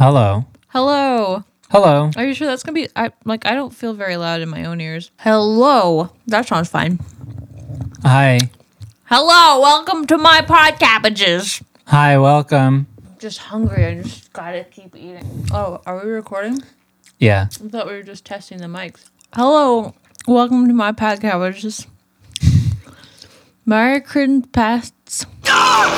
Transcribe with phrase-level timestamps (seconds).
[0.00, 0.46] Hello.
[0.68, 1.44] Hello.
[1.68, 2.10] Hello.
[2.16, 2.88] Are you sure that's gonna be?
[2.96, 3.44] I like.
[3.44, 5.10] I don't feel very loud in my own ears.
[5.18, 6.08] Hello.
[6.26, 7.00] That sounds fine.
[8.02, 8.38] Hi.
[9.04, 9.60] Hello.
[9.60, 11.62] Welcome to my Podcabbages.
[11.88, 12.86] Hi, welcome.
[13.18, 13.84] Just hungry.
[13.84, 15.46] I just gotta keep eating.
[15.52, 16.62] Oh, are we recording?
[17.18, 17.48] Yeah.
[17.62, 19.10] I thought we were just testing the mics.
[19.34, 19.94] Hello.
[20.26, 21.86] Welcome to my Podcabbages.
[23.66, 25.26] Merry Christmas oh pasts.
[25.44, 25.90] Hello,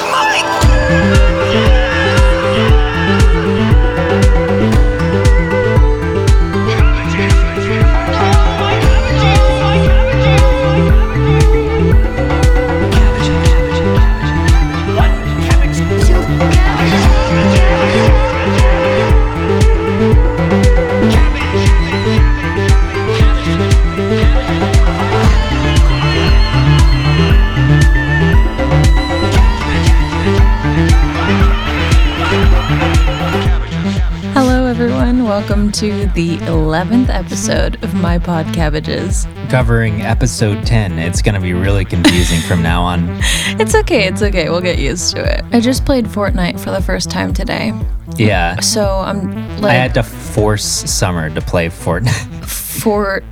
[35.32, 39.24] Welcome to the 11th episode of My Podcabbages.
[39.48, 40.98] Covering episode 10.
[40.98, 43.08] It's going to be really confusing from now on.
[43.58, 44.06] It's okay.
[44.06, 44.50] It's okay.
[44.50, 45.42] We'll get used to it.
[45.50, 47.72] I just played Fortnite for the first time today.
[48.16, 48.60] Yeah.
[48.60, 52.44] So I'm I had to force Summer to play Fortnite.
[52.82, 53.22] for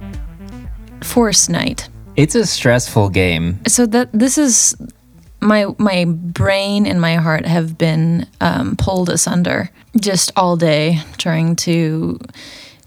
[1.02, 1.90] Force Night.
[2.16, 3.60] It's a stressful game.
[3.66, 4.74] So that this is
[5.40, 11.56] my my brain and my heart have been um, pulled asunder just all day trying
[11.56, 12.18] to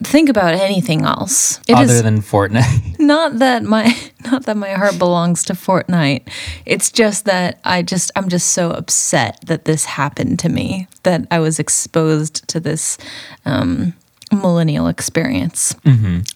[0.03, 1.59] think about anything else.
[1.67, 2.99] It is other than Fortnite.
[2.99, 3.95] not that my
[4.31, 6.27] not that my heart belongs to Fortnite.
[6.65, 11.27] It's just that I just I'm just so upset that this happened to me that
[11.31, 12.97] I was exposed to this
[13.45, 13.93] um,
[14.33, 15.75] millennial experience.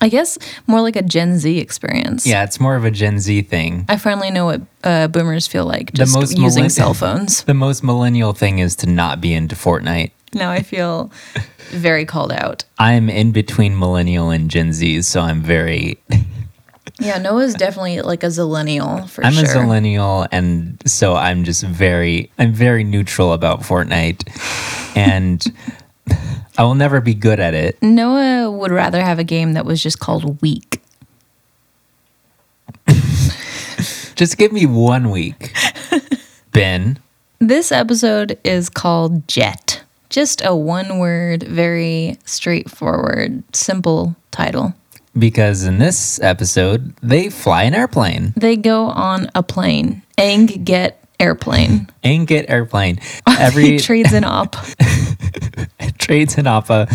[0.02, 2.26] I guess more like a Gen Z experience.
[2.28, 3.86] yeah, it's more of a Gen Z thing.
[3.90, 7.44] I finally know what uh, boomers feel like just most using millenn- cell phones.
[7.44, 10.12] The most millennial thing is to not be into Fortnite.
[10.34, 11.12] Now I feel
[11.72, 12.64] very called out.
[12.80, 15.98] I'm in between millennial and Gen Z, so I'm very
[17.00, 19.46] Yeah, Noah's definitely like a zillennial for I'm sure.
[19.58, 24.28] a millennial and so I'm just very I'm very neutral about Fortnite
[24.98, 25.46] and
[26.58, 27.82] I will never be good at it.
[27.84, 30.82] Noah would rather have a game that was just called Weak.
[34.16, 35.54] Just give me one week.
[36.52, 36.98] Ben,
[37.40, 39.84] This episode is called Jet.
[40.10, 44.74] Just a one word, very straightforward, simple title.
[45.18, 50.02] because in this episode they fly an airplane They go on a plane.
[50.18, 51.88] Aang get airplane.
[52.04, 53.00] and get airplane.
[53.28, 54.56] Every Trades in op
[56.08, 56.88] trades an Appa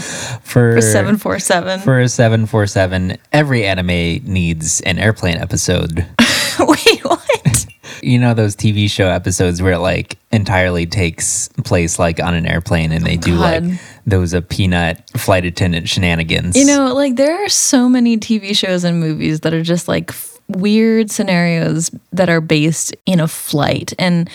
[0.42, 1.80] for for 747.
[1.80, 3.18] for a 747.
[3.32, 6.06] Every anime needs an airplane episode.
[6.58, 7.66] Wait, what?
[8.02, 12.46] You know those TV show episodes where it like entirely takes place like on an
[12.46, 13.64] airplane and they oh, do God.
[13.64, 16.56] like those a peanut flight attendant shenanigans.
[16.56, 20.10] You know, like there are so many TV shows and movies that are just like
[20.56, 23.92] weird scenarios that are based in a flight.
[23.98, 24.28] And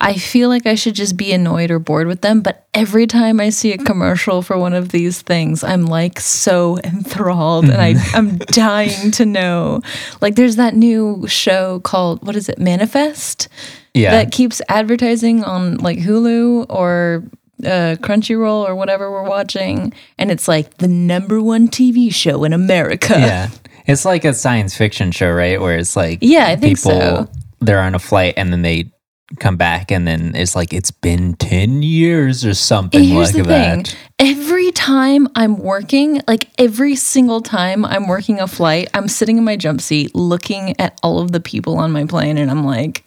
[0.00, 2.40] I feel like I should just be annoyed or bored with them.
[2.40, 6.78] But every time I see a commercial for one of these things, I'm like so
[6.84, 9.80] enthralled and I, I'm dying to know.
[10.20, 13.48] Like there's that new show called, what is it, Manifest?
[13.94, 14.10] yeah.
[14.10, 17.24] that keeps advertising on like Hulu or
[17.64, 22.52] uh, Crunchyroll or whatever we're watching, and it's like the number one TV show in
[22.52, 23.14] America.
[23.18, 23.50] yeah.
[23.86, 25.60] It's like a science fiction show, right?
[25.60, 27.28] Where it's like Yeah, I think so.
[27.60, 28.90] they're on a flight and then they
[29.40, 33.48] come back and then it's like it's been 10 years or something here's like the
[33.48, 33.86] that.
[33.88, 39.38] thing: every time I'm working, like every single time I'm working a flight, I'm sitting
[39.38, 42.64] in my jump seat looking at all of the people on my plane, and I'm
[42.64, 43.04] like.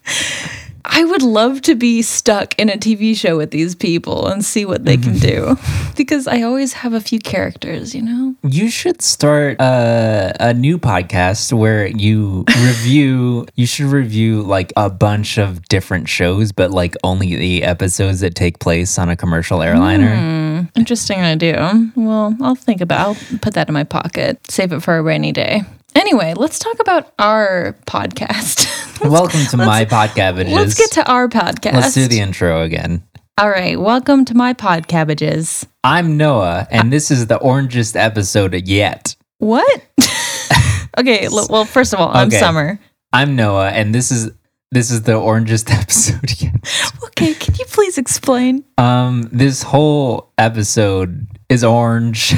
[0.84, 4.64] I would love to be stuck in a TV show with these people and see
[4.64, 5.56] what they can mm-hmm.
[5.56, 8.34] do because I always have a few characters, you know?
[8.42, 14.90] You should start a, a new podcast where you review, you should review like a
[14.90, 19.62] bunch of different shows, but like only the episodes that take place on a commercial
[19.62, 20.16] airliner.
[20.16, 20.48] Hmm.
[20.76, 21.90] Interesting idea.
[21.94, 22.98] Well, I'll think about.
[22.98, 24.50] I'll put that in my pocket.
[24.50, 25.62] Save it for a rainy day.
[25.98, 28.68] Anyway, let's talk about our podcast.
[29.10, 30.48] Welcome to my podcast.
[30.48, 31.72] let's get to our podcast.
[31.72, 33.02] Let's do the intro again.
[33.36, 35.66] All right, welcome to my Podcabbages.
[35.82, 39.16] I'm Noah, and this is the orangest episode yet.
[39.38, 39.84] What?
[40.98, 42.38] okay, l- well, first of all, I'm Okay.
[42.38, 42.78] Summer.
[43.12, 44.30] I'm Noah, and this is
[44.70, 46.92] this is the orangest episode yet.
[47.06, 48.64] Okay, can you please explain?
[48.78, 52.34] Um, this whole episode is orange.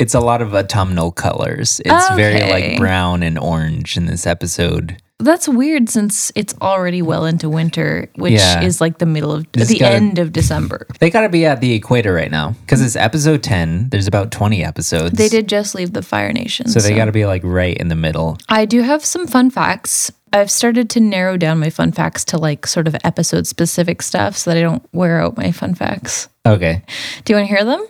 [0.00, 1.80] It's a lot of autumnal colors.
[1.84, 4.96] It's very like brown and orange in this episode.
[5.22, 8.62] That's weird since it's already well into winter, which Yeah.
[8.62, 10.86] is like the middle of the gotta- end of December.
[10.98, 13.90] They got to be at the equator right now because it's episode 10.
[13.90, 15.18] There's about 20 episodes.
[15.18, 16.68] They did just leave the Fire Nation.
[16.68, 18.38] So they got to be like right in the middle.
[18.48, 20.10] I do have some fun facts.
[20.32, 24.38] I've started to narrow down my fun facts to like sort of episode specific stuff
[24.38, 26.28] so that I don't wear out my fun facts.
[26.46, 26.82] Okay.
[27.26, 27.84] Do you want to hear them?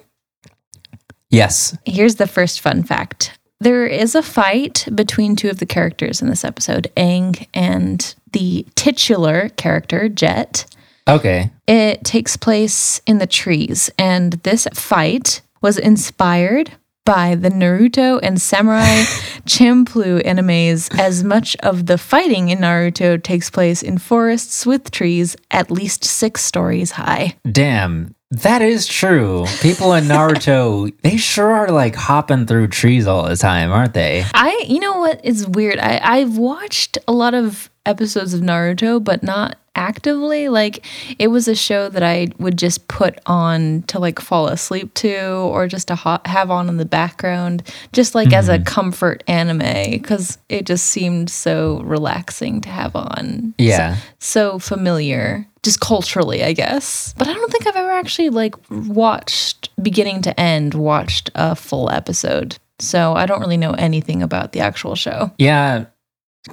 [1.30, 1.76] Yes.
[1.84, 3.38] Here's the first fun fact.
[3.60, 8.66] There is a fight between two of the characters in this episode, Aang and the
[8.74, 10.64] titular character, Jet.
[11.06, 11.50] Okay.
[11.66, 16.72] It takes place in the trees, and this fight was inspired
[17.10, 18.84] by the Naruto and Samurai
[19.44, 25.34] Champloo animes, as much of the fighting in Naruto takes place in forests with trees
[25.50, 27.34] at least six stories high.
[27.50, 28.14] Damn.
[28.30, 29.46] That is true.
[29.60, 34.24] People in Naruto, they sure are like hopping through trees all the time, aren't they?
[34.32, 35.80] I, you know what is weird?
[35.80, 40.48] I, I've watched a lot of episodes of Naruto, but not actively.
[40.48, 40.84] Like,
[41.18, 45.18] it was a show that I would just put on to like fall asleep to
[45.18, 48.64] or just to ha- have on in the background, just like as a mm-hmm.
[48.64, 53.54] comfort anime, because it just seemed so relaxing to have on.
[53.58, 53.96] Yeah.
[54.18, 55.46] So, so familiar.
[55.62, 57.14] Just culturally, I guess.
[57.18, 61.90] But I don't think I've ever actually like watched beginning to end, watched a full
[61.90, 62.56] episode.
[62.78, 65.30] So I don't really know anything about the actual show.
[65.38, 65.84] Yeah.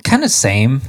[0.03, 0.81] Kind of same.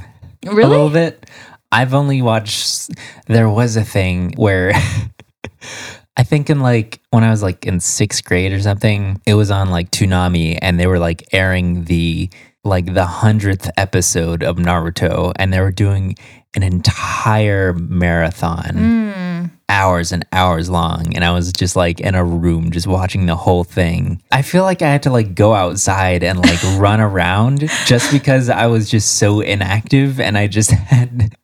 [0.45, 1.29] A little bit.
[1.71, 2.89] I've only watched.
[3.27, 4.71] There was a thing where
[6.17, 9.51] I think in like when I was like in sixth grade or something, it was
[9.51, 12.29] on like Toonami, and they were like airing the
[12.63, 16.15] like the hundredth episode of Naruto, and they were doing
[16.55, 19.51] an entire marathon, Mm.
[19.69, 23.35] Hours and hours long, and I was just like in a room just watching the
[23.35, 24.21] whole thing.
[24.31, 28.49] I feel like I had to like go outside and like run around just because
[28.49, 31.35] I was just so inactive, and I just had.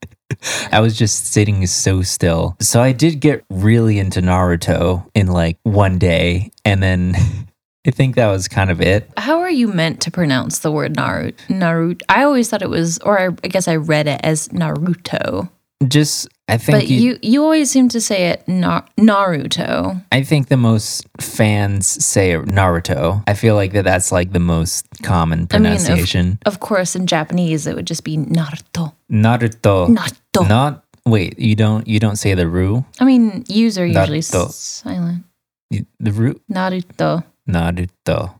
[0.72, 2.57] I was just sitting so still.
[2.60, 6.51] So I did get really into Naruto in like one day.
[6.66, 7.13] And then
[7.88, 9.10] I think that was kind of it.
[9.18, 11.36] How are you meant to pronounce the word Naruto?
[11.48, 12.01] Naruto.
[12.10, 15.50] I always thought it was, or I, I guess I read it as Naruto.
[15.88, 20.04] Just, I think But you, you always seem to say it Na- Naruto.
[20.12, 23.24] I think the most fans say Naruto.
[23.28, 26.38] I feel like that that's like the most common I mean, of- pronunciation.
[26.46, 28.94] Of course, in Japanese, it would just be Naruto.
[29.12, 29.88] Naruto.
[29.90, 30.48] Naruto.
[30.48, 32.86] Not wait, you don't you don't say the ru?
[33.00, 34.52] I mean, U's are usually Naruto.
[34.52, 35.24] silent.
[35.72, 37.24] You- The ru Naruto.
[37.50, 38.36] Naruto.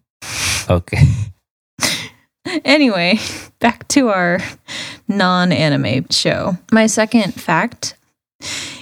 [0.69, 1.02] Okay.
[2.63, 3.19] Anyway,
[3.60, 4.40] back to our
[5.07, 6.57] non anime show.
[6.72, 7.94] My second fact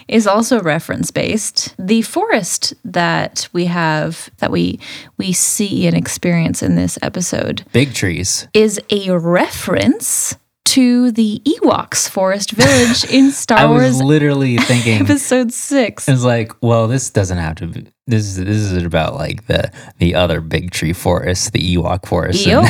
[0.08, 1.76] is also reference based.
[1.80, 4.80] The forest that we have that we
[5.18, 8.48] we see and experience in this episode Big trees.
[8.54, 14.58] is a reference to the Ewoks forest village in Star I Star was Wars literally
[14.58, 16.10] thinking episode 6.
[16.10, 17.86] It's like, well, this doesn't have to be.
[18.08, 22.48] This is this is about like the the other big tree forest, the Ewok forest.
[22.48, 22.68] and-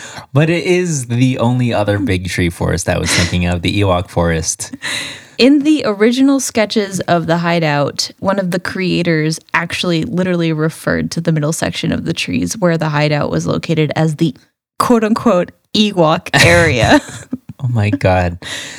[0.32, 4.08] but it is the only other big tree forest I was thinking of, the Ewok
[4.08, 4.74] forest.
[5.42, 11.20] In the original sketches of the hideout, one of the creators actually literally referred to
[11.20, 14.36] the middle section of the trees where the hideout was located as the
[14.78, 17.00] quote unquote Ewok area.
[17.62, 18.38] Oh my god.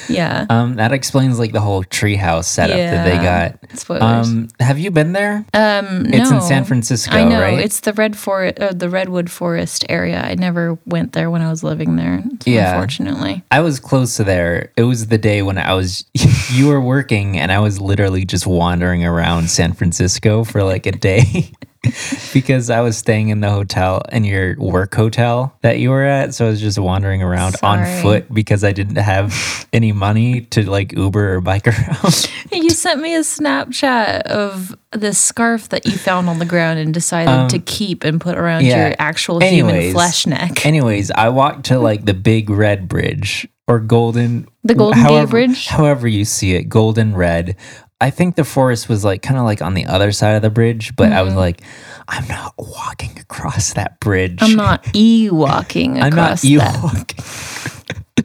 [0.10, 0.46] yeah.
[0.50, 3.50] Um, that explains like the whole treehouse setup that they Yeah.
[3.52, 3.78] got.
[3.80, 4.28] Spoilers.
[4.28, 5.46] Um, have you been there?
[5.54, 6.36] Um, It's no.
[6.38, 7.60] in San Francisco, I know right?
[7.60, 10.22] it's the red forest, uh, the redwood forest area.
[10.22, 12.22] I never went there when I was living there.
[12.46, 12.74] Yeah.
[12.74, 13.44] unfortunately.
[13.52, 14.72] I was close to there.
[14.76, 16.06] It was the day when I was
[16.52, 20.92] you were working and I was literally just wandering around San Francisco for like a
[20.92, 21.52] day
[22.34, 26.34] because I was staying in the hotel in your work hotel that you were at.
[26.34, 30.70] So I was just wandering around on foot because I didn't have any money to
[30.70, 32.32] like Uber or bike around.
[32.52, 36.94] You sent me a Snapchat of this scarf that you found on the ground and
[36.94, 38.88] decided to keep and put around Um, yeah.
[38.88, 40.66] your actual human flesh neck.
[40.66, 45.68] Anyways, I walked to like the big red bridge or golden The Golden Gate Bridge?
[45.68, 47.56] However you see it, golden red.
[48.04, 50.50] I think the forest was like kind of like on the other side of the
[50.50, 51.62] bridge, but I was like,
[52.10, 54.38] I'm not walking across that bridge.
[54.38, 54.52] Mm-hmm.
[54.52, 56.80] I'm not e-walking I'm not that.
[56.84, 57.24] walking.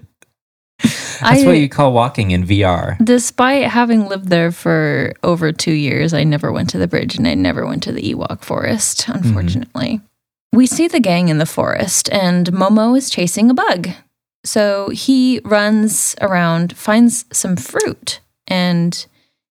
[1.21, 2.97] That's I, what you call walking in VR.
[3.05, 7.27] Despite having lived there for over two years, I never went to the bridge and
[7.27, 9.27] I never went to the Ewok forest, Mm-hmm.
[9.29, 10.01] unfortunately.
[10.53, 13.89] We see the gang in the forest and Momo is chasing a bug.
[14.45, 19.05] So he runs around, finds some fruit, and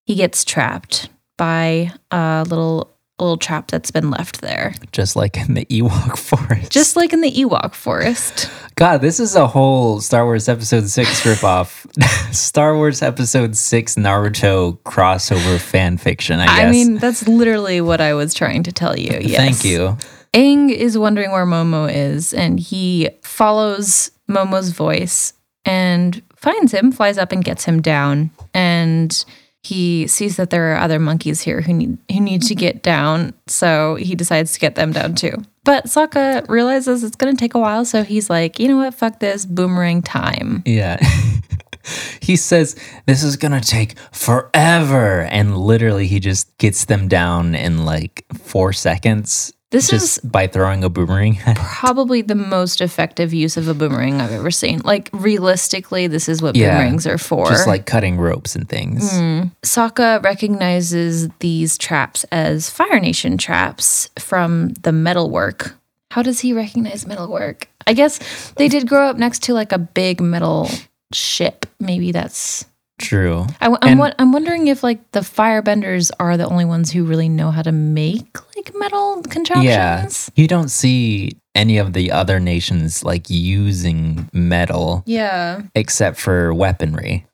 [0.07, 5.55] he gets trapped by a little little trap that's been left there, Just like in
[5.55, 6.71] the Ewok forest.
[6.71, 8.47] just like in the Ewok forest.
[8.75, 11.87] God, this is a whole Star Wars Episode 6 ripoff.
[12.33, 16.67] Star Wars Episode 6 Naruto crossover fan fiction, I guess.
[16.67, 19.17] I mean, that's literally what I was trying to tell you.
[19.19, 19.35] Yes.
[19.35, 19.97] Thank you.
[20.35, 25.33] Aang is wondering where Momo is, and he follows Momo's voice
[25.65, 28.29] and finds him, flies up and gets him down.
[28.53, 29.25] And
[29.67, 33.33] he sees that there are other monkeys here who need who need to get down,
[33.47, 35.33] so he decides to get them down too.
[35.63, 39.19] But Sokka realizes it's gonna take a while, so he's like, you know what, fuck
[39.19, 40.63] this, boomerang time.
[40.65, 40.97] Yeah.
[42.21, 45.21] he says, This is going to take forever.
[45.21, 50.83] And literally, he just gets them down in like four seconds This is by throwing
[50.85, 51.37] a boomerang.
[51.55, 54.79] probably the most effective use of a boomerang I've ever seen.
[54.85, 56.71] Like realistically, this is what Yeah.
[56.77, 57.47] boomerangs are for.
[57.49, 59.11] just like cutting ropes and things.
[59.11, 59.41] Hmm.
[59.63, 65.75] Sokka recognizes these traps as Fire Nation traps from the metalwork.
[66.11, 67.67] How does he recognize metalwork?
[67.85, 68.19] I guess
[68.55, 70.69] they did grow up next to like a big metal
[71.13, 71.65] ship.
[71.79, 72.63] Maybe that's.
[72.99, 73.45] True.
[73.61, 77.29] I, am I'm, I'm wondering if like the firebenders are the only ones who really
[77.29, 80.31] know how to make like metal contraptions.
[80.35, 80.41] Yeah.
[80.41, 85.61] You don't see any of the other nations like using metal Yeah.
[85.75, 87.25] except for weaponry.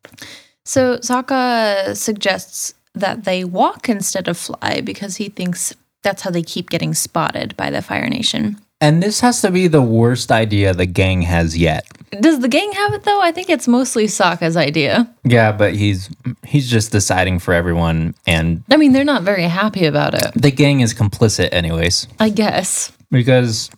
[0.66, 6.44] So Sokka suggests that they walk instead of fly because he thinks that's how they
[6.44, 8.58] keep getting spotted by the Fire Nation.
[8.80, 11.86] And this has to be the worst idea the gang has yet.
[12.22, 13.22] Does the gang have it though?
[13.22, 15.14] I think it's mostly Sokka's idea.
[15.24, 16.10] Yeah, but he's
[16.46, 20.32] he's just deciding for everyone and I mean, they're not very happy about it.
[20.36, 22.92] the gang is complicit anyways I guess.
[23.12, 23.70] because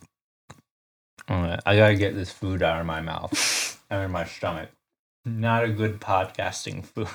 [1.27, 4.69] uh, I got to get this food out of my mouth and in my stomach.
[5.25, 7.07] Not a good podcasting food.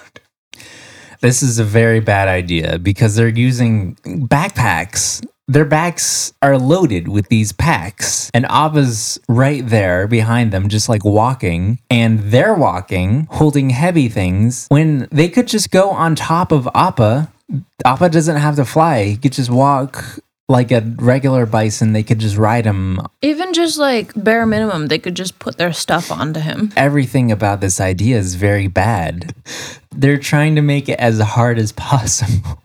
[1.21, 5.25] This is a very bad idea because they're using backpacks.
[5.51, 11.05] Their backs are loaded with these packs, and Appa's right there behind them, just like
[11.05, 16.69] walking, and they're walking, holding heavy things when they could just go on top of
[16.73, 17.33] Appa.
[17.85, 21.95] Appa doesn't have to fly, he could just walk like a regular bison.
[21.95, 23.01] They could just ride him.
[23.21, 26.73] Even just like bare minimum, they could just put their stuff onto him.
[26.77, 29.35] Everything about this idea is very bad.
[29.91, 32.63] They're trying to make it as hard as possible.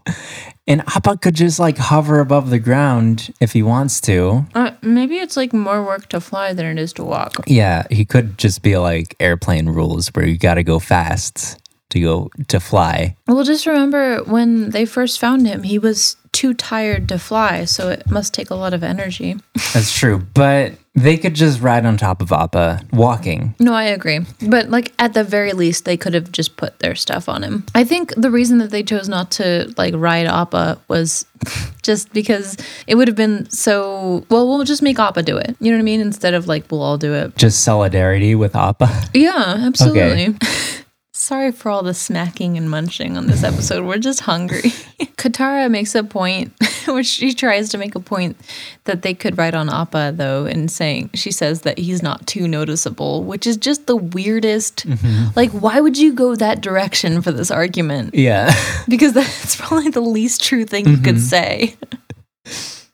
[0.67, 4.45] And Appa could just like hover above the ground if he wants to.
[4.55, 7.43] Uh, maybe it's like more work to fly than it is to walk.
[7.45, 11.99] Yeah, he could just be like airplane rules where you got to go fast to
[11.99, 13.15] go to fly.
[13.27, 17.89] Well, just remember when they first found him, he was too tired to fly, so
[17.89, 19.37] it must take a lot of energy.
[19.73, 23.53] That's true, but they could just ride on top of Appa walking.
[23.59, 24.19] No, I agree.
[24.47, 27.65] But like at the very least, they could have just put their stuff on him.
[27.75, 31.25] I think the reason that they chose not to like ride Appa was
[31.83, 34.25] just because it would have been so.
[34.29, 35.55] Well, we'll just make Appa do it.
[35.59, 35.99] You know what I mean?
[35.99, 37.35] Instead of like we'll all do it.
[37.35, 38.89] Just solidarity with Appa.
[39.13, 40.37] Yeah, absolutely.
[41.17, 43.85] Sorry for all the smacking and munching on this episode.
[43.85, 44.61] We're just hungry.
[45.15, 46.51] Katara makes a point,
[46.89, 48.35] which she tries to make a point
[48.83, 52.49] that they could write on Appa, though, and saying she says that he's not too
[52.49, 54.85] noticeable, which is just the weirdest.
[54.85, 55.29] Mm-hmm.
[55.37, 58.13] Like, why would you go that direction for this argument?
[58.13, 58.53] Yeah.
[58.87, 61.17] Because that's probably the least true thing you could mm-hmm.
[61.17, 61.75] say.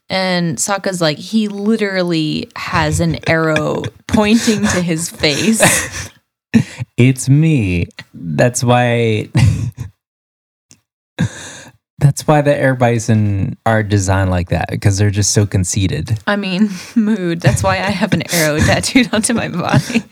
[0.10, 6.12] And Sokka's like, he literally has an arrow pointing to his face.
[6.98, 7.88] It's me.
[8.14, 9.30] That's why.
[12.00, 16.18] That's why the air bison are designed like that because they're just so conceited.
[16.26, 17.42] I mean, mood.
[17.42, 20.04] That's why I have an arrow tattooed onto my body.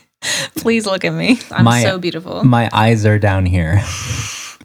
[0.55, 1.39] Please look at me.
[1.51, 2.43] I'm My- so beautiful.
[2.43, 3.81] My eyes are down here.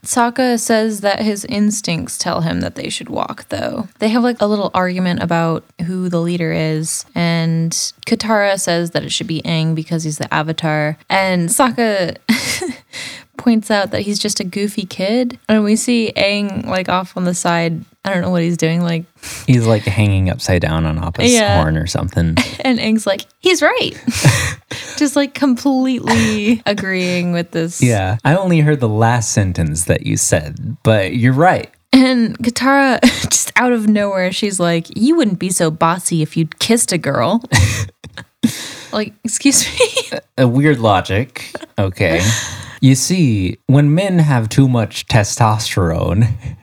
[0.05, 3.89] Sokka says that his instincts tell him that they should walk, though.
[3.99, 7.73] They have like a little argument about who the leader is, and
[8.07, 12.17] Katara says that it should be Aang because he's the avatar, and Sokka
[13.37, 17.25] points out that he's just a goofy kid, and we see Aang like off on
[17.25, 17.85] the side.
[18.05, 19.05] I don't know what he's doing, like,
[19.47, 21.63] He's like hanging upside down on Appa's Yeah.
[21.63, 22.37] horn or something.
[22.61, 23.93] and Aang's like, he's right,
[24.99, 27.83] just like completely agreeing with this.
[27.83, 28.19] Yeah.
[28.25, 31.71] I only heard the last sentence that you said, but you're right.
[31.95, 36.59] And Katara, just out of nowhere, she's like, You wouldn't be so bossy if you'd
[36.59, 37.43] kissed a girl.
[38.93, 40.19] like, excuse me?
[40.37, 41.53] A weird logic.
[41.79, 42.21] Okay.
[42.81, 46.57] You see, when men have too much testosterone,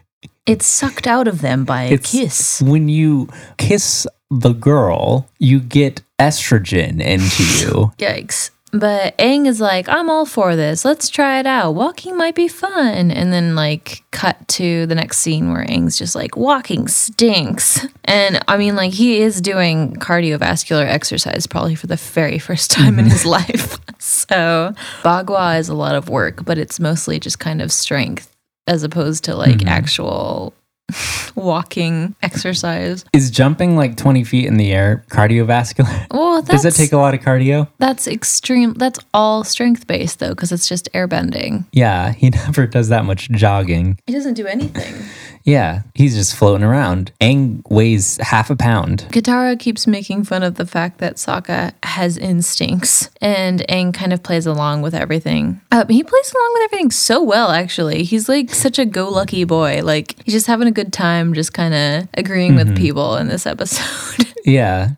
[0.46, 2.62] It's sucked out of them by a It's- kiss.
[2.62, 7.92] when you kiss the girl, you get estrogen into you.
[7.98, 8.50] Yikes.
[8.74, 10.86] But Aang is like, I'm all for this.
[10.86, 11.72] Let's try it out.
[11.76, 13.12] Walking might be fun.
[13.12, 17.86] And then, like, cut to the next scene where Aang's just like, walking stinks.
[18.06, 22.98] And I mean, like, he is doing cardiovascular exercise probably for the very first time
[22.98, 23.30] in his mm-hmm.
[23.54, 23.78] life.
[24.00, 28.31] So, Bagua is a lot of work, but it's mostly just kind of strength
[28.68, 29.68] as opposed to like mm-hmm.
[29.68, 30.54] actual
[31.36, 33.06] walking exercise.
[33.14, 36.08] Is jumping like 20 feet in the air cardiovascular?
[36.22, 37.68] Well, that's, Does it take a lot of cardio?
[37.78, 38.74] that's extreme.
[38.74, 41.66] That's all strength based though, because it's just airbending.
[41.72, 44.00] Yeah, he never does that much jogging.
[44.08, 44.94] He doesn't do anything.
[45.44, 47.12] Yeah, he's just floating around.
[47.22, 49.06] Aang weighs half a pound.
[49.10, 54.24] Katara keeps making fun of the fact that Sokka has instincts, and Aang kind of
[54.24, 55.62] plays along with everything.
[55.72, 58.04] Uh, he plays along with everything so well, actually.
[58.04, 59.82] He's like such a go-lucky boy.
[59.84, 63.46] Like he's just having a good time, just kind of agreeing with people in this
[63.46, 64.28] episode.
[64.44, 64.92] Yeah.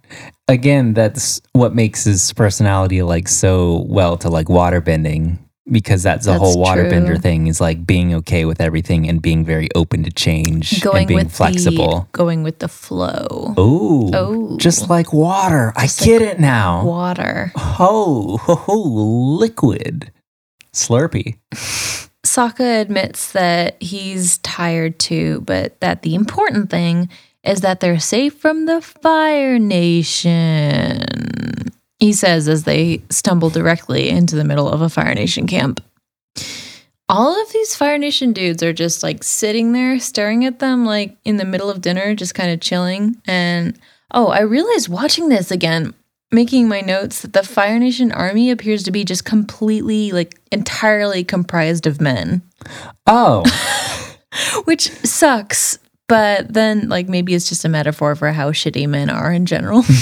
[0.47, 5.38] Again, that's what makes his personality like so well to like waterbending
[5.72, 7.17] because that's the That's whole waterbender true.
[7.20, 11.08] thing is like being okay with everything and being very open to change going and
[11.08, 12.08] being with flexible.
[12.12, 13.53] the going with the flow.
[13.58, 14.58] Oh, Oh.
[14.58, 15.72] just like water.
[15.75, 16.84] I get it now.
[16.86, 17.51] Water.
[17.55, 20.12] Oh, ho, ho, liquid.
[20.74, 21.38] slurpy
[22.24, 27.10] Sokka admits that he's tired too, but that the important thing
[27.43, 31.03] is that they're safe from the Fire Nation.
[32.03, 35.81] He says as they stumble directly into the middle of a Fire Nation camp.
[37.07, 41.15] All of these Fire Nation dudes are just like sitting there staring at them, like
[41.24, 43.15] in the middle of dinner, just kind of chilling.
[43.25, 43.79] And
[44.12, 45.93] oh, I realized watching this again,
[46.29, 51.24] making my notes, that the Fire Nation army appears to be just completely, like entirely
[51.24, 52.41] comprised of men,
[53.07, 53.45] Oh,
[54.65, 55.79] which sucks.
[56.10, 59.86] But then, like, maybe it's just a metaphor for how shitty men are in general.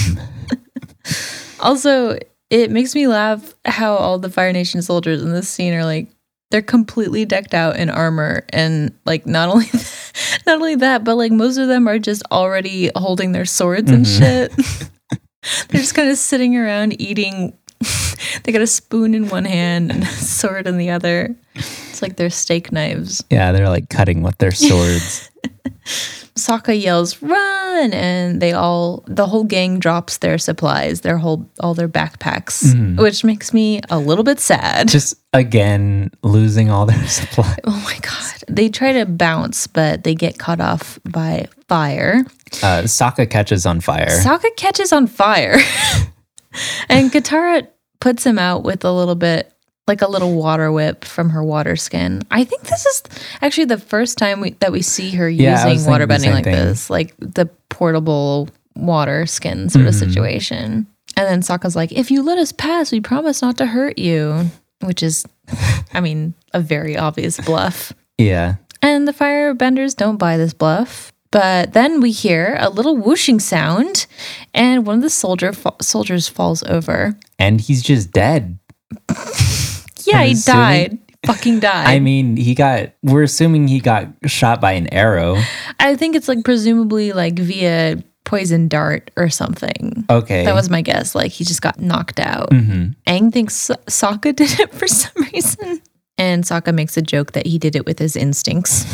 [1.62, 2.18] also,
[2.50, 6.08] it makes me laugh how all the Fire Nation soldiers in this scene are like,
[6.52, 9.64] they're completely decked out in armor and like not only
[10.46, 14.04] not only that but like most of them are just already holding their swords and
[14.04, 14.22] mm-hmm.
[14.22, 14.90] shit.
[15.68, 17.58] They're just kind of sitting around eating
[18.44, 22.16] they got a spoon in one hand and a sword in the other it's like
[22.16, 25.30] their steak knives yeah, they're like cutting with their swords.
[26.34, 31.74] Sokka yells run and they all the whole gang drops their supplies their whole all
[31.74, 37.56] their backpacks which makes me a little bit sad Just again losing all their supply.
[37.64, 38.44] Oh my god.
[38.48, 42.24] They try to bounce, but they get caught off by fire.
[42.62, 44.08] Uh, Sokka catches on fire.
[44.08, 45.56] Sokka catches on fire.
[46.88, 47.66] And Katara
[48.00, 49.52] puts him out with a little bit
[49.88, 52.22] like a little water whip from her water skin.
[52.30, 53.02] I think this is
[53.40, 56.54] actually the first time we, that we see her Yeah, using water bending like thing.
[56.54, 60.08] this, like the portable water skin sort of Mm-hmm.
[60.08, 60.86] situation.
[61.16, 64.46] And then Sokka's like, "If you let us pass, we promise not to hurt you,"
[64.82, 65.26] which is
[65.92, 67.92] I mean, a very obvious bluff.
[68.18, 68.54] yeah.
[68.80, 71.12] And the firebenders don't buy this bluff.
[71.32, 74.06] But then we hear a little whooshing sound,
[74.54, 77.18] and one of the soldier fa- soldiers falls over.
[77.38, 78.58] And he's just dead.
[80.04, 80.98] Yeah, I'm he assuming- died.
[81.26, 81.86] Fucking died.
[81.86, 85.36] I mean, he got, we're assuming he got shot by an arrow.
[85.78, 90.04] I think it's like presumably like via poison dart or something.
[90.10, 90.44] Okay.
[90.44, 91.14] That was my guess.
[91.14, 92.52] Like he just got knocked out.
[92.52, 95.80] hmm Aang thinks Sokka did it for some reason.
[96.22, 98.84] And Sokka makes a joke that he did it with his instincts.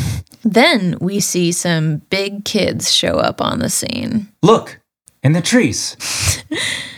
[0.43, 4.27] then we see some big kids show up on the scene.
[4.41, 4.79] Look,
[5.21, 5.95] in the trees.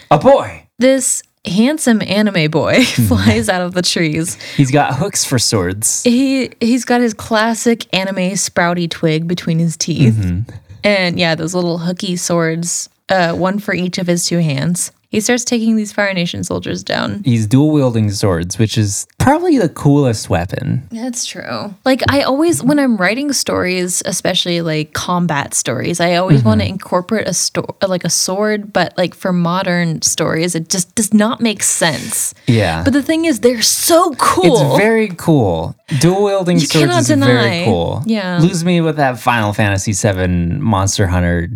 [0.10, 0.68] a boy.
[0.80, 4.42] This handsome anime boy flies out of the trees.
[4.56, 6.02] He's got hooks for swords.
[6.04, 10.14] He he's got his classic anime sprouty twig between his teeth.
[10.14, 10.56] Mm-hmm.
[10.86, 14.92] And yeah, those little hooky swords, uh, one for each of his two hands.
[15.10, 17.22] He starts taking these Fire Nation soldiers down.
[17.26, 20.88] He's dual wielding swords, which is probably the coolest weapon.
[20.90, 21.76] That's true.
[21.84, 26.68] Like I always when I'm writing stories, especially like combat stories, I always want to
[26.68, 31.42] incorporate a sto- like a sword, but like for modern stories it just does not
[31.42, 32.34] make sense.
[32.48, 32.82] Yeah.
[32.86, 34.46] But the thing is they're so cool.
[34.76, 35.76] It's very cool.
[36.00, 37.26] Dual wielding You swords is deny.
[37.26, 38.02] very cool.
[38.06, 38.40] Yeah.
[38.40, 40.28] Lose me with that Final Fantasy VII
[40.60, 41.50] Monster Hunter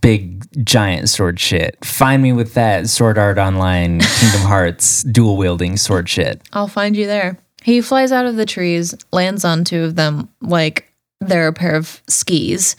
[0.00, 1.82] big giant sword shit.
[1.84, 6.42] Find me with that Sword Art Online Kingdom Hearts dual wielding sword shit.
[6.52, 7.38] I'll find you there.
[7.62, 10.86] He flies out of the trees, lands on two of them like
[11.20, 12.74] they're a pair of skis,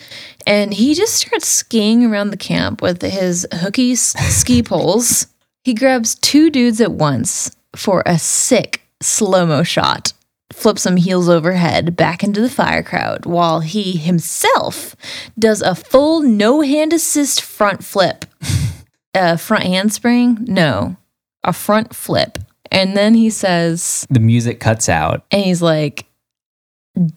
[0.48, 5.28] and he just starts skiing around the camp with his hooky s- ski poles.
[5.64, 10.14] He grabs two dudes at once for a sick slow mo shot,
[10.62, 14.96] flips them heels over head back into the fire crowd, while he himself
[15.38, 18.26] does a full no hand assist front flip.
[19.16, 20.38] a front handspring?
[20.48, 20.96] No,
[21.44, 22.38] a front flip
[22.72, 25.26] And then he says, The music cuts out.
[25.32, 26.06] and he's like,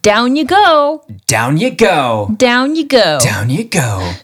[0.03, 2.31] down you go, Down you go.
[2.37, 3.19] down you go.
[3.23, 4.13] Down you go.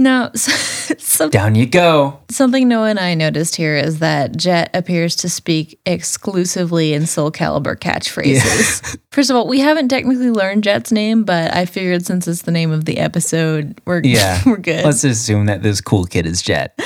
[0.00, 2.20] Now, so, Down you go.
[2.30, 7.32] something Noah and I noticed here is that Jet appears to speak exclusively in Soul
[7.32, 8.96] Calibur catchphrases.
[9.10, 12.52] First of all, we haven't technically learned Jet's name, but I figured since it's the
[12.52, 14.40] name of the episode, we're Yeah.
[14.46, 14.84] we're good.
[14.84, 16.78] Let's assume that this cool kid is Jet.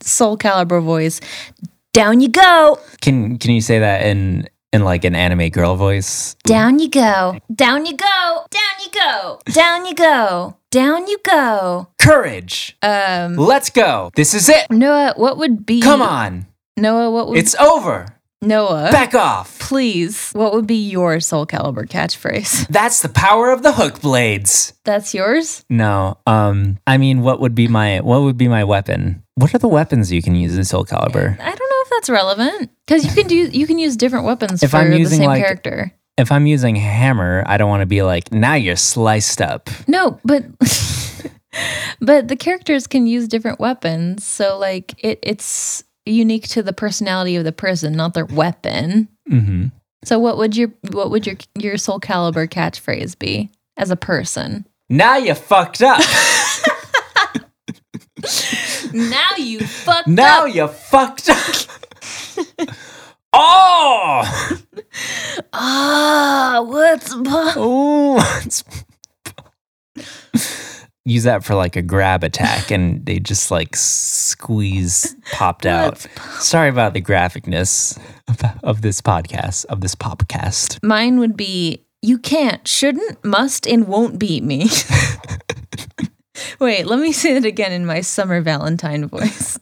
[0.00, 1.20] Soul Calibur voice.
[1.92, 2.78] Down you go.
[3.00, 6.34] Can can you say that in in like an anime girl voice?
[6.44, 7.38] Down you go.
[7.54, 8.44] Down you go.
[8.50, 9.38] Down you go.
[9.52, 10.56] Down you go.
[10.70, 11.88] Down you go.
[12.00, 12.76] Courage.
[12.82, 14.10] Um Let's go.
[14.16, 14.70] This is it.
[14.70, 16.46] Noah, what would be Come on.
[16.76, 18.06] Noah, what would It's over.
[18.42, 19.58] Noah Back off.
[19.58, 22.66] please, what would be your Soul Calibur catchphrase?
[22.78, 24.74] That's the power of the hook blades.
[24.84, 25.64] That's yours?
[25.70, 26.18] No.
[26.26, 29.22] Um I mean what would be my what would be my weapon?
[29.36, 31.40] What are the weapons you can use in Soul Calibur?
[31.40, 31.63] I don't
[31.94, 35.04] that's relevant because you can do you can use different weapons If for I'm the
[35.06, 35.92] same like- character.
[36.16, 39.68] If I'm using hammer, I don't want to be like, now you're sliced up.
[39.88, 40.44] No, but
[42.00, 47.34] but the characters can use different weapons, so like it it's unique to the personality
[47.34, 49.08] of the person, not their weapon.
[49.28, 49.66] hmm
[50.04, 54.66] So what would your what would your your Soul Calibur catchphrase be as a person?
[54.88, 56.00] Now you fucked up.
[58.92, 60.54] Now you fucked now up.
[60.54, 61.82] you fucked up.
[63.32, 64.58] oh!
[65.52, 68.64] Ah, what's bu- Ooh, it's-
[71.06, 76.06] Use that for like a grab attack and they just like squeeze popped out.
[76.16, 80.82] What's Sorry about the graphicness of, of this podcast, of this popcast.
[80.82, 84.68] Mine would be you can't, shouldn't, must, and won't beat me.
[86.58, 89.58] Wait, let me say that again in my summer Valentine voice.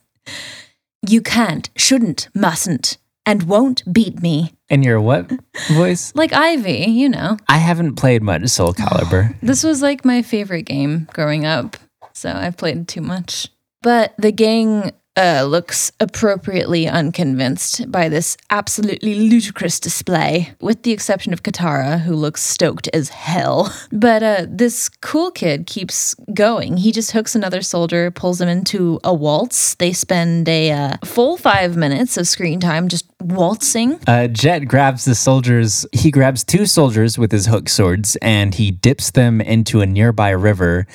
[1.05, 4.53] You can't, shouldn't, mustn't, and won't beat me.
[4.71, 5.31] And your what
[5.73, 6.15] voice?
[6.15, 7.39] Like Ivy, you know.
[7.49, 9.35] I haven't played much Soul Calibur.
[9.43, 11.77] This was like my favorite game growing up,
[12.13, 13.49] so I've played too much.
[13.83, 21.33] But the gang uh, looks appropriately unconvinced by this absolutely ludicrous display, with the exception
[21.33, 23.75] of Katara, who looks stoked as hell.
[23.93, 26.79] But uh, this cool kid keeps going.
[26.79, 29.75] He just hooks another soldier, pulls him into a waltz.
[29.75, 34.01] They spend a uh, full five minutes of screen time just waltzing.
[34.07, 35.87] Uh, Jet grabs the soldiers.
[35.93, 40.31] He grabs two soldiers with his hook swords and he dips them into a nearby
[40.31, 40.87] river.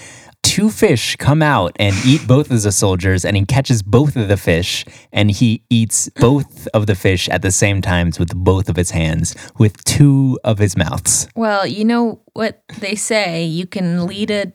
[0.43, 4.27] Two fish come out and eat both of the soldiers, and he catches both of
[4.27, 8.69] the fish and he eats both of the fish at the same times with both
[8.69, 11.27] of his hands, with two of his mouths.
[11.35, 13.43] Well, you know what they say.
[13.43, 14.51] You can lead a.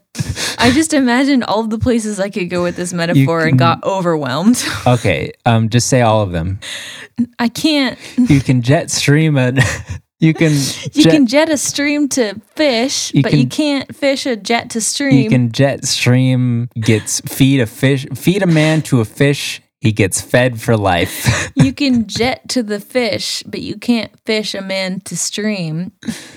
[0.58, 3.82] I just imagined all of the places I could go with this metaphor and got
[3.84, 4.62] overwhelmed.
[4.86, 6.58] Okay, um, just say all of them.
[7.38, 7.98] I can't.
[8.16, 9.52] You can jet stream a.
[10.22, 10.52] You can.
[10.94, 13.50] You jet, can jet a stream to fish, You but you can-
[13.84, 15.16] can't fish a jet to stream.
[15.24, 19.90] You can jet stream gets feed a fish feed a man to a fish he
[19.90, 24.62] gets fed for life you can jet to the fish, but you can't fish a
[24.62, 25.90] man to stream.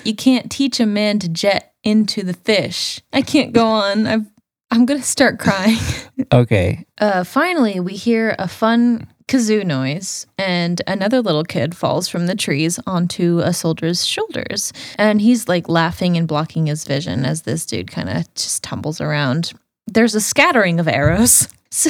[0.03, 3.01] You can't teach a man to jet into the fish.
[3.13, 4.07] I can't go on.
[4.07, 4.25] I've,
[4.71, 5.77] I'm gonna start crying.
[6.33, 12.27] okay Uh, finally, we hear a fun kazoo noise, and another little kid falls from
[12.27, 14.71] the trees onto a soldier's shoulders.
[14.97, 19.01] And he's like laughing and blocking his vision as this dude kind of just tumbles
[19.01, 19.53] around.
[19.87, 21.47] There's a scattering of arrows.
[21.71, 21.89] So,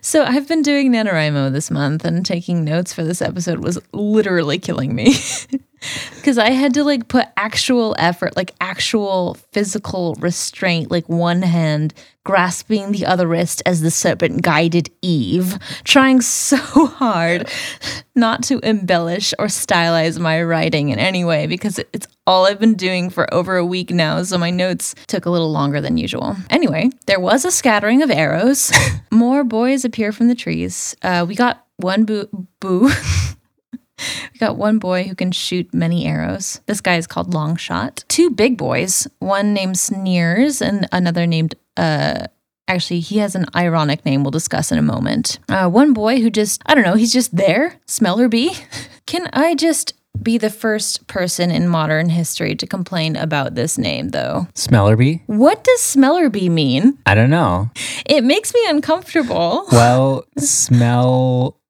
[0.00, 4.58] so I've been doing NaNoWriMo this month, and taking notes for this episode was literally
[4.58, 5.14] killing me.
[6.16, 11.94] Because I had to like put actual effort, like actual physical restraint, like one hand
[12.24, 17.48] grasping the other wrist as the serpent guided Eve, trying so hard
[18.16, 22.74] not to embellish or stylize my writing in any way because it's all I've been
[22.74, 24.20] doing for over a week now.
[24.24, 26.34] So my notes took a little longer than usual.
[26.50, 28.72] Anyway, there was a scattering of arrows.
[29.12, 30.96] More boys appear from the trees.
[31.02, 32.28] Uh, we got one boo.
[32.58, 32.90] boo.
[34.32, 36.60] We got one boy who can shoot many arrows.
[36.66, 38.06] This guy is called Longshot.
[38.08, 42.26] Two big boys, one named Sneers and another named uh
[42.68, 45.38] actually he has an ironic name we'll discuss in a moment.
[45.48, 48.60] Uh one boy who just I don't know, he's just there, Smellerbee.
[49.06, 54.08] Can I just be the first person in modern history to complain about this name
[54.10, 54.48] though?
[54.54, 56.98] smellerbee What does Smellerbee mean?
[57.06, 57.70] i don't know
[58.06, 59.66] It makes me uncomfortable.
[59.72, 61.60] well smell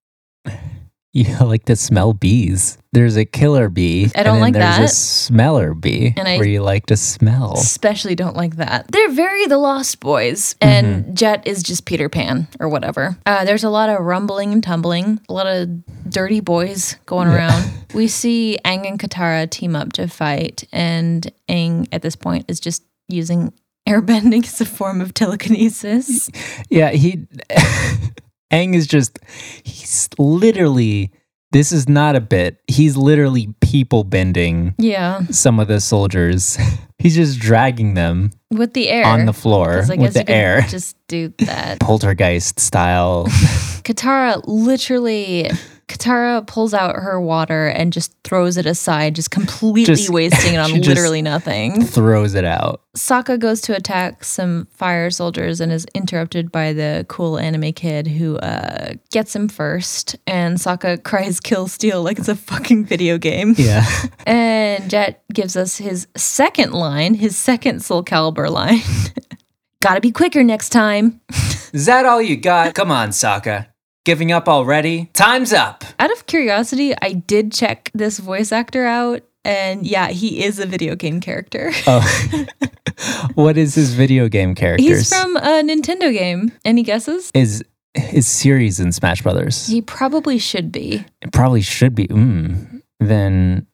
[1.29, 4.85] you like to smell bees there's a killer bee I don't like there's that.
[4.85, 8.91] a smeller bee And I- where you like to smell especially don't like that.
[8.91, 13.17] They're very the Lost Boys, and Jet is just Peter Pan or whatever.
[13.27, 15.69] Uh, there's a lot of rumbling and tumbling, a lot of
[16.09, 17.71] dirty boys going around.
[17.95, 22.61] We see Aang and Katara team up to fight, and Aang at this point is
[22.61, 23.53] just using
[23.89, 26.29] airbending as a form of telekinesis.
[26.69, 27.27] Yeah, he
[28.53, 29.19] Aang is just
[29.65, 31.13] he's literally
[31.53, 32.61] this is not a bit.
[32.67, 36.59] He's literally people bending Yeah, some of the soldiers.
[36.99, 41.33] He's just dragging them with the air on the floor with the air, Just do
[41.39, 41.79] that.
[41.81, 43.27] poltergeist style.
[43.85, 45.51] Katara literally.
[45.89, 50.59] Katara pulls out her water and just throws it aside, just completely Just- wasting it
[50.59, 51.85] on literally nothing.
[51.85, 52.83] throws it out.
[52.97, 58.09] Sokka goes to attack some fire soldiers and is interrupted by the cool anime kid
[58.09, 60.17] who uh, gets him first.
[60.27, 63.55] And Sokka cries kill steal like it's a fucking video game.
[63.57, 63.85] Yeah.
[64.27, 68.81] And Jet gives us his second line, his second Soul Calibur line.
[69.81, 71.21] Gotta be quicker next time.
[71.73, 72.75] Is that all you got?
[72.75, 73.67] Come on, Sokka.
[74.07, 75.11] Giving up already?
[75.15, 75.83] Time's up.
[75.99, 79.23] Out of curiosity, I did check this voice actor out.
[79.45, 81.73] And yeah, he is a video game character.
[81.89, 82.47] Oh.
[83.35, 84.85] what is his video game character?
[84.85, 86.53] He's from a Nintendo game.
[86.65, 87.33] Any guesses?
[87.35, 87.65] is
[87.95, 89.67] his series in Smash Brothers.
[89.67, 91.05] He probably should be.
[91.21, 92.07] It probably should be.
[92.07, 93.67] Mm, then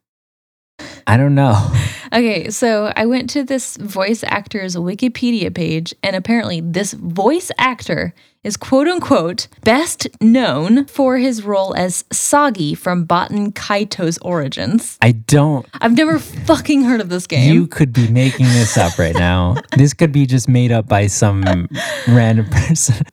[1.06, 1.70] I don't know.
[2.14, 8.12] Okay, so I went to this voice actor's Wikipedia page, and apparently, this voice actor
[8.44, 14.98] is quote unquote best known for his role as Sagi from Baten Kaitos Origins.
[15.00, 15.66] I don't.
[15.80, 17.52] I've never fucking heard of this game.
[17.54, 19.56] You could be making this up right now.
[19.76, 21.68] this could be just made up by some
[22.08, 23.06] random person.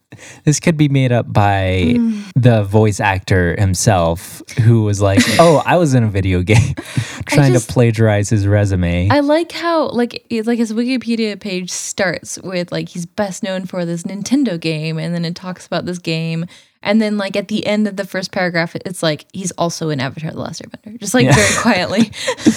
[0.43, 1.95] This could be made up by
[2.35, 6.73] the voice actor himself who was like, "Oh, I was in a video game
[7.27, 12.39] trying just- to plagiarize his resume." I like how like like his Wikipedia page starts
[12.39, 15.99] with like he's best known for this Nintendo game and then it talks about this
[15.99, 16.45] game
[16.81, 19.99] and then like at the end of the first paragraph it's like he's also in
[19.99, 21.33] Avatar the Last Airbender just like Yeah.
[21.35, 22.11] very quietly.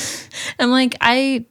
[0.58, 1.46] I'm like I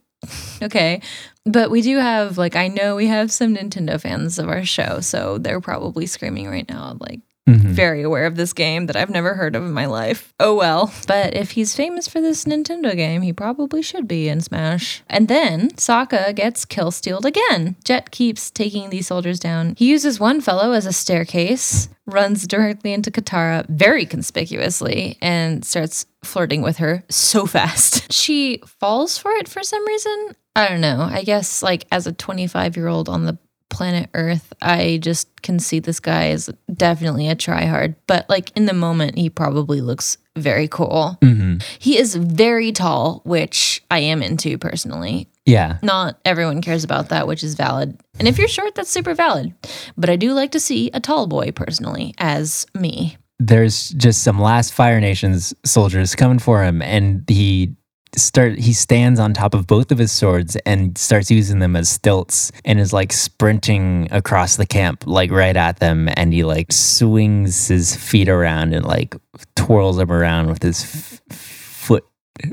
[0.62, 1.02] okay,
[1.46, 5.00] but we do have like I know we have some Nintendo fans of our show
[5.02, 7.72] so they're probably screaming right now like Mhm.
[7.72, 10.32] very aware of this game that I've never heard of in my life.
[10.40, 10.94] Oh well.
[11.08, 15.02] But if he's famous for this Nintendo game, he probably should be in Smash.
[15.10, 17.76] And then Sokka gets kill stealed again.
[17.84, 19.74] Jet keeps taking these soldiers down.
[19.78, 26.06] He uses one fellow as a staircase, runs directly into Katara very conspicuously, and starts
[26.24, 28.12] flirting with her so fast.
[28.22, 30.36] She falls for it for some reason.
[30.56, 31.02] I don't know.
[31.12, 33.38] I guess like as a 25 year old on the
[33.72, 37.96] planet Earth, I just can see this guy as definitely a tryhard.
[38.06, 41.18] But like in the moment, he probably looks very cool.
[41.22, 41.64] Mhm.
[41.80, 45.28] He is very tall, which I am into personally.
[45.46, 45.78] Yeah.
[45.82, 47.98] Not everyone cares about that, which is valid.
[48.20, 49.54] And if you're short, that's super valid.
[49.98, 53.18] But I do like to see a tall boy personally as me.
[53.44, 57.76] there's just some last Fire Nations soldiers coming for him, and he
[58.16, 61.90] start he stands on top of both of his swords and starts using them as
[61.90, 66.10] stilts and is like sprinting across the camp like right at them.
[66.16, 69.16] And he like swings his feet around and like
[69.56, 72.06] twirls them around with his f- foot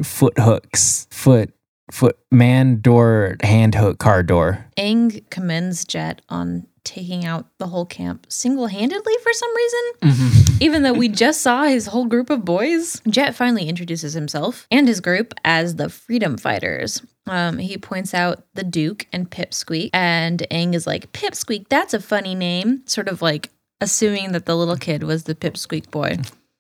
[0.03, 1.53] foot hooks foot
[1.91, 7.85] foot man door hand hook car door Aang commends Jet on taking out the whole
[7.85, 10.47] camp single handedly for some reason.
[10.61, 14.89] Even though we just saw his whole group of boys, Jet finally introduces himself and
[14.89, 17.03] his group as the Freedom Fighters.
[17.27, 22.01] Um, he points out the Duke and Pipsqueak, and Aang is like, Pipsqueak, that's a
[22.01, 22.83] funny name.
[22.87, 23.51] Sort of like
[23.83, 26.17] assuming that the little kid was the Pipsqueak boy.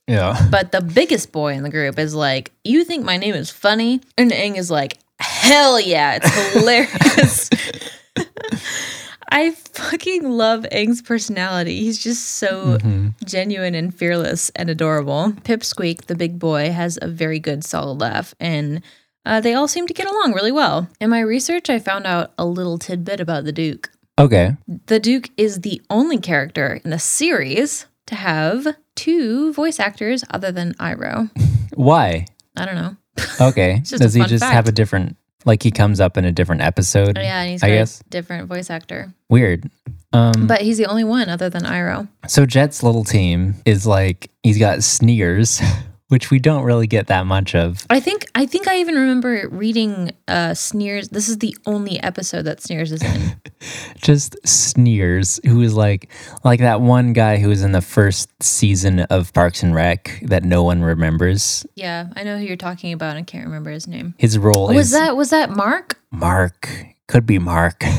[0.06, 3.50] yeah But the biggest boy in the group is like, You think my name is
[3.50, 4.02] funny?
[4.18, 7.50] And Aang is like, Hell yeah, it's hilarious.
[9.30, 11.80] I fucking love Aang's personality.
[11.80, 12.78] He's just so
[13.24, 15.32] genuine and fearless and adorable.
[15.42, 18.82] Pipsqueak, the big boy, has a very good solid laugh, and
[19.26, 20.88] uh, they all seem to get along really well.
[21.00, 23.90] In my research, I found out a little tidbit about the Duke.
[24.18, 30.24] okay The Duke is the only character in the series to have two voice actors
[30.30, 31.30] other than Iroh.
[31.74, 32.26] why
[32.56, 32.96] I don't know.
[33.40, 34.54] okay does he just fact.
[34.54, 37.62] have a different like he comes up in a different episode Oh, yeah, and he's
[37.62, 38.00] I guess.
[38.00, 39.12] a different voice actor.
[39.30, 39.70] weird
[40.12, 42.08] um But he's the only one other than Iroh.
[42.26, 45.60] So Jet's little team is like he's got sneers,
[46.08, 47.84] which we don't really get that much of.
[47.90, 51.08] I think I think I even remember reading uh Sneers.
[51.10, 53.40] This is the only episode that Sneers is in.
[53.96, 56.10] Just sneers, who is like
[56.44, 60.44] like that one guy who was in the first season of Parks and Rec that
[60.44, 61.66] no one remembers.
[61.74, 63.16] yeah, I know who you're talking about.
[63.16, 64.14] I can't remember his name.
[64.18, 66.00] His role Was is that was that Mark?
[66.10, 66.68] Mark.
[67.06, 67.82] Could be Mark.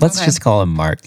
[0.00, 0.26] Let's Okay.
[0.26, 1.00] just call him Mark.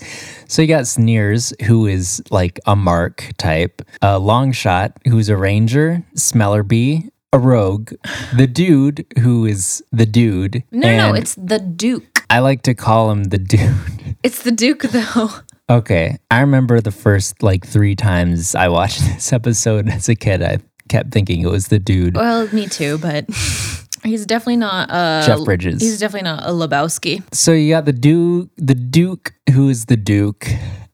[0.48, 6.04] So you got Sneers, who is like a Mark type, a Longshot, who's a ranger,
[6.16, 7.94] Smellerbee, a rogue,
[8.36, 10.64] the dude, who is the dude.
[10.72, 12.26] No, no, it's the Duke.
[12.32, 13.76] I like to call him the dude.
[14.24, 15.30] It's the Duke, though.
[15.70, 16.18] Okay.
[16.30, 20.58] I remember the first like three times I watched this episode as a kid, I
[20.90, 22.16] kept thinking it was the dude.
[22.16, 23.26] Well, me too, but
[24.04, 25.82] he's definitely not uh Jeff Bridges.
[25.82, 27.24] He's definitely not a Lebowski.
[27.34, 30.48] So you got the Duke, the Duke, who is the Duke,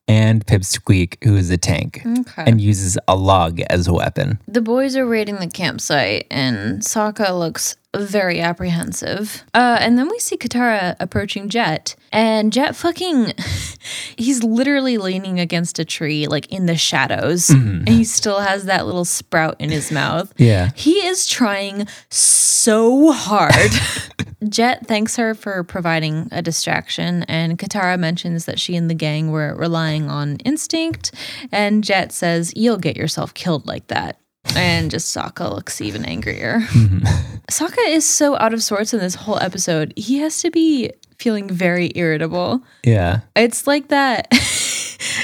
[0.08, 2.44] and Pipsqueak, who is a tank, Okay.
[2.46, 4.40] and uses a log as a weapon.
[4.48, 9.44] The boys are raiding the campsite, and Sokka looks very apprehensive.
[9.54, 13.34] Uh, and then we see Katara approaching Jet, and Jet fucking,
[14.18, 18.86] he's literally leaning against a tree, like in the shadows, and he still has that
[18.86, 20.34] little sprout in his mouth.
[20.38, 20.72] Yeah.
[20.76, 23.54] He is trying so hard.
[24.48, 29.32] Jet thanks her for providing a distraction, and Katara mentions that she and the gang
[29.32, 31.14] were relying on instinct.
[31.52, 34.20] And Jet says, You'll get yourself killed like that.
[34.56, 36.60] And just Sokka looks even angrier.
[36.60, 37.00] Mm-hmm.
[37.52, 39.94] Sokka is so out of sorts in this whole episode.
[39.96, 42.62] He has to be feeling very irritable.
[42.84, 43.22] Yeah.
[43.36, 44.28] It's like that.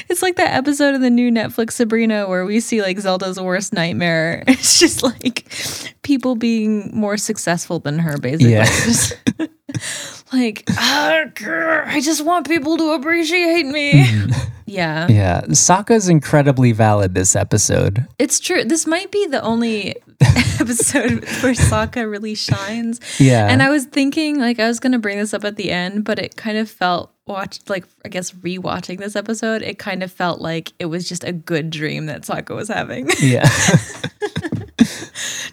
[0.10, 3.74] it's like that episode of the new Netflix Sabrina where we see like Zelda's worst
[3.74, 4.44] nightmare.
[4.62, 5.48] It's just like
[6.04, 8.52] people being more successful than her, basically.
[8.52, 9.48] Yeah.
[10.34, 14.06] Like, "Ah, grr, I just want people to appreciate me.
[14.66, 15.42] yeah, Yeah.
[15.50, 18.06] Sokka's incredibly valid this episode.
[18.18, 18.64] it's true.
[18.64, 19.96] This might be the only
[20.60, 23.00] episode where Sokka really shines.
[23.20, 23.48] Yeah.
[23.50, 26.06] And I was thinking, like, I was going to bring this up at the end,
[26.06, 30.12] but it kind of felt, watched, like, I guess rewatching this episode, it kind of
[30.12, 33.10] felt like it was just a good dream that Sokka was having.
[33.20, 33.50] yeah.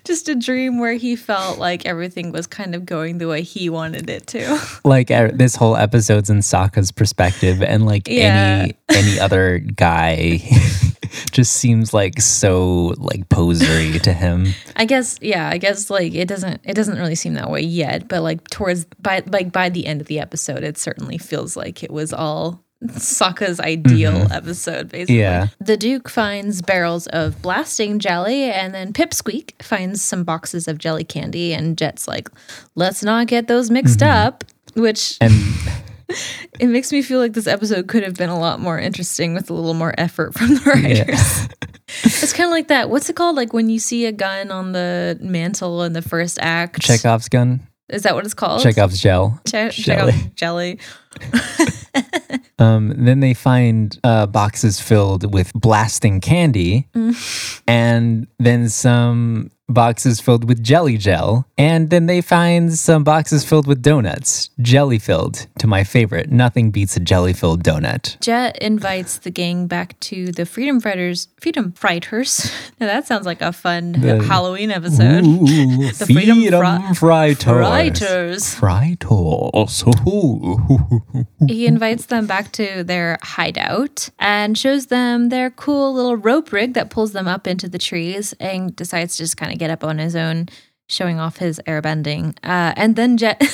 [0.09, 3.71] just a dream where he felt like everything was kind of going the way he
[3.71, 4.61] wanted it to.
[4.85, 8.65] like uh, this whole episode's in Sokka's perspective, and like Yeah.
[8.65, 10.41] any any other guy
[11.31, 14.49] just seems like so like posery to him.
[14.75, 18.09] I guess, yeah, I guess like it doesn't it doesn't really seem that way yet,
[18.09, 21.83] but like towards by like by the end of the episode, it certainly feels like
[21.85, 24.33] it was all Sokka's ideal mm-hmm.
[24.33, 25.19] episode, basically.
[25.19, 25.49] Yeah.
[25.61, 31.05] The Duke finds barrels of blasting jelly, and then Pipsqueak finds some boxes of jelly
[31.05, 32.29] candy, and Jet's like,
[32.77, 34.27] let's not get those mixed mm-hmm.
[34.27, 34.45] up.
[34.75, 35.33] Which And
[36.61, 39.51] it makes me feel like this episode could have been a lot more interesting with
[39.51, 41.49] a little more effort from the writers.
[42.05, 42.91] it's kind of like that.
[42.91, 43.35] What's it called?
[43.37, 46.81] Like when you see a gun on the mantle in the first act.
[46.81, 48.63] Chekhov's gun, Is that what it's called?
[48.63, 49.41] Chekhov's gel.
[49.49, 50.13] Che- jelly.
[50.13, 50.79] Chekhov jelly.
[52.59, 56.89] Um, then they find uh, boxes filled with blasting candy,
[57.67, 63.67] and then some boxes filled with jelly gel, and then they find some boxes filled
[63.67, 65.47] with donuts, jelly filled.
[65.59, 68.19] To my favorite, nothing beats a jelly filled donut.
[68.21, 71.29] Jet invites the gang back to the Freedom Fighters.
[71.41, 72.51] Freedom Fighters.
[72.81, 75.25] now that sounds like a fun The- Halloween episode.
[75.25, 78.55] Ooh, The Freedom freedom Fri- fighters.
[78.55, 78.55] Fighters.
[78.55, 79.85] Fighters.
[81.49, 86.75] He invites them back to their hideout and shows them their cool little rope rig
[86.75, 89.85] that pulls them up into the trees and decides to just kind of get up
[89.85, 90.47] on his own,
[90.89, 92.37] showing off his airbending.
[92.43, 93.43] Uh, and then Jet.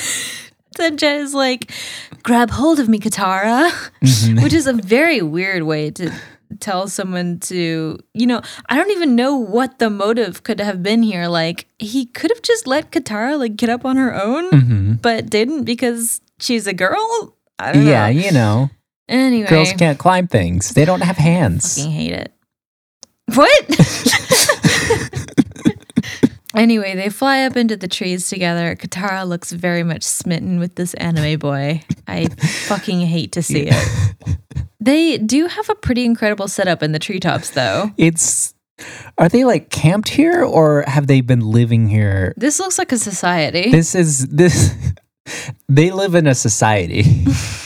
[0.77, 1.71] Then Jet is like,
[2.21, 3.71] grab hold of me, Katara,
[4.43, 6.11] which is a very weird way to
[6.59, 11.01] tell someone to, you know, I don't even know what the motive could have been
[11.01, 11.27] here.
[11.29, 14.93] Like, he could have just let Katara like get up on her own, Mm-hmm.
[14.95, 17.37] but didn't because she's a girl.
[17.57, 18.19] I don't Yeah, know.
[18.19, 18.69] you know,
[19.07, 20.71] Anyway, girls can't climb things.
[20.71, 21.77] They don't have hands.
[21.77, 22.33] fucking hate it.
[23.33, 23.65] What?
[26.55, 28.75] anyway, they fly up into the trees together.
[28.75, 31.81] Katara looks very much smitten with this anime boy.
[32.07, 32.27] I
[32.67, 34.37] fucking hate to see it.
[34.79, 37.91] They do have a pretty incredible setup in the treetops, though.
[37.97, 38.53] It's
[39.17, 42.33] are they like camped here or have they been living here?
[42.37, 43.71] This looks like a society.
[43.71, 44.73] This is this
[45.69, 47.25] they live in a society.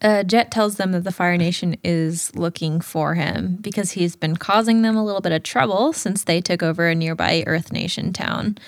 [0.00, 4.36] Uh, Jet tells them that the Fire Nation is looking for him because he's been
[4.36, 8.12] causing them a little bit of trouble since they took over a nearby Earth Nation
[8.12, 8.58] town.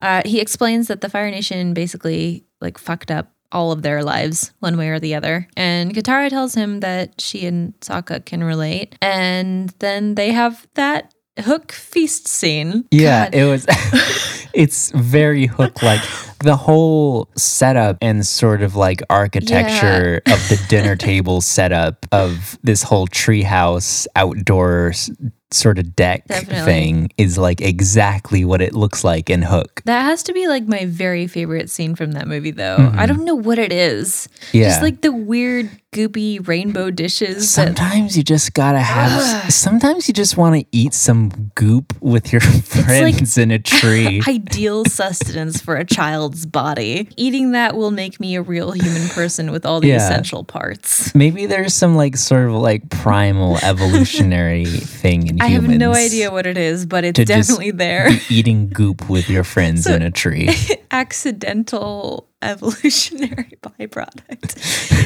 [0.00, 4.52] Uh, he explains that the Fire Nation basically like fucked up all of their lives
[4.60, 5.48] one way or the other.
[5.56, 8.94] And Katara tells him that she and Sokka can relate.
[9.00, 12.84] And then they have that hook feast scene.
[12.90, 13.34] Yeah, God.
[13.34, 13.66] it was
[14.54, 16.00] it's very hook like
[16.40, 22.82] the whole setup and sort of like architecture of the dinner table setup of this
[22.82, 25.10] whole treehouse outdoors
[25.50, 26.64] sort of deck Definitely.
[26.64, 29.82] thing is like exactly what it looks like in Hook.
[29.84, 32.76] That has to be like my very favorite scene from that movie, though.
[32.76, 33.06] I mm-hmm.
[33.06, 34.28] don't know what it is.
[34.52, 34.68] Yeah.
[34.68, 37.54] Just like the weird, goopy rainbow dishes.
[37.54, 39.52] that, Sometimes you just gotta have.
[39.52, 44.22] Sometimes you just want to eat some goop with your friends in a tree.
[44.28, 47.08] ideal sustenance for a child's body.
[47.16, 49.96] Eating that will make me a real human person with all the Yeah.
[49.96, 51.14] essential parts.
[51.14, 55.68] Maybe there's some like sort of like primal evolutionary thing in I humans.
[55.68, 58.08] I have no idea what it is, but it's definitely there.
[58.28, 60.50] eating goop with your friends in a tree.
[60.90, 64.56] Accidental evolutionary byproduct.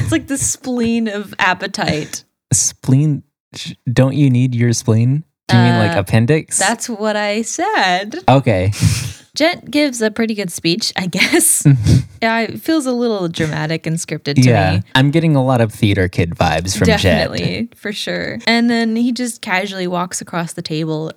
[0.01, 2.23] It's like the spleen of appetite.
[2.51, 3.23] spleen.
[3.91, 5.23] Don't you need your spleen?
[5.47, 6.57] Do you mean like Uh, appendix?
[6.57, 8.15] That's what I said.
[8.27, 8.71] okay.
[9.35, 11.65] Jet gives a pretty good speech, I guess.
[12.21, 14.83] yeah, it feels a little dramatic and scripted to yeah, me.
[14.93, 17.01] I'm getting a lot of theater kid vibes from Jet.
[17.01, 18.37] Definitely, for sure.
[18.45, 21.11] And then he just casually walks across the table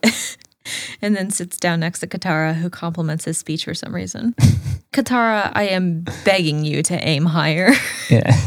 [1.03, 4.35] and then sits down next to Katara, who compliments his speech for some reason.
[4.93, 7.73] Katara, I am begging you to aim higher.
[8.09, 8.41] Yeah.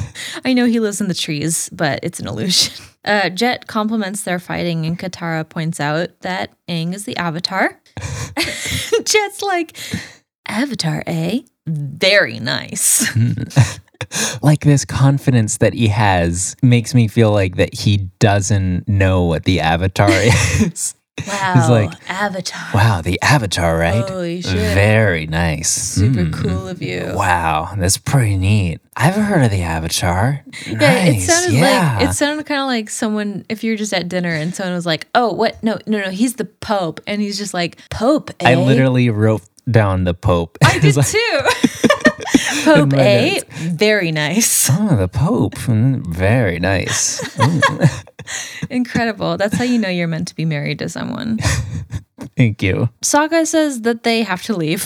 [0.46, 2.74] I know he lives in the trees, but it's an illusion.
[3.04, 7.78] Uh, Jet compliments their fighting, and Katara points out that Aang is the Avatar.
[9.04, 9.78] Jet's like,
[10.48, 11.42] Avatar, eh?
[11.68, 13.06] Very nice.
[14.42, 19.44] like this confidence that he has makes me feel like that he doesn't know what
[19.44, 20.96] the avatar is.
[21.28, 22.62] Wow, like, Avatar.
[22.74, 24.08] wow, the avatar, right?
[24.10, 24.54] Holy shit.
[24.74, 25.70] Very nice.
[25.70, 26.34] Super Mm.
[26.34, 27.12] cool of you.
[27.16, 28.80] Wow, that's pretty neat.
[28.96, 30.44] I've heard of the Avatar.
[30.68, 31.98] Yeah, it sounded yeah.
[32.00, 34.86] like it sounded kind of like someone if you're just at dinner and someone was
[34.86, 35.62] like, "Oh, what?
[35.64, 38.52] No, no, no, he's the Pope," and he's just like, "Pope." Eh?
[38.52, 39.42] I literally wrote
[39.72, 40.58] down the Pope.
[40.64, 41.40] I did like, too.
[42.64, 43.44] Pope, notes.
[43.54, 45.56] Very nice, Oh, the Pope.
[45.56, 47.22] Mm, Very nice.
[47.38, 48.06] Mm,
[48.70, 49.38] incredible.
[49.38, 51.40] That's how you know you're meant to be married to someone.
[52.38, 52.90] Thank you.
[53.02, 54.84] Sokka says that they have to leave.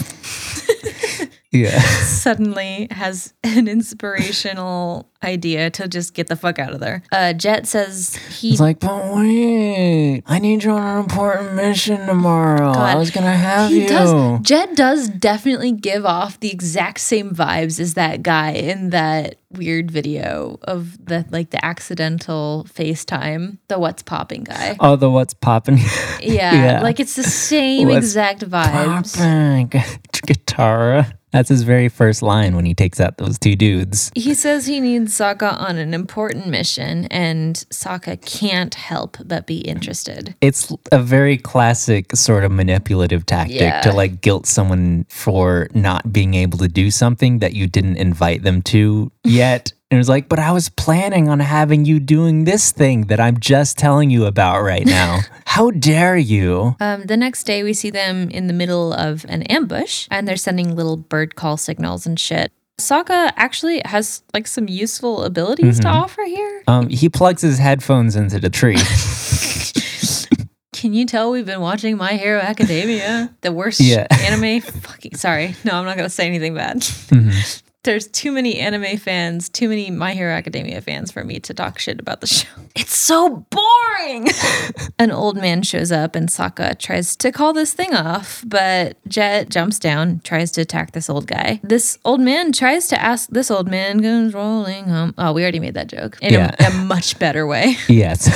[1.54, 1.80] Yeah.
[2.04, 7.04] Suddenly has an inspirational idea to just get the fuck out of there.
[7.12, 12.06] Uh, Jet says he It's like, but wait, I need you on an important mission
[12.08, 12.72] tomorrow.
[12.72, 13.88] I was gonna have He you.
[13.88, 14.42] does.
[14.42, 19.92] Jet does definitely give off the exact same vibes as that guy in that weird
[19.92, 24.76] video of the like the accidental FaceTime, the what's popping guy.
[24.80, 25.78] Oh, the what's popping?
[25.78, 26.20] Yeah,
[26.54, 26.82] Yeah.
[26.82, 29.16] like it's the same What's exact vibes.
[29.16, 29.70] popping?
[30.26, 31.06] Guitar.
[31.34, 34.12] That's his very first line when he takes out those two dudes.
[34.16, 39.58] He says he needs Sokka on an important mission, and Sokka can't help but be
[39.62, 40.36] interested.
[40.42, 43.82] It's a very classic sort of manipulative tactic Yeah.
[43.82, 48.44] to like guilt someone for not being able to do something that you didn't invite
[48.44, 49.74] them to yet.
[49.94, 53.20] And it was like, but I was planning on having you doing this thing that
[53.20, 55.20] I'm just telling you about right now.
[55.46, 56.76] How dare you?
[56.80, 60.36] Um, the next day, we see them in the middle of an ambush, and they're
[60.36, 62.52] sending little bird call signals and shit.
[62.80, 66.64] Sokka actually has like some useful abilities to offer here.
[66.68, 68.78] Um, he plugs his headphones into the tree.
[70.74, 73.34] Can you tell we've been watching My Hero Academia?
[73.42, 74.08] The worst Yeah.
[74.10, 74.60] anime.
[74.62, 75.56] Fucking sorry.
[75.64, 76.78] No, I'm not gonna say anything bad.
[76.78, 77.63] Mm-hmm.
[77.84, 81.80] There's too many anime fans, too many My Hero Academia fans for me to talk
[81.80, 82.48] shit about the show.
[82.76, 84.30] It's so boring.
[85.00, 89.50] An old man shows up and Sokka tries to call this thing off, but Jet
[89.50, 91.60] jumps down, tries to attack this old guy.
[91.64, 95.14] This old man tries to ask this old man goes rolling home.
[95.20, 96.56] Oh, we already made that joke in Yeah.
[96.60, 98.28] a, a much better way yes.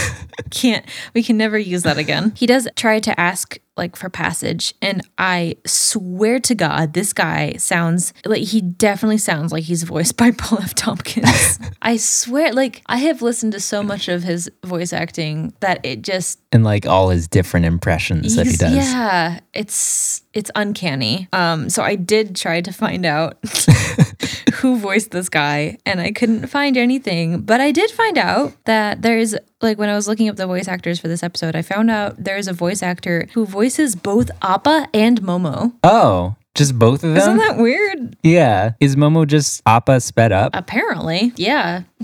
[0.50, 2.34] Can't we can never use that again.
[2.36, 7.54] He does try to ask like for passage and i swear to god this guy
[7.58, 10.74] sounds like he definitely sounds like he's voiced by paul f.
[10.74, 11.60] Tompkins.
[11.84, 16.02] I swear like i have listened to so much of his voice acting that it
[16.02, 18.74] just and like all his different impressions that he does.
[18.74, 21.28] yeah it's it's uncanny.
[21.32, 23.38] Um so i did try to find out
[24.68, 27.42] who voiced this guy and I couldn't find anything.
[27.42, 30.68] But I did find out that there's like when I was looking up the voice
[30.68, 34.90] actors for this episode, I found out there's a voice actor who voices both Appa
[34.94, 35.74] and Momo.
[35.84, 37.18] Oh, just both of them?
[37.18, 38.18] Isn't that weird?
[38.24, 38.72] yeah.
[38.80, 40.52] Is Momo just Appa sped up?
[40.54, 41.84] Apparently, yeah.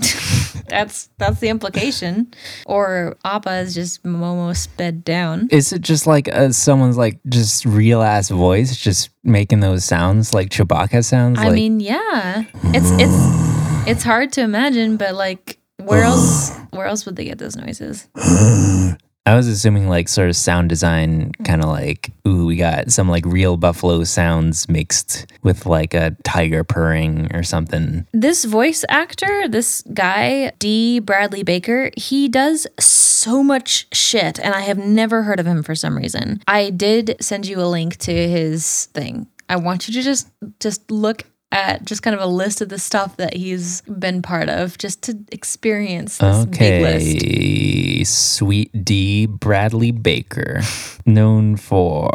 [0.68, 2.32] that's that's the implication.
[2.66, 5.48] Or Appa is just Momo sped down.
[5.50, 10.34] Is it just like uh, someone's like just real ass voice, just making those sounds
[10.34, 11.38] like Chewbacca sounds?
[11.38, 12.44] I like, mean, yeah.
[12.64, 17.38] It's it's it's hard to imagine, but like where else where else would they get
[17.38, 18.08] those noises?
[19.26, 23.08] I was assuming like sort of sound design, kind of like, ooh, we got some
[23.08, 28.06] like real buffalo sounds mixed with like a tiger purring or something.
[28.12, 30.98] This voice actor, this guy, D.
[30.98, 35.74] Bradley Baker, he does so much shit, and I have never heard of him for
[35.74, 36.42] some reason.
[36.46, 39.26] I did send you a link to his thing.
[39.48, 40.28] I want you to just
[40.60, 41.22] just look
[41.54, 45.02] at just kind of a list of the stuff that he's been part of, just
[45.04, 47.16] to experience this big list.
[47.24, 49.26] Okay, Sweet D.
[49.26, 50.60] Bradley Baker,
[51.06, 52.10] known for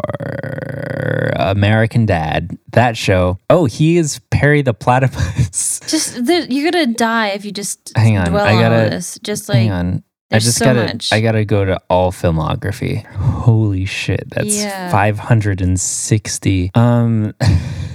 [1.36, 3.38] American Dad, that show.
[3.48, 5.80] Oh, he is Perry the Platypus.
[5.90, 9.18] Just the, you're gonna die if you just Hang on, dwell I on gotta- this.
[9.22, 10.04] Just like Hang on.
[10.32, 11.12] I there's just so gotta much.
[11.12, 13.04] I gotta go to all filmography.
[13.16, 14.88] Holy shit, that's Yeah.
[14.92, 16.70] 560.
[16.76, 17.34] Um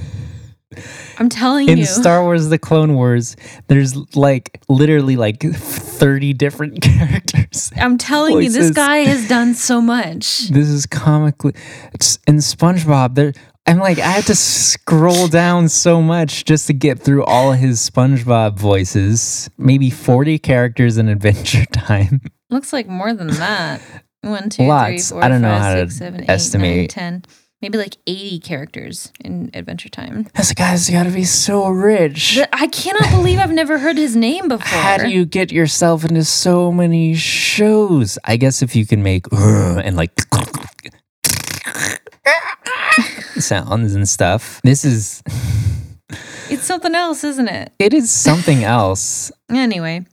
[1.18, 1.84] I'm telling in you.
[1.84, 3.36] In Star Wars The Clone Wars,
[3.68, 7.72] there's like literally like 30 different characters.
[7.78, 10.50] I'm telling you, this guy has done so much.
[10.50, 11.54] This is comically
[11.94, 13.34] it's in SpongeBob there
[13.68, 17.90] I'm like I had to scroll down so much just to get through all his
[17.90, 19.50] SpongeBob voices.
[19.58, 22.22] Maybe 40 characters in Adventure Time.
[22.52, 23.82] Looks like more than that.
[24.22, 25.10] One, two, three, Lots.
[25.10, 26.90] four, I don't know five, how to six, seven, eight, nine, estimate.
[26.92, 27.24] 10.
[27.66, 30.28] Maybe like 80 characters in Adventure Time.
[30.36, 32.38] This guy's got to be so rich.
[32.54, 34.68] I cannot believe I've never heard his name before.
[34.68, 38.20] How do you get yourself into so many shows?
[38.24, 40.12] I guess if you can make uh, and like
[43.40, 44.62] sounds and stuff.
[44.64, 45.24] This is
[46.52, 47.72] It's something else, isn't it?
[47.80, 49.32] it is something else.
[49.50, 50.06] Anyway,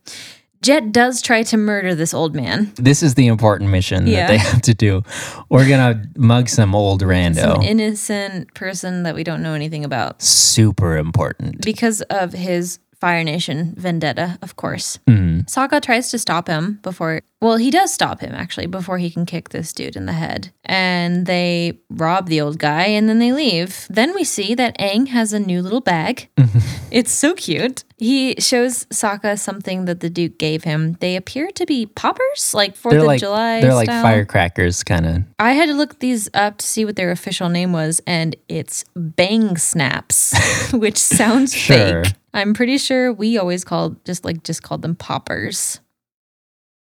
[0.62, 2.72] Jet does try to murder this old man.
[2.76, 4.20] This is the important mission Yeah.
[4.20, 5.02] that they have to do.
[5.50, 7.64] We're gonna mug some old Some rando.
[7.64, 11.60] innocent person that we don't know anything about Super important.
[11.62, 15.00] because of his Fire Nation vendetta, of course.
[15.08, 15.44] Mm.
[15.50, 19.26] Sokka tries to stop him before, well, he does stop him actually before he can
[19.26, 20.52] kick this dude in the head.
[20.64, 23.88] And they rob the old guy and then they leave.
[23.90, 26.28] Then we see that Aang has a new little bag.
[26.92, 27.82] it's so cute.
[28.02, 30.94] He shows Sokka something that the Duke gave him.
[30.98, 33.60] They appear to be poppers, like 4th of like July.
[33.60, 35.22] they're like firecrackers, kind of.
[35.38, 38.84] I had to look these up to see what their official name was, and it's
[38.96, 40.34] Bang Snaps,
[40.72, 42.02] which sounds Sure.
[42.02, 42.14] fake.
[42.34, 45.78] I'm pretty sure we always called just like just called them poppers.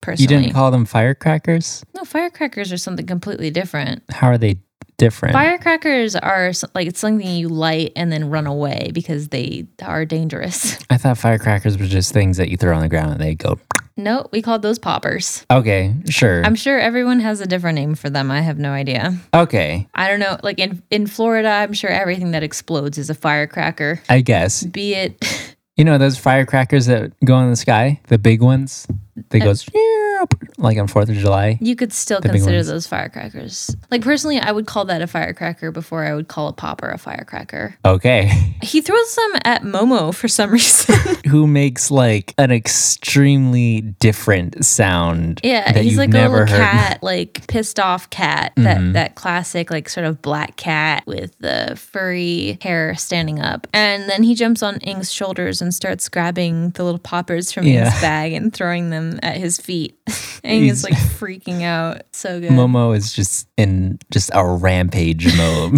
[0.03, 1.85] Personally, You didn't call them firecrackers?
[1.95, 4.03] no firecrackers are something completely different.
[4.11, 4.61] How are they
[4.97, 5.33] different?
[5.35, 10.79] Firecrackers are like it's something you light and then run away because they are dangerous.
[10.91, 13.59] I thought firecrackers were just things that you throw on the ground and they go.
[13.97, 15.45] no, we called those poppers.
[15.51, 16.45] Okay, sure.
[16.45, 18.31] I'm sure everyone has a different name for them.
[18.31, 19.17] I have no idea.
[19.35, 20.39] okay, I don't know.
[20.43, 24.01] Like in in Florida, I'm sure everything that explodes is a firecracker.
[24.09, 24.65] I guess.
[24.65, 28.87] Be it You know those firecrackers that go in the sky, the big ones.
[29.29, 29.53] They go
[30.59, 31.59] like on Fourth of July.
[31.61, 33.75] you could still consider those firecrackers.
[33.91, 36.99] Like personally, I would call that a firecracker before I would call a popper a
[36.99, 37.75] firecracker.
[37.85, 38.27] Okay,
[38.63, 40.97] He throws them at Momo for some reason.
[41.27, 45.41] who makes like an extremely different sound?
[45.43, 46.49] yeah, that he's you've like a little heard.
[46.49, 48.53] cat, like pissed off cat.
[48.57, 48.93] That Mhm.
[48.93, 53.67] that classic like sort of black cat with the furry hair standing up.
[53.73, 57.87] And then he jumps on Aang's shoulders and starts grabbing the little poppers from Yeah.
[57.91, 59.99] Aang's bag and throwing them at his feet.
[60.45, 62.03] Aang He's- is like freaking out.
[62.13, 62.51] So good.
[62.53, 65.73] Momo is just in just a rampage mode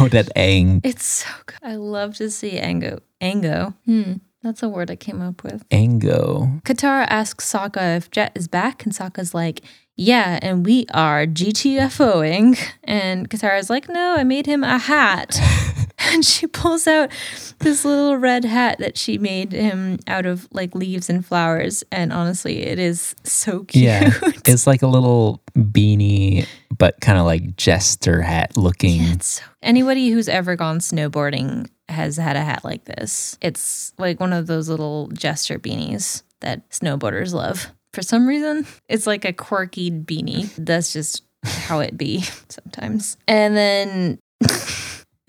[0.00, 0.80] mode at Aang.
[0.84, 1.58] It's so good.
[1.62, 3.00] I love to see Ango.
[3.20, 3.74] Ango.
[3.84, 4.14] Hmm.
[4.42, 5.64] That's a word I came up with.
[5.72, 6.60] Ango.
[6.64, 9.62] Katara asks Sokka if Jet is back, and Sokka's like,
[9.96, 12.56] Yeah, and we are GTFOing.
[12.84, 15.38] And Katara's like, No, I made him a hat.
[16.12, 17.10] and she pulls out
[17.58, 21.82] this little red hat that she made him out of like leaves and flowers.
[21.90, 23.84] And honestly, it is so cute.
[23.84, 24.10] Yeah,
[24.46, 26.46] it's like a little beanie,
[26.76, 29.02] but kind of like jester hat looking.
[29.02, 33.36] It's so, anybody who's ever gone snowboarding has had a hat like this.
[33.40, 37.68] It's like one of those little jester beanies that snowboarders love.
[37.92, 40.54] For some reason, it's like a quirky beanie.
[40.56, 43.16] That's just how it be sometimes.
[43.26, 44.18] And then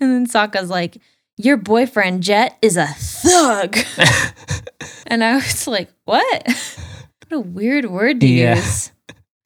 [0.00, 0.98] and then Sokka's like,
[1.36, 3.76] "Your boyfriend Jet is a thug."
[5.06, 6.46] and I was like, "What?
[6.46, 8.56] what a weird word to Yeah.
[8.56, 8.92] use."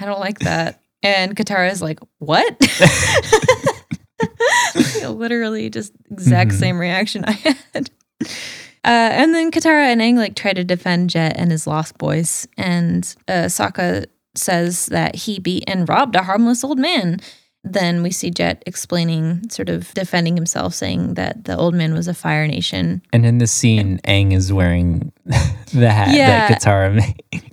[0.00, 0.80] I don't like that.
[1.02, 2.56] And Katara's like, "What?"
[5.02, 6.58] Literally, just exact Mhm.
[6.58, 7.90] same reaction I had.
[8.22, 8.28] Uh,
[8.84, 13.14] and then Katara and Aang like try to defend Jet and his lost boys, and
[13.28, 17.20] uh, Sokka says that he beat and robbed a harmless old man.
[17.66, 22.06] Then we see Jet explaining, sort of defending himself, saying that the old man was
[22.08, 23.00] a Fire Nation.
[23.12, 25.12] And in this scene, Aang is wearing
[25.72, 26.48] the hat Yeah.
[26.48, 26.94] that Katara
[27.32, 27.50] made.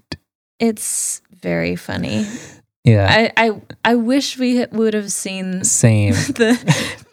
[0.60, 2.26] It's very funny.
[2.84, 3.08] Yeah.
[3.38, 6.14] I, I I wish we would have seen Same.
[6.14, 6.60] the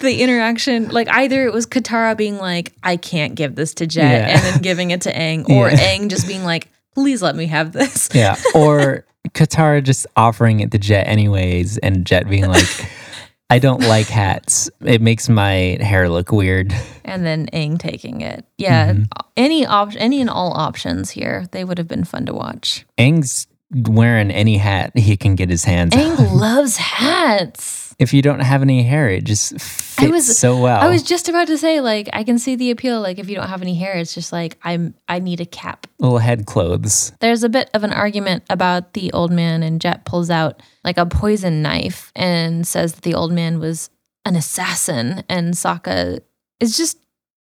[0.01, 0.88] the interaction.
[0.88, 4.34] Like either it was Katara being like, "I can't give this to Jet," Yeah.
[4.34, 5.76] and then giving it to Aang, or Yeah.
[5.96, 8.36] Aang just being like, "Please let me have this." Yeah.
[8.55, 9.05] Or
[9.35, 12.66] Katara just offering it to Jet anyways, and Jet being like,
[13.51, 14.68] I don't like hats.
[14.85, 16.74] It makes my hair look weird.
[17.05, 18.45] And then Aang taking it.
[18.59, 19.03] Yeah, Mm-hmm.
[19.39, 21.47] any op- any and all options here.
[21.53, 22.85] They would have been fun to watch.
[22.99, 26.00] Aang's wearing any hat he can get his hands on.
[26.00, 27.94] Aang loves hats.
[27.98, 30.80] If you don't have any hair, it just fits was- so well.
[30.80, 33.00] I was just about to say, like, I can see the appeal.
[33.00, 34.94] Like, if you don't have any hair, it's just like I'm.
[35.08, 35.88] I need a cap.
[35.98, 37.12] little head clothes.
[37.20, 40.96] There's a bit of an argument about the old man, and Jet pulls out like
[40.96, 43.90] a poison knife and says that the old man was
[44.24, 46.20] an assassin, and Sokka
[46.60, 46.98] is just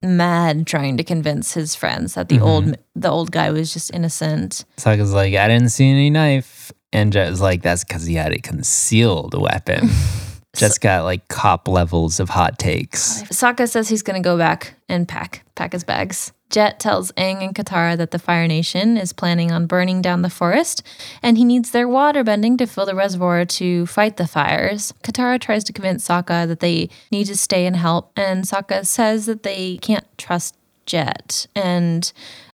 [0.03, 2.99] mad trying to convince his friends that the old mm-hmm.
[2.99, 4.65] the old guy was just innocent.
[4.77, 6.71] Sokka's like, I didn't see any knife.
[6.91, 9.89] And Jet's is like, that's because he had a concealed weapon.
[10.55, 13.23] Jet's got like cop levels of hot takes.
[13.23, 16.31] Sokka says he's going to go back and pack pack his bags.
[16.53, 20.29] Jet tells Aang and Katara that the Fire Nation is planning on burning down the
[20.29, 20.83] forest,
[21.23, 24.93] and he needs their water bending to fill the reservoir to fight the fires.
[25.01, 29.25] Katara tries to convince Sokka that they need to stay and help, and Sokka says
[29.25, 31.47] that they can't trust Jet.
[31.55, 32.13] And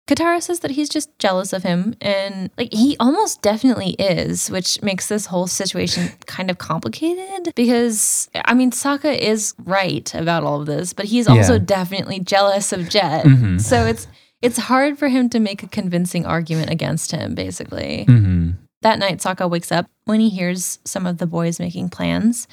[0.07, 4.81] Katara says that he's just jealous of him, and like he almost definitely is, which
[4.83, 10.61] makes this whole situation kind of complicated because I mean Sokka is right about all
[10.61, 11.59] of this, but he's also Yeah.
[11.65, 13.25] definitely jealous of Jet.
[13.25, 13.61] Mhm.
[13.61, 14.07] So it's
[14.43, 18.05] it's hard for him to make a convincing argument against him, basically.
[18.05, 18.51] hmm
[18.83, 22.47] That night, Sokka wakes up when he hears some of the boys making plans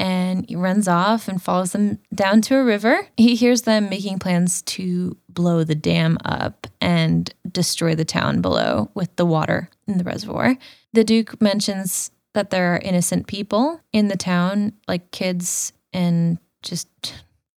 [0.00, 3.06] and he runs off and follows them down to a river.
[3.16, 8.90] He hears them making plans to blow the dam up and destroy the town below
[8.94, 10.56] with the water in the reservoir.
[10.94, 16.88] The Duke mentions that there are innocent people in the town, like kids and just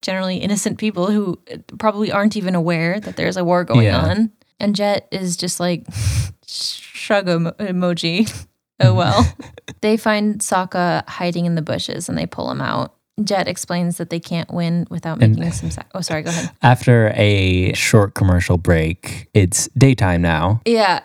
[0.04, 1.40] generally innocent people who
[1.80, 4.06] probably aren't even aware that there's a war going Yeah.
[4.06, 4.32] on.
[4.60, 5.86] And Jet is just like
[6.48, 8.32] shrug emo- emoji.
[8.84, 9.32] Oh well.
[9.82, 12.96] they find Sokka hiding in the bushes and they pull him out.
[13.24, 15.72] Jet explains that they can't win without And- making some.
[15.72, 16.24] Sa- oh, sorry.
[16.24, 16.50] Go ahead.
[16.62, 20.62] After a short commercial break, it's daytime now.
[20.66, 21.02] Yeah.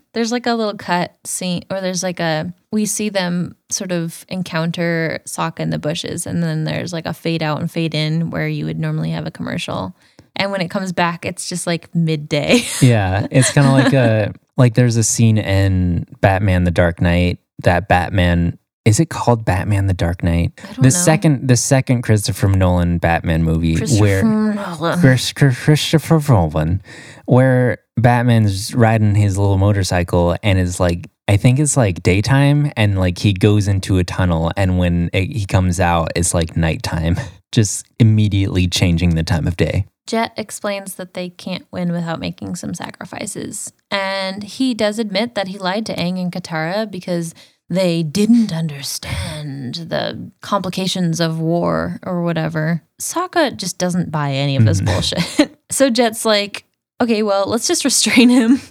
[0.14, 4.24] there's like a little cut scene, or there's like a, we see them sort of
[4.28, 8.30] encounter Sokka in the bushes, and then there's like a fade out and fade in
[8.30, 9.94] where you would normally have a commercial.
[10.36, 12.62] And when it comes back, it's just like midday.
[12.80, 17.38] Yeah, it's kind of like a like there's a scene in Batman: The Dark Knight
[17.64, 20.52] that Batman is it called Batman: The Dark Knight?
[20.58, 20.88] I don't The know.
[20.90, 24.98] second the second Christopher Nolan Batman movie where Nolan.
[25.00, 26.82] Chris- Christopher Nolan,
[27.26, 32.98] where Batman's riding his little motorcycle and is like, I think it's like daytime, and
[32.98, 37.16] like he goes into a tunnel, and when it, he comes out, it's like nighttime,
[37.52, 39.86] just immediately changing the time of day.
[40.06, 43.72] Jet explains that they can't win without making some sacrifices.
[43.92, 47.32] And he does admit that he lied to Aang and Katara because
[47.70, 52.82] they didn't understand the complications of war or whatever.
[53.00, 54.92] Sokka just doesn't buy any of this mm-hmm.
[54.92, 55.56] bullshit.
[55.70, 56.64] so Jet's like,
[57.00, 58.60] okay, well, let's just restrain him.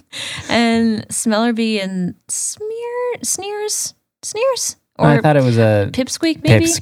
[0.50, 4.76] And Smellerbee and Smear, Sneers, Sneers?
[4.98, 6.66] Or I thought it was a Pipsqueak, maybe?
[6.66, 6.80] pips,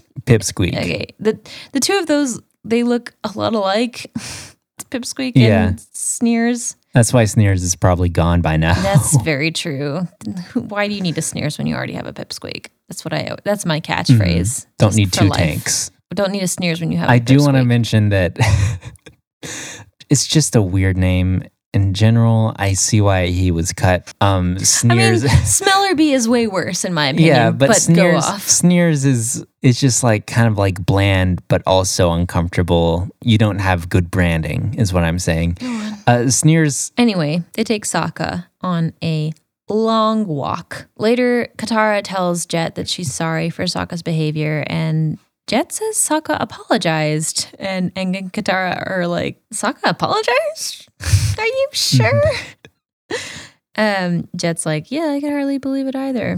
[0.52, 0.74] pipsqueak.
[0.76, 1.06] Okay.
[1.20, 1.38] The
[1.72, 4.10] the two of those they look a lot alike.
[4.90, 5.68] Pipsqueak Yeah.
[5.68, 6.76] and Sneers.
[6.94, 8.74] That's why Sneers is probably gone by now.
[8.74, 10.08] That's very true.
[10.54, 12.68] Why do you need a Sneers when you already have a Pipsqueak?
[12.88, 13.36] That's what I.
[13.44, 14.40] That's my catchphrase.
[14.40, 14.70] Mm-hmm.
[14.78, 15.38] Don't need two life.
[15.38, 15.90] tanks.
[16.14, 17.10] Don't need a Sneers when you have.
[17.10, 18.38] I do want to mention that
[20.08, 21.44] it's just a weird name.
[21.78, 24.12] In general, I see why he was cut.
[24.20, 25.14] Um, I mean,
[25.46, 27.28] Smellerbee is way worse in my opinion.
[27.28, 28.48] yeah, but, go Sneers, off.
[28.48, 33.08] Sneers is is just like kind of like bland, but also uncomfortable.
[33.22, 35.56] You don't have good branding, is what I'm saying.
[36.08, 39.32] Uh, Sneers, Anyway, they take Sokka on a
[39.68, 40.88] long walk.
[40.96, 45.16] Later, Katara tells Jet that she's sorry for Sokka's behavior, and
[45.48, 47.48] Jet says Sokka apologized.
[47.58, 50.88] And Aang and Katara are like, Sokka apologized?
[51.38, 52.22] Are you sure?
[53.76, 56.36] um, Jet's like, yeah, I can hardly believe it either.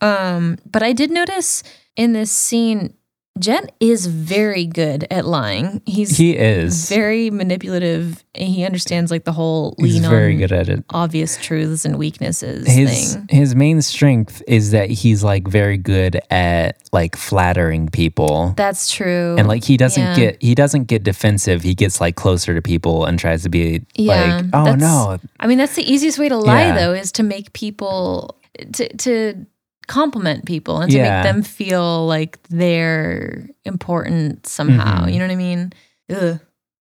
[0.00, 1.62] Um, but I did notice
[1.96, 2.94] in this scene,
[3.38, 5.80] Jet is very good at lying.
[5.86, 6.88] He's he is.
[6.88, 8.24] very manipulative.
[8.34, 10.84] and He understands like the whole lean He's very on good at it.
[10.90, 13.26] obvious truths and weaknesses His thing.
[13.30, 18.54] his main strength is that he's like very good at like flattering people.
[18.56, 19.36] That's true.
[19.38, 20.16] and like he doesn't Yeah.
[20.16, 23.84] get he doesn't get defensive he gets like closer to people and tries to be
[23.94, 26.74] Yeah, like oh no I mean, that's the easiest way to lie Yeah.
[26.78, 28.36] though, is to make people
[28.72, 29.46] to to
[29.88, 31.22] compliment people and to Yeah.
[31.22, 35.04] make them feel like they're important somehow.
[35.06, 35.12] Mhm.
[35.12, 35.72] You know what I mean?
[36.14, 36.40] Ugh.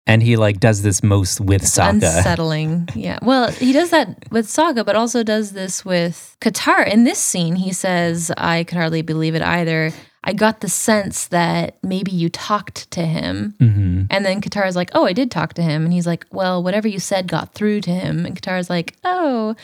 [0.07, 1.89] And he like does this most with Sokka.
[1.89, 2.87] unsettling.
[2.95, 3.17] Yeah.
[3.23, 6.87] Well, he does that with Sokka, but also does this with Katara.
[6.91, 9.91] In this scene, he says, I could hardly believe it either.
[10.23, 13.55] I got the sense that maybe you talked to him.
[13.59, 15.83] hmm And then Katara's like, Oh, I did talk to him.
[15.85, 18.25] And he's like, Well, whatever you said got through to him.
[18.27, 19.55] And Katara's like, Oh,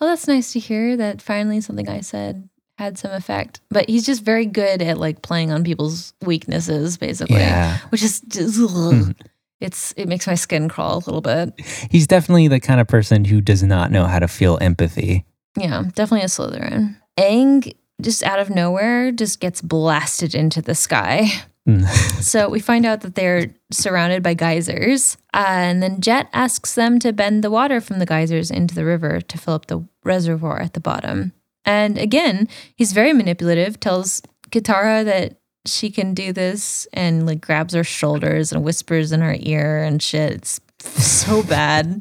[0.00, 2.48] well, that's nice to hear that finally something I said
[2.78, 3.60] had some effect.
[3.70, 7.36] But he's just very good at like playing on people's weaknesses, basically.
[7.36, 7.78] Yeah.
[7.88, 9.14] Which is just, ugh.
[9.60, 11.60] it's it makes my skin crawl a little bit.
[11.90, 15.24] He's definitely the kind of person who does not know how to feel empathy.
[15.58, 16.96] Yeah, definitely a Slytherin.
[17.18, 21.30] Aang just out of nowhere just gets blasted into the sky.
[21.68, 21.86] Mm.
[22.28, 25.16] So we find out that they're surrounded by geysers.
[25.32, 28.84] Uh, and then Jet asks them to bend the water from the geysers into the
[28.84, 31.32] river to fill up the reservoir at the bottom.
[31.68, 37.74] And again, he's very manipulative, tells Katara that she can do this and like grabs
[37.74, 40.32] her shoulders and whispers in her ear and shit.
[40.32, 40.60] It's
[41.04, 42.00] so bad.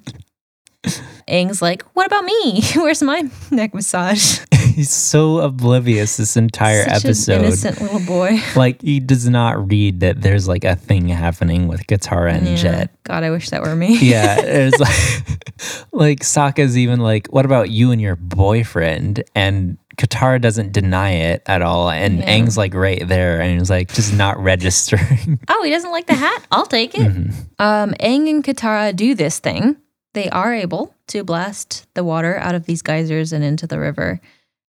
[1.28, 2.61] Aang's like, What about me?
[2.76, 4.39] Where's my neck massage?
[4.78, 7.39] He's so oblivious this entire Such episode.
[7.39, 8.39] An innocent little boy.
[8.55, 12.55] Like he does not read that there's like a thing happening with Katara and Yeah.
[12.57, 12.91] Jet.
[13.03, 13.97] God, I wish that were me.
[13.97, 20.39] Yeah, it's like like Sokka's even like, "What about you and your boyfriend?" And Katara
[20.39, 22.38] doesn't deny it at all, and Yeah.
[22.38, 25.39] Aang's like right there, and he's like just not registering.
[25.47, 26.45] Oh, he doesn't like the hat?
[26.51, 27.01] I'll take it.
[27.11, 27.34] Mhm.
[27.57, 29.78] Um, Aang and Katara do this thing.
[30.13, 34.19] They are able to blast the water out of these geysers and into the river.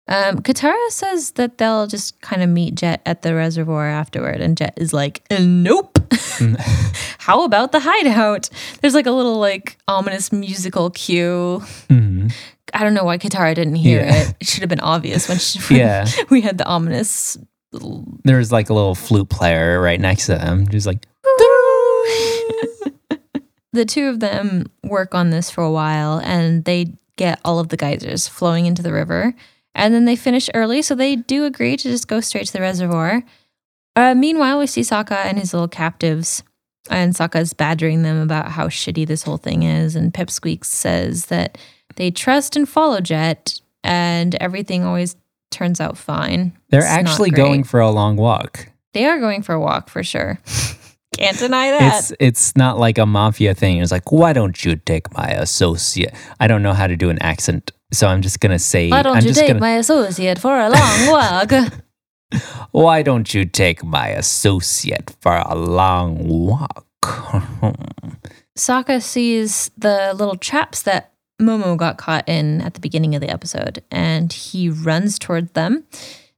[0.08, 4.56] Um, Katara says that they'll just kind of meet Jet at the reservoir afterward, and
[4.56, 5.98] Jet is like, "Nope."
[7.18, 8.48] How about the hideout?
[8.80, 11.60] There's like a little like ominous musical cue.
[11.88, 12.32] Mhm.
[12.74, 14.22] I don't know why Katara didn't hear Yeah.
[14.22, 14.34] it.
[14.40, 17.36] It should have been obvious when, she, when Yeah, we had the ominous
[17.72, 21.04] little there's like a little flute player right next to them, just like
[23.72, 27.68] the two of them work on this for a while and they get all of
[27.68, 29.34] the geysers flowing into the river.
[29.76, 32.62] And then they finish early, so they do agree to just go straight to the
[32.62, 33.22] reservoir.
[33.94, 36.42] Uh, meanwhile, we see Sokka and his little captives,
[36.90, 39.94] and Sokka's badgering them about how shitty this whole thing is.
[39.94, 41.58] And Pipsqueak says that
[41.96, 45.14] they trust and follow Jet, and everything always
[45.50, 46.56] turns out fine.
[46.70, 48.70] they're It's actually going for a long walk.
[48.94, 50.40] They are going for a walk for sure.
[51.12, 51.98] Can't deny that.
[51.98, 53.78] It's it's not like a mafia thing.
[53.78, 56.14] It's like, why don't you take my associate?
[56.40, 59.16] I don't know how to do an accent, so I'm just gonna say, Why don't
[59.16, 61.52] I'm you take gonna, my associate for a long walk?
[62.72, 66.86] why don't you take my associate for a long walk?
[68.58, 73.28] Sokka sees the little traps that Momo got caught in at the beginning of the
[73.28, 75.84] episode, and he runs toward them.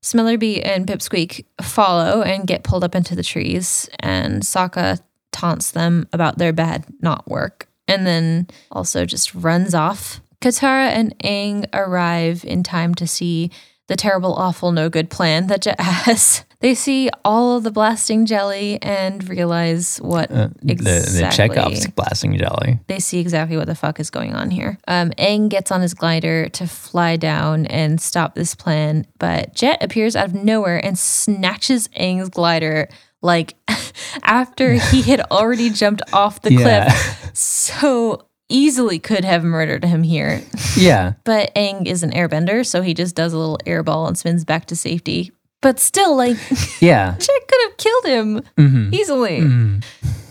[0.03, 5.01] Smellerbee and Pipsqueak follow and get pulled up into the trees, and Sokka
[5.33, 10.21] taunts them about their bad not work, and then also just runs off.
[10.41, 13.51] Katara and Aang arrive in time to see
[13.89, 16.45] the terrible, awful, no good plan that Jet has.
[16.61, 21.87] They see all of the blasting jelly and realize what Uh, The the exactly Chekhov's
[21.87, 22.81] blasting jelly.
[22.89, 24.77] they see exactly what the fuck is going on here.
[24.89, 29.81] Um, Aang gets on his glider to fly down and stop this plan, but Jet
[29.85, 32.89] appears out of nowhere and snatches Aang's glider
[33.23, 33.55] like
[34.25, 36.91] after he had already jumped off the Yeah.
[36.91, 37.31] cliff.
[37.35, 40.43] So easily could have murdered him here.
[40.77, 44.45] Yeah, But Aang is an airbender, so he just does a little airball and spins
[44.45, 45.33] back to safety.
[45.61, 46.37] But still, like,
[46.81, 47.17] yeah.
[47.19, 48.95] Jet could have killed him Mhm.
[48.95, 49.41] easily.
[49.41, 49.85] Mhm.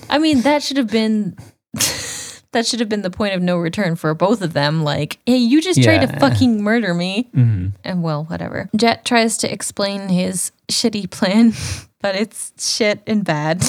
[0.10, 1.36] I mean, that should have been
[2.54, 4.84] that should have been the point of no return for both of them.
[4.84, 7.30] Like, hey, you just tried to fucking murder me.
[7.36, 7.74] Mhm.
[7.84, 8.70] And well, whatever.
[8.76, 11.54] Jet tries to explain his shitty plan,
[12.02, 13.64] but it's shit and bad.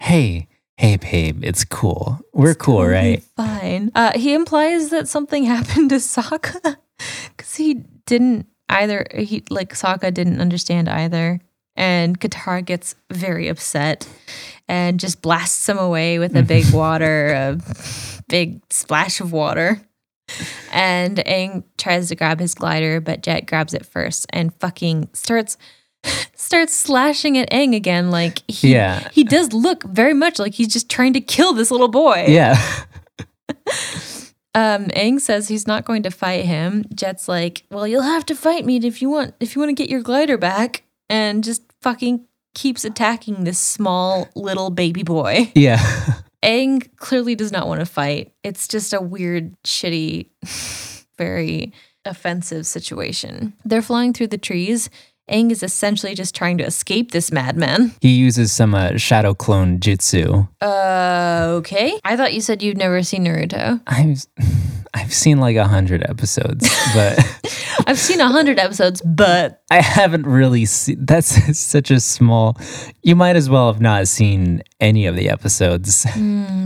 [0.00, 0.47] Hey,
[0.78, 2.20] hey, babe, it's cool.
[2.32, 3.22] We're cool, right?
[3.36, 3.90] Fine.
[3.94, 6.76] Uh, he implies that something happened to Sokka
[7.36, 7.74] because he
[8.06, 9.06] didn't either.
[9.14, 11.40] He like Sokka didn't understand either,
[11.76, 14.08] and Katara gets very upset
[14.68, 17.58] and just blasts him away with a big water, a
[18.28, 19.82] big splash of water.
[20.72, 25.56] And Aang tries to grab his glider, but Jet grabs it first and fucking starts
[26.48, 28.10] starts slashing at Aang again.
[28.10, 29.06] Like he, Yeah.
[29.12, 32.24] he does look very much like he's just trying to kill this little boy.
[32.28, 32.56] Yeah.
[34.54, 36.84] Um, Aang says he's not going to fight him.
[36.92, 39.74] Jet's like, "Well, you'll have to fight me if you want if you want to
[39.80, 42.24] get your glider back." And just fucking
[42.54, 45.52] keeps attacking this small little baby boy.
[45.54, 45.78] Yeah.
[46.42, 48.32] Aang clearly does not want to fight.
[48.42, 50.28] It's just a weird, shitty,
[51.18, 51.72] very
[52.04, 53.52] offensive situation.
[53.64, 54.88] They're flying through the trees.
[55.28, 57.92] Aang is essentially just trying to escape this madman.
[58.00, 60.48] He uses some uh, shadow clone jutsu.
[60.60, 61.98] Uh, okay.
[62.04, 63.80] I thought you said you've never seen Naruto.
[63.86, 64.26] I've
[64.94, 67.18] I've seen like a hundred episodes, but
[67.86, 71.04] I've seen a hundred episodes, but I haven't really seen.
[71.04, 72.56] That's such a small.
[73.02, 76.06] You might as well have not seen any of the episodes.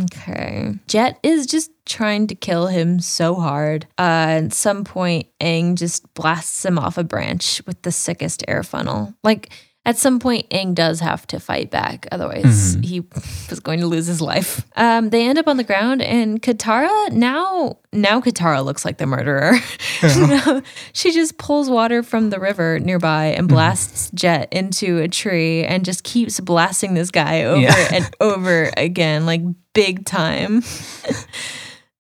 [0.05, 0.75] okay.
[0.87, 3.87] Jet is just trying to kill him so hard.
[3.99, 8.63] Uh, at some point, Aang just blasts him off a branch with the sickest air
[8.63, 9.15] funnel.
[9.25, 9.51] Like
[9.85, 13.01] at some point, Aang does have to fight back, otherwise he
[13.51, 14.65] was going to lose his life.
[14.77, 19.07] Um, they end up on the ground, and Katara now now Katara looks like the
[19.07, 19.55] murderer.
[20.93, 25.85] She just pulls water from the river nearby and blasts Jet into a tree, and
[25.85, 27.89] just keeps blasting this guy over Yeah.
[27.93, 29.41] and over again, like
[29.75, 30.63] big time.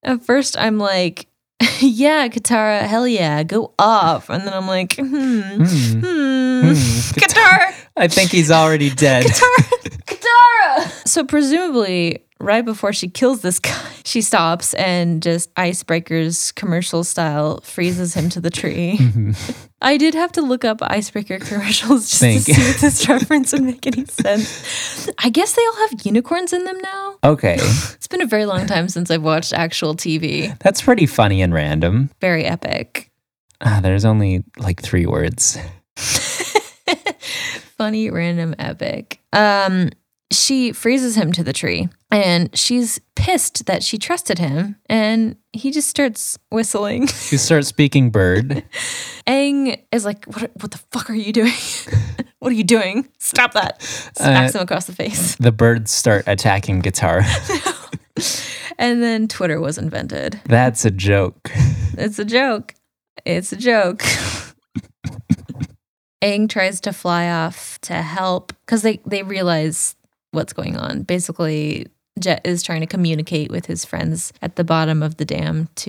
[0.02, 1.26] At first, I'm like.
[1.80, 4.30] Yeah, Katara, hell yeah, go off.
[4.30, 6.70] And then I'm like, hmm, hmm,
[7.18, 9.24] Katara, I think he's already dead.
[9.26, 9.98] Katara.
[10.06, 11.08] Katara!
[11.08, 17.60] So presumably, right before she kills this guy, she stops and just icebreakers commercial style
[17.62, 18.98] freezes him to the tree.
[19.82, 23.52] I did have to look up icebreaker commercials just Thank to see if this reference
[23.52, 25.08] would make any sense.
[25.18, 27.18] I guess they all have unicorns in them now.
[27.24, 30.58] Okay, It's been a very long time since I've watched actual TV.
[30.58, 32.10] that's pretty funny and random.
[32.20, 33.10] Very epic.
[33.60, 35.56] Ah, there's only like three words.
[37.76, 39.90] funny random epic um
[40.30, 45.70] she freezes him to the tree and she's pissed that she trusted him and he
[45.70, 48.64] just starts whistling You starts speaking bird.
[49.26, 51.52] Aang is like what, what the fuck are you doing
[52.38, 56.24] what are you doing stop that smacks uh, him across the face The birds start
[56.26, 57.22] attacking guitar.
[58.78, 61.50] and then twitter was invented That's a joke.
[61.96, 62.74] It's a joke.
[63.24, 64.02] It's a joke.
[66.22, 69.96] Aang tries to fly off to help because they, they realize
[70.30, 71.02] what's going on.
[71.02, 71.86] Basically,
[72.18, 75.88] Jet is trying to communicate with his friends at the bottom of the dam to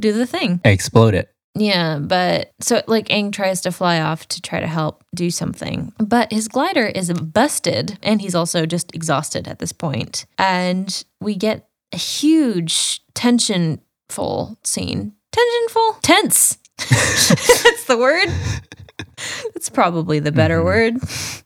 [0.00, 0.60] do the thing.
[0.64, 1.32] Explode it.
[1.54, 5.92] Yeah, but so like Aang tries to fly off to try to help do something,
[5.98, 10.24] but his glider is busted and he's also just exhausted at this point.
[10.38, 15.12] And we get a huge tensionful scene.
[15.30, 16.00] Tensionful?
[16.02, 16.58] Tense.
[16.78, 18.28] That's the word.
[19.54, 20.96] That's probably the better word.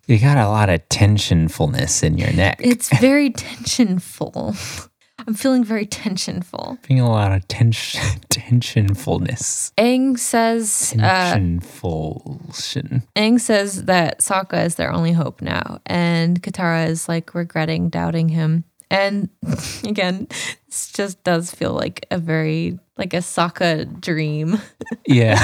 [0.06, 2.60] You got a lot of tensionfulness in your neck.
[2.60, 4.88] It's very tensionful.
[5.26, 6.78] I'm feeling very tensionful.
[6.84, 8.00] Feeling a lot of tension,
[8.30, 9.72] tensionfulness.
[9.74, 13.02] Aang says, uh, Tensionfulsion.
[13.16, 18.28] Aang says that Sokka is their only hope now, and Katara is like regretting doubting
[18.28, 18.64] him.
[18.90, 19.28] And
[19.84, 20.28] again,
[20.66, 24.58] this just does feel like a very like a Sokka dream.
[25.06, 25.38] yeah,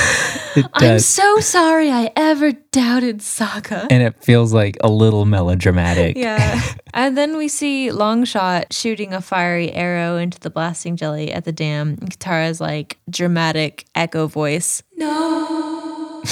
[0.57, 3.86] it I'm so sorry I ever doubted Sokka.
[3.90, 6.16] and it feels like a little melodramatic.
[6.16, 6.62] Yeah.
[6.95, 11.53] and then we see Longshot shooting a fiery arrow into the blasting jelly at the
[11.53, 11.99] dam.
[12.01, 14.82] And Katara's like dramatic echo voice.
[14.97, 16.22] No.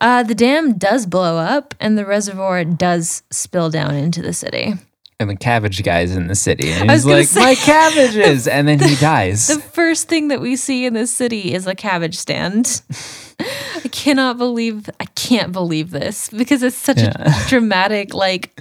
[0.00, 4.74] uh, the dam does blow up and the reservoir does spill down into the city.
[5.20, 6.70] And the cabbage guy's in the city.
[6.70, 8.46] And he's like, gonna my say- cabbages.
[8.46, 9.48] And then he dies.
[9.48, 12.82] The first thing that we see in this city is a cabbage stand.
[13.40, 17.14] I cannot believe I can't believe this because it's such Yeah.
[17.44, 18.60] a dramatic like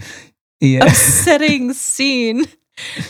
[0.60, 0.86] yeah.
[0.86, 2.46] upsetting scene.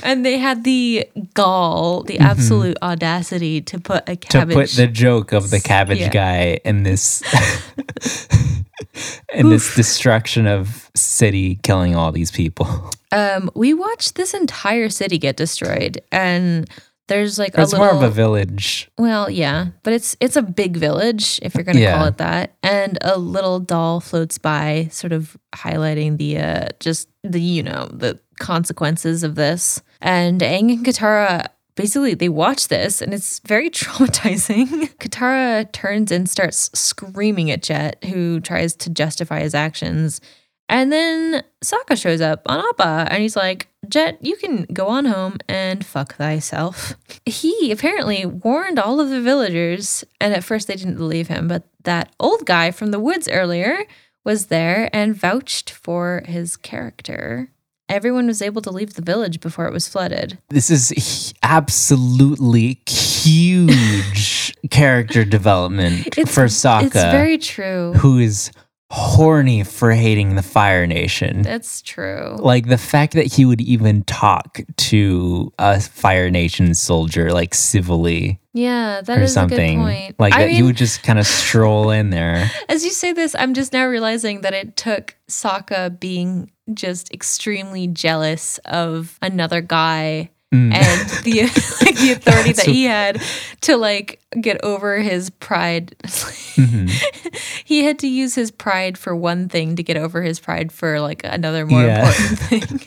[0.02, 4.50] And they had the gall, the absolute audacity to put a Mm-hmm.
[4.50, 6.10] to put the joke of the cabbage Yeah.
[6.10, 7.22] guy in this
[9.34, 12.92] in this destruction of city killing all these people.
[13.12, 16.70] um, we watched this entire city get destroyed, and
[17.08, 17.86] there's like a It's little.
[17.88, 18.90] more of a village.
[18.98, 22.98] Well, yeah, but it's it's a big village if you're gonna call it that, and
[23.02, 28.20] a little doll floats by, sort of highlighting the uh, just the you know the
[28.40, 29.82] consequences of this.
[30.02, 31.48] And Aang and Katara
[31.78, 34.94] basically they watch this, and it's very traumatizing.
[34.98, 40.20] Katara turns and starts screaming at Jet, who tries to justify his actions.
[40.70, 45.06] And then Sokka shows up on Appa and he's like, Jet, you can go on
[45.06, 46.96] home and fuck thyself.
[47.26, 51.64] He apparently warned all of the villagers, and at first they didn't believe him, but
[51.84, 53.86] that old guy from the woods earlier
[54.26, 57.50] was there and vouched for his character.
[57.90, 60.38] Everyone was able to leave the village before it was flooded.
[60.50, 67.94] This is absolutely huge character development It's- for Sokka, It's very true.
[67.94, 68.52] who is
[68.90, 71.42] horny for hating the Fire Nation.
[71.42, 72.36] That's true.
[72.40, 78.40] Like the fact that he would even talk to a Fire Nation soldier like civilly
[78.54, 79.80] Yeah, that or a good something.
[79.82, 80.16] point.
[80.20, 82.50] Like I that he would just kind of stroll in there.
[82.70, 87.88] as you say this, I'm just now realizing that it took Sokka being just extremely
[87.88, 90.74] jealous of another guy Mm.
[90.74, 91.42] and the
[91.86, 93.22] like the authority that he had
[93.62, 95.94] to like get over his pride.
[96.04, 96.90] Mhm.
[97.66, 101.02] he had to use his pride for one thing to get over his pride for
[101.02, 102.08] like another more Yeah.
[102.10, 102.82] important thing.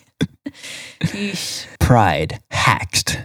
[1.81, 3.21] Pride hacked.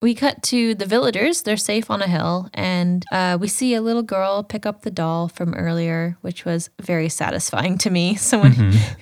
[0.00, 1.42] We cut to the villagers.
[1.42, 4.92] They're safe on a hill, and uh, we see a little girl pick up the
[4.92, 8.14] doll from earlier, which was very satisfying to me.
[8.28, 8.52] Someone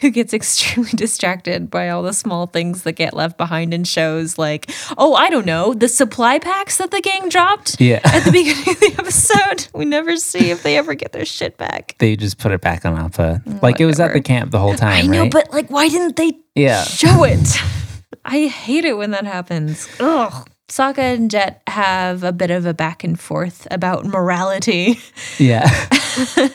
[0.01, 4.39] who gets extremely distracted by all the small things that get left behind in shows,
[4.39, 8.01] like, oh, I don't know, the supply packs that the gang dropped Yeah.
[8.03, 9.69] at the beginning of the episode.
[9.75, 11.97] We never see if they ever get their shit back.
[11.99, 13.43] They just put it back on Appa.
[13.61, 15.31] Like it was at the camp the whole time, I know, right?
[15.33, 16.85] but like, why didn't they yeah.
[16.85, 17.47] show it.
[18.25, 19.89] I hate it when that happens.
[20.01, 20.49] Ugh.
[20.69, 24.99] Sokka and Jet have a bit of a back and forth about morality.
[25.39, 25.69] Yeah.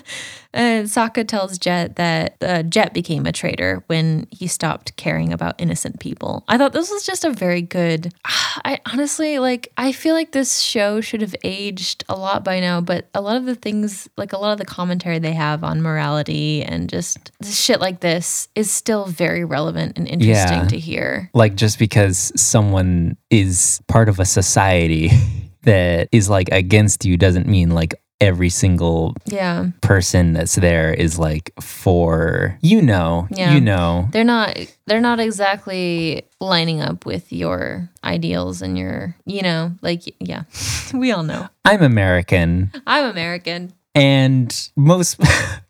[0.53, 5.55] And Sokka tells Jet that uh, Jet became a traitor when he stopped caring about
[5.59, 6.43] innocent people.
[6.49, 8.13] I thought this was just a very good.
[8.25, 9.71] I honestly like.
[9.77, 13.37] I feel like this show should have aged a lot by now, but a lot
[13.37, 17.31] of the things, like a lot of the commentary they have on morality and just
[17.43, 20.67] shit like this, is still very relevant and interesting Yeah.
[20.67, 21.29] to hear.
[21.33, 25.09] like just because someone is part of a society
[25.63, 29.71] that is like against you doesn't mean like every single Yeah.
[29.81, 33.53] person that's there is like for you know Yeah.
[33.53, 34.07] you know.
[34.11, 34.57] They're not
[34.87, 40.43] they're not exactly lining up with your ideals and your you know like yeah
[40.93, 41.49] we all know.
[41.65, 42.71] I'm american.
[42.87, 43.73] I'm american.
[43.95, 45.19] And most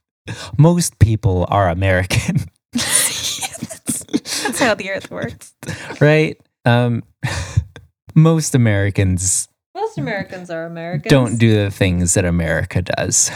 [0.58, 2.38] most people are american.
[2.74, 5.54] That's how the earth works.
[6.00, 6.38] Right?
[6.66, 7.04] Um
[8.14, 9.48] most americans
[9.82, 13.32] most americans are americans don't do the things that america does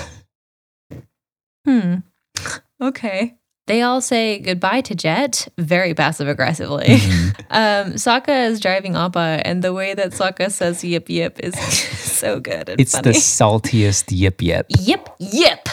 [1.66, 1.96] hmm
[2.82, 3.36] okay
[3.68, 7.40] they all say goodbye to jet very passive aggressively Mhm.
[7.50, 11.56] um Sokka is driving appa and the way that Sokka says yip yip is
[12.22, 13.12] so good and it's funny.
[13.12, 15.70] the saltiest yip yip Yip, yip.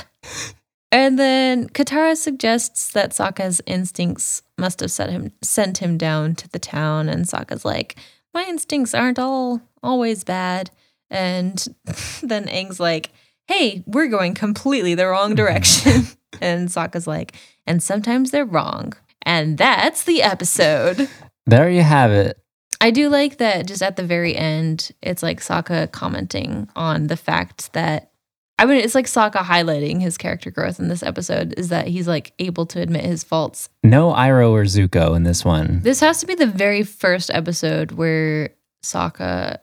[0.95, 6.49] And then Katara suggests that Sokka's instincts must have set him sent him down to
[6.51, 7.97] the town, and Sokka's like,
[8.35, 10.71] "My instincts aren't all always bad."
[11.11, 11.65] And
[12.23, 13.11] then Aang's like,
[13.47, 15.37] "Hey, we're going completely the wrong mm-hmm.
[15.37, 16.07] direction."
[16.41, 17.35] and Sokka's like,
[17.67, 21.09] "And sometimes they're wrong." And that's the episode.
[21.47, 22.43] there you have it
[22.83, 27.17] I do like that just at the very end, it's like Sokka commenting on the
[27.17, 28.11] fact that
[28.59, 32.09] I mean it's like Sokka highlighting his character growth in this episode is that he's
[32.09, 33.69] like able to admit his faults.
[33.85, 37.93] no iroh or zuko in this one This has to be the very first episode
[37.93, 38.51] where
[38.85, 39.59] Sokka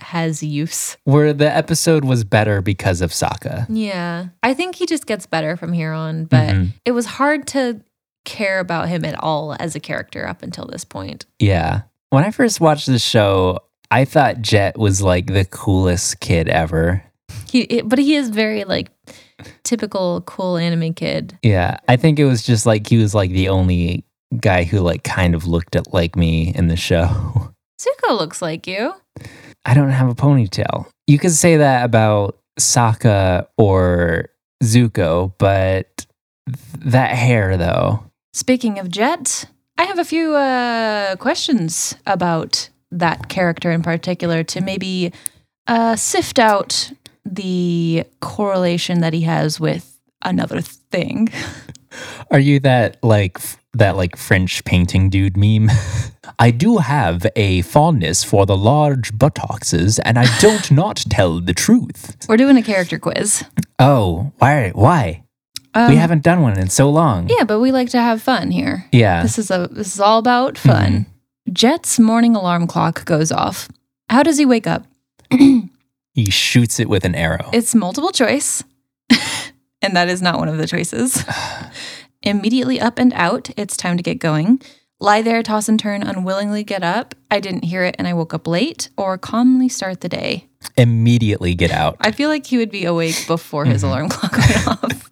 [0.00, 0.96] has use.
[1.04, 3.66] where the episode was better because of Sokka.
[3.68, 4.26] Yeah.
[4.42, 6.72] I think he just gets better from here on, but Mhm.
[6.84, 7.80] it was hard to
[8.24, 11.26] care about him at all as a character up until this point.
[11.38, 11.82] Yeah.
[12.10, 17.02] When I first watched the show, I thought Jet was like the coolest kid ever.
[17.50, 18.90] He it, but he is very like
[19.62, 21.38] typical cool anime kid.
[21.42, 21.78] Yeah.
[21.88, 24.04] I think it was just like he was like the only
[24.40, 27.06] guy who like kind of looked at like me in the show.
[27.80, 28.94] Zuko looks like you.
[29.64, 30.86] I don't have a ponytail.
[31.06, 34.30] You could say that about Sokka or
[34.62, 36.06] Zuko, but
[36.46, 38.04] th- that hair though.
[38.32, 39.46] Speaking of Jet,
[39.78, 45.12] I have a few uh, questions about that character in particular to maybe
[45.66, 46.92] uh, sift out
[47.24, 51.28] the correlation that he has with another thing.
[52.30, 53.38] Are you that like
[53.74, 55.70] that like French painting dude meme?
[56.38, 61.54] I do have a fondness for the large buttocks, and I don't not tell the
[61.54, 62.16] truth.
[62.28, 63.44] We're doing a character quiz.
[63.78, 64.70] Oh, why?
[64.70, 65.22] Why?
[65.74, 67.28] Um, we haven't done one in so long.
[67.28, 68.86] Yeah, but we like to have fun here.
[68.92, 69.22] Yeah.
[69.22, 71.06] This is a this is all about fun.
[71.52, 73.68] Jet's morning alarm clock goes off.
[74.08, 74.86] How does he wake up?
[76.14, 77.50] He shoots it with an arrow.
[77.52, 78.62] It's multiple choice,
[79.84, 81.24] and that is not one of the choices.
[82.22, 84.60] Immediately up and out, it's time to get going.
[84.98, 87.14] Lie there, toss and turn, unwillingly get up.
[87.30, 90.48] I didn't hear it and I woke up late, or calmly start the day.
[90.76, 91.96] Immediately get out.
[92.00, 93.90] I feel like he would be awake before his mm-hmm.
[93.90, 95.10] alarm clock went off.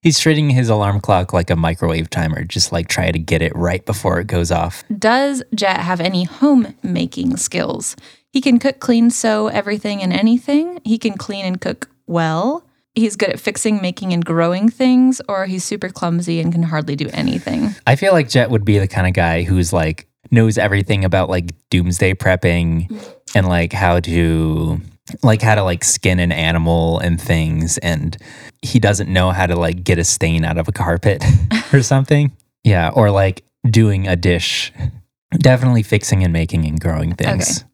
[0.00, 3.54] He's treating his alarm clock like a microwave timer, just like try to get it
[3.56, 4.84] right before it goes off.
[4.98, 7.96] Does Jet have any homemaking skills?
[8.30, 10.80] He can cook, clean, sew everything and anything.
[10.84, 12.66] He can clean and cook well.
[12.94, 16.96] He's good at fixing, making, and growing things, or he's super clumsy and can hardly
[16.96, 17.74] do anything.
[17.86, 21.28] I feel like Jet would be the kind of guy who's like knows everything about
[21.28, 22.90] like doomsday prepping
[23.34, 24.80] and like how to
[25.22, 28.16] like how to like skin an animal and things and
[28.62, 31.22] he doesn't know how to like get a stain out of a carpet
[31.72, 32.32] or something.
[32.62, 34.72] Yeah, or like doing a dish.
[35.32, 37.64] Definitely fixing and making and growing things.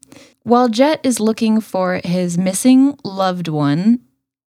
[0.43, 3.99] While Jet is looking for his missing loved one,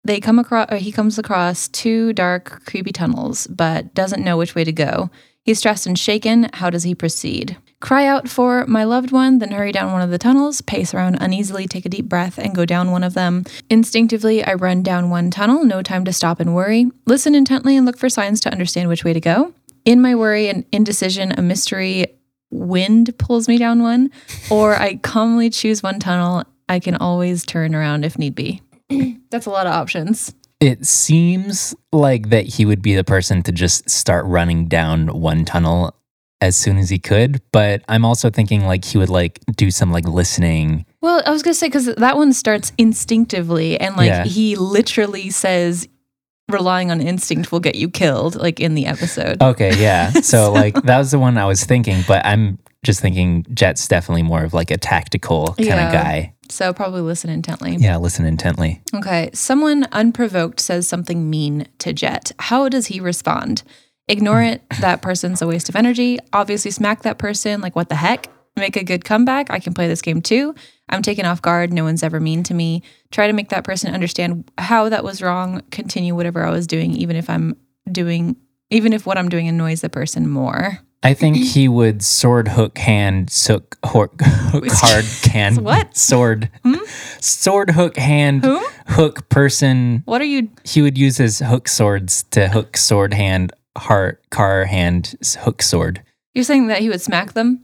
[0.05, 4.55] they come across or he comes across two dark, creepy tunnels, but doesn't know which
[4.55, 5.11] way to go.
[5.43, 6.49] He's stressed and shaken.
[6.55, 7.57] How does he proceed?
[7.81, 11.19] Cry out for my loved one, then hurry down one of the tunnels, pace around
[11.21, 13.45] uneasily, take a deep breath, and go down one of them.
[13.69, 16.87] Instinctively, I run down one tunnel, no time to stop and worry.
[17.05, 19.53] Listen intently and look for signs to understand which way to go.
[19.85, 22.07] In my worry and indecision, a mystery
[22.51, 24.11] wind pulls me down one,
[24.51, 26.45] or I calmly choose one tunnel.
[26.71, 28.63] I can always turn around if need be.
[29.30, 30.35] That's a lot of options.
[30.61, 35.45] It seems like that he would be the person to just start running down one
[35.45, 35.95] tunnel
[36.41, 39.93] as soon as he could, but I'm also thinking like he would like do some
[39.93, 40.85] like listening.
[41.01, 44.24] Well, I was gonna say because that one starts instinctively, and like Yeah.
[44.24, 45.89] he literally says,
[46.51, 49.43] "Relying on instinct will get you killed." Like in the episode.
[49.43, 50.11] Okay, yeah.
[50.22, 54.22] So like that was the one I was thinking, but I'm just thinking Jet's definitely
[54.24, 55.87] more of like a tactical kind Yeah.
[55.87, 56.34] of guy.
[56.49, 57.76] So probably listen intently.
[57.76, 58.82] Yeah, listen intently.
[58.95, 62.32] Okay, someone unprovoked says something mean to Jet.
[62.38, 63.62] How does he respond?
[64.09, 64.62] Ignore it.
[64.80, 66.18] That person's a waste of energy.
[66.32, 67.61] Obviously, smack that person.
[67.61, 68.28] Like, what the heck?
[68.57, 69.51] Make a good comeback.
[69.51, 70.55] I can play this game too.
[70.88, 71.72] I'm taken off guard.
[71.72, 72.82] No one's ever mean to me.
[73.11, 75.62] Try to make that person understand how that was wrong.
[75.70, 77.57] Continue whatever I was doing, even if I'm
[77.90, 78.36] doing,
[78.70, 80.78] even if what I'm doing annoys the person more.
[81.05, 85.97] I think he would sword hook hand sook hook, hook hard can What?
[85.97, 86.49] sword
[87.21, 88.65] sword hook hand Who?
[88.87, 90.03] hook person.
[90.07, 90.49] What are you?
[90.65, 96.03] He would use his hook swords to hook sword hand heart car hand hook sword.
[96.33, 97.61] You're saying that he would smack them?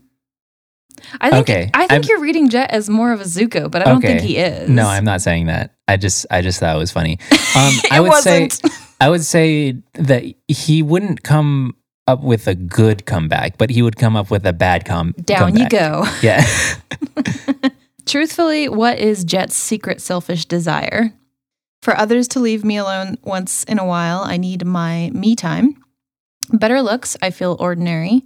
[1.19, 3.81] I think Okay, I think I'm- you're reading Jet as more of a Zuko, but
[3.81, 4.69] I don't think he is.
[4.69, 5.73] No, I'm not saying that.
[5.87, 7.17] I just I just thought it was funny.
[7.53, 8.61] Um, I It would wasn't.
[9.01, 11.75] I would say that he wouldn't come
[12.11, 15.13] up with a good comeback, but he would come up with a bad com.
[15.23, 16.05] Down you go.
[16.21, 16.45] Yeah.
[18.05, 21.13] Truthfully, what is Jet's secret selfish desire?
[21.81, 25.81] For others to leave me alone once in a while, I need my me time.
[26.51, 28.23] Better looks, I feel ordinary.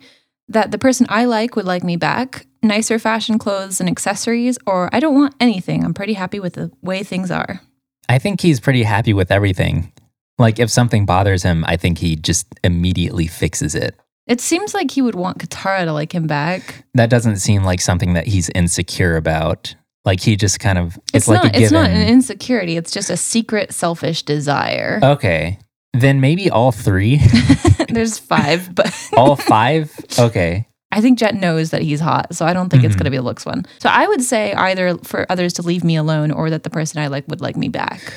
[0.50, 2.48] That the person I like would like me back.
[2.64, 5.86] Nicer fashion clothes and accessories, or I don't want anything.
[5.86, 7.62] I'm pretty happy with the way things are.
[8.10, 9.92] I think he's pretty happy with everything.
[10.38, 13.96] Like if something bothers him, I think he just immediately fixes it.
[14.28, 16.84] It seems like he would want Katara to like him back.
[16.96, 19.76] That doesn't seem like something that he's insecure about.
[20.04, 23.10] Like he just kind of it's, It's, like not it's not an insecurity, it's just
[23.10, 25.00] a secret selfish desire.
[25.02, 25.60] okay.
[25.94, 27.22] Then maybe all three?
[27.90, 29.92] There's five, but all five?
[30.20, 30.68] Okay.
[30.92, 33.00] I think Jet knows that he's hot, so I don't think it's Mhm.
[33.00, 33.66] going to be a looks one.
[33.80, 37.02] So I would say either for others to leave me alone or that the person
[37.02, 38.14] I like would like me back.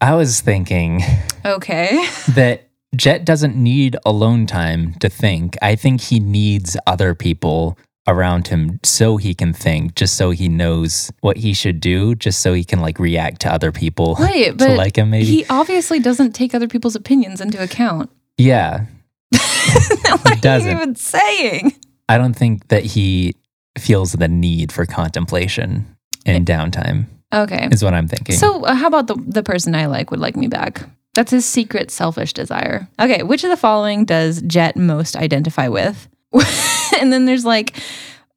[0.00, 1.02] I was thinking
[1.44, 2.06] Okay.
[2.34, 5.56] that Jet doesn't need alone time to think.
[5.60, 10.48] I think he needs other people around him so he can think, just so he
[10.48, 14.54] knows what he should do, just so he can like react to other people to
[14.56, 15.26] but like him maybe.
[15.26, 18.10] he obviously doesn't take other people's opinions into account.
[18.38, 18.86] yeah.
[19.30, 20.70] what are doesn't.
[20.70, 21.74] you even saying?
[22.08, 23.34] I don't think that he
[23.76, 25.94] feels the need for contemplation
[26.24, 27.68] in downtime, Okay.
[27.70, 28.36] is what I'm thinking.
[28.36, 30.88] So uh, how about the the person I like would like me back?
[31.14, 32.88] That's his secret selfish desire.
[33.00, 36.08] Okay, which of the following does Jet most identify with?
[37.00, 37.76] and then there's like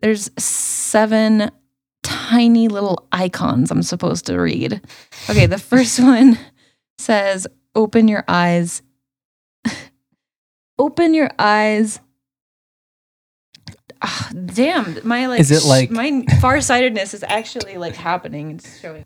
[0.02, 1.52] there's seven
[2.04, 4.82] tiny little icons I'm supposed to read.
[5.30, 6.38] Okay, the first one
[6.98, 8.82] says open your eyes.
[10.80, 12.00] open your eyes.
[14.04, 18.52] Ah, damn, my like Is it like- my farsightedness is actually like happening.
[18.52, 19.06] It's showing.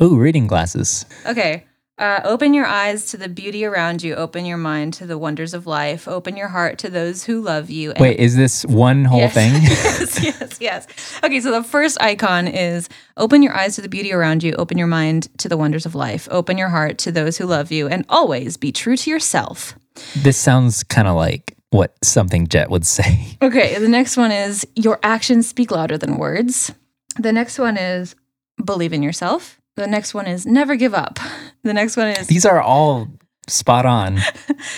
[0.00, 1.06] Ooh, reading glasses.
[1.24, 1.64] Okay.
[1.98, 4.14] Uh, open your eyes to the beauty around you.
[4.14, 6.06] Open your mind to the wonders of life.
[6.06, 7.92] Open your heart to those who love you.
[7.92, 9.32] and- Wait, is this one whole Yes.
[9.32, 9.52] thing?
[9.62, 10.86] yes, yes, yes.
[11.24, 14.52] Okay, so the first icon is open your eyes to the beauty around you.
[14.58, 16.28] Open your mind to the wonders of life.
[16.30, 17.88] Open your heart to those who love you.
[17.88, 19.74] And always be true to yourself.
[20.14, 23.36] this sounds kind of like what something Jet would say.
[23.42, 26.72] Okay, the next one is your actions speak louder than words.
[27.18, 28.16] The next one is
[28.64, 29.60] believe in yourself.
[29.76, 31.18] The next one is never give up.
[31.62, 33.08] The next one is These are all
[33.46, 34.20] spot on.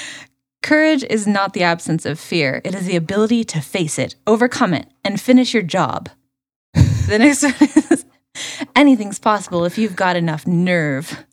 [0.62, 4.74] Courage is not the absence of fear, it is the ability to face it, overcome
[4.74, 6.10] it, and finish your job.
[6.74, 7.54] the next one
[7.92, 8.04] is
[8.74, 11.24] anything's possible if you've got enough nerve.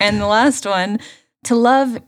[0.00, 0.98] And the last one,
[1.44, 1.98] to love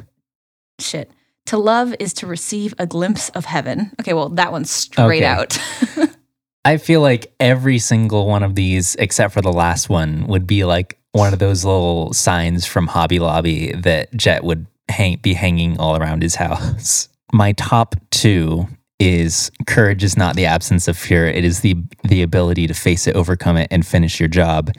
[0.81, 1.11] shit.
[1.47, 3.93] To love is to receive a glimpse of heaven.
[4.01, 5.25] Okay, well, that one's straight Okay.
[5.25, 5.59] out.
[6.65, 10.65] I feel like every single one of these, except for the last one, would be
[10.65, 15.79] like one of those little signs from Hobby Lobby that Jet would hang, be hanging
[15.79, 17.09] all around his house.
[17.33, 18.67] My top two
[18.99, 23.07] is courage is not the absence of fear; it is the the ability to face
[23.07, 24.73] it, overcome it, and finish your job.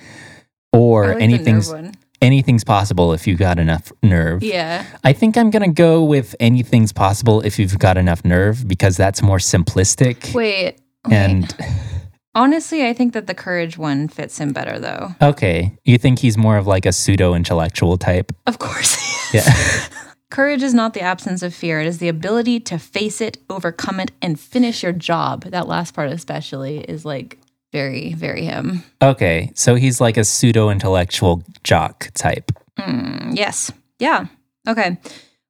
[0.74, 1.94] Or like the nerve anything's one.
[2.22, 4.44] Anything's possible if you've got enough nerve.
[4.44, 4.86] Yeah.
[5.04, 9.22] I think I'm gonna go with anything's possible if you've got enough nerve because that's
[9.22, 10.34] more simplistic.
[10.34, 10.80] Wait.
[11.06, 11.14] wait.
[11.14, 11.56] and
[12.36, 15.16] honestly, I think that the courage one fits him better, though.
[15.22, 18.32] okay, you think he's more of like a pseudo intellectual type?
[18.46, 19.34] Of course.
[19.34, 19.50] Yeah.
[20.30, 21.80] Courage is not the absence of fear.
[21.80, 25.46] It is the ability to face it, overcome it, and finish your job.
[25.46, 27.40] That last part, especially, is like
[27.72, 28.84] very, very him.
[29.02, 32.52] okay, so he's like a pseudo intellectual jock type.
[32.80, 33.72] Mm, yes.
[34.00, 34.28] Yeah.
[34.68, 34.98] Okay.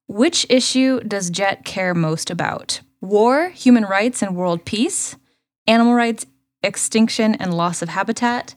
[0.06, 2.80] Which issue does Jet care most about?
[3.00, 5.16] War, human rights, and world peace?
[5.66, 6.26] Animal rights,
[6.62, 8.54] extinction, and loss of habitat?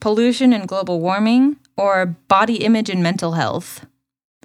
[0.00, 1.56] Pollution and global warming?
[1.76, 3.84] Or body image and mental health?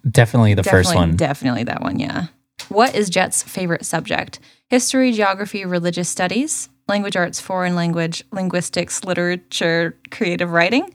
[0.10, 1.16] Definitely the first one.
[1.16, 2.28] Definitely that one, yeah.
[2.70, 4.40] What is Jet's favorite subject?
[4.70, 10.94] History, geography, religious studies, language arts, foreign language, linguistics, literature, creative writing,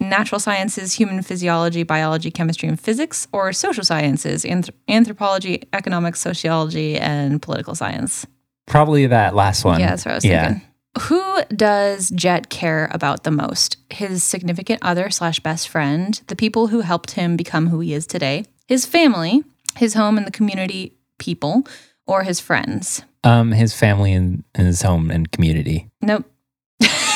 [0.00, 6.96] natural sciences, human physiology, biology, chemistry, and physics, or social sciences, anth- anthropology, economics, sociology,
[6.96, 8.26] and political science.
[8.66, 9.80] Probably that last one.
[9.80, 10.46] Yeah, that's what I was Yeah.
[10.48, 10.64] thinking.
[11.02, 13.76] Who does Jet care about the most?
[13.90, 18.06] His significant other slash best friend, the people who helped him become who he is
[18.06, 19.44] today, his family,
[19.76, 21.64] his home and the community people,
[22.08, 23.02] or his friends?
[23.22, 25.88] Um, his family and, and his home and community.
[26.02, 26.24] Nope.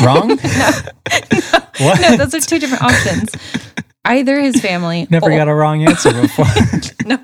[0.05, 0.29] Wrong?
[0.29, 0.37] no.
[1.79, 2.01] what?
[2.01, 3.31] No, those are two different options.
[4.05, 5.07] Either his family.
[5.11, 6.47] Never or- got a wrong answer before.
[7.07, 7.19] no.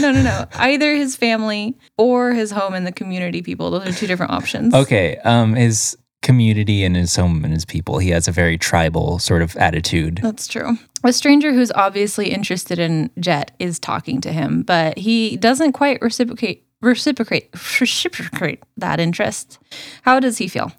[0.00, 0.46] No, no, no.
[0.54, 3.70] Either his family or his home and the community people.
[3.70, 4.72] Those are two different options.
[4.74, 5.18] okay.
[5.18, 7.98] Um, his community and his home and his people.
[7.98, 10.20] He has a very tribal sort of attitude.
[10.22, 10.78] That's true.
[11.04, 16.00] A stranger who's obviously interested in Jet is talking to him, but he doesn't quite
[16.00, 17.50] reciprocate reciprocate
[17.80, 19.58] reciprocate that interest.
[20.02, 20.72] How does he feel?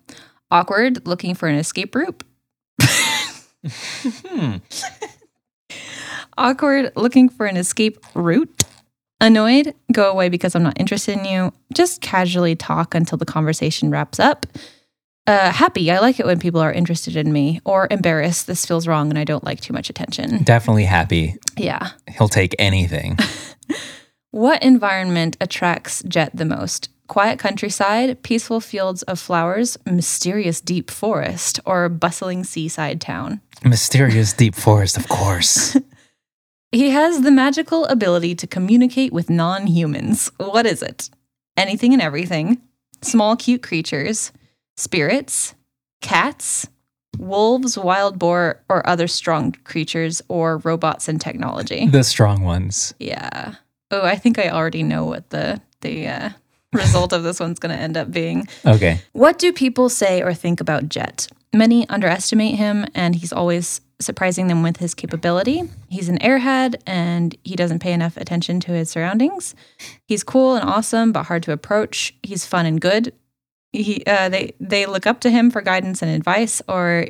[0.50, 2.24] Awkward, looking for an escape route.
[3.66, 4.58] Hmm.
[6.38, 8.64] Awkward, looking for an escape route.
[9.22, 11.54] Annoyed, go away because I'm not interested in you.
[11.74, 14.46] Just casually talk until the conversation wraps up.
[15.26, 17.62] Uh, happy, I like it when people are interested in me.
[17.64, 20.44] Or embarrassed, this feels wrong and I don't like too much attention.
[20.44, 21.36] Definitely happy.
[21.58, 21.92] Yeah.
[22.10, 23.18] He'll take anything.
[24.34, 26.90] What environment attracts Jet the most?
[27.08, 33.42] Quiet countryside, peaceful fields of flowers, mysterious deep forest, or bustling seaside town?
[33.64, 35.78] Mysterious deep forest, of course.
[36.72, 40.32] He has the magical ability to communicate with non humans.
[40.38, 41.12] What is it?
[41.56, 42.60] Anything and everything,
[43.04, 44.32] small, cute creatures,
[44.78, 45.56] spirits,
[46.02, 46.68] cats,
[47.18, 51.88] wolves, wild boar, or other strong creatures, or robots and technology.
[51.88, 52.94] the strong ones.
[53.00, 53.56] Yeah.
[53.92, 56.30] Oh, I think I already know what the the uh,
[56.74, 58.48] result of this one's going to end up being.
[58.66, 59.00] Okay.
[59.12, 61.28] What do people say or think about Jet?
[61.54, 65.62] Many underestimate him, and he's always surprising them with his capability.
[65.88, 69.54] He's an airhead, and he doesn't pay enough attention to his surroundings.
[70.08, 72.16] He's cool and awesome, but hard to approach.
[72.24, 73.14] He's fun and good.
[73.74, 77.08] He uh, they they look up to him for guidance and advice, or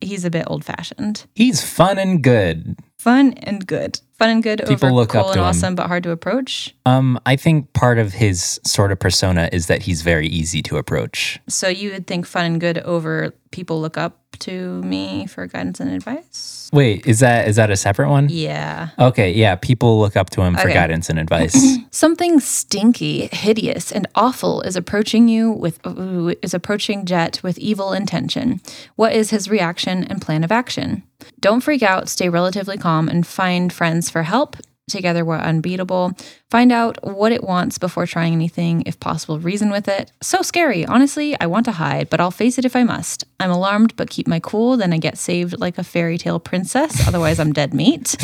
[0.00, 1.26] he's a bit old fashioned.
[1.34, 2.78] He's fun and good.
[2.98, 4.00] Fun and good.
[4.14, 5.44] Fun and good People over look cool up and to him.
[5.46, 6.74] awesome, but hard to approach.
[6.86, 10.78] Um, I think part of his sort of persona is that he's very easy to
[10.78, 11.38] approach.
[11.48, 15.80] So you would think fun and good over people look up to me for guidance
[15.80, 16.68] and advice?
[16.72, 18.28] Wait, is that is that a separate one?
[18.30, 18.88] Yeah.
[18.98, 20.74] Okay, yeah, people look up to him for Okay.
[20.74, 21.76] guidance and advice.
[21.90, 27.92] Something stinky, hideous, and awful is approaching you with ooh, is approaching Jet with evil
[27.92, 28.60] intention.
[28.96, 31.02] What is his reaction and plan of action?
[31.40, 34.56] Don't freak out, stay relatively calm, and find friends for help.
[34.88, 36.12] Together we're unbeatable.
[36.50, 40.12] Find out what it wants before trying anything, if possible, reason with it.
[40.22, 40.84] So scary.
[40.84, 43.24] Honestly, I want to hide, but I'll face it if I must.
[43.40, 47.08] I'm alarmed, but keep my cool, then I get saved like a fairy tale princess.
[47.08, 48.14] Otherwise, I'm dead meat.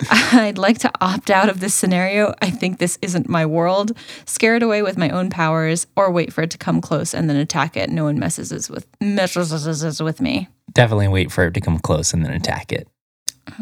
[0.10, 2.34] I'd like to opt out of this scenario.
[2.42, 3.96] I think this isn't my world.
[4.26, 7.30] Scare it away with my own powers, or wait for it to come close and
[7.30, 7.88] then attack it.
[7.88, 10.48] No one messes with messes with me.
[10.72, 12.88] Definitely wait for it to come close and then attack it.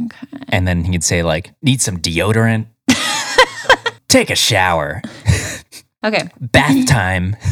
[0.05, 0.27] Okay.
[0.49, 2.67] And then he'd say like, "Need some deodorant?
[4.09, 5.03] Take a shower.
[6.05, 6.29] Okay.
[6.41, 7.37] Bath time."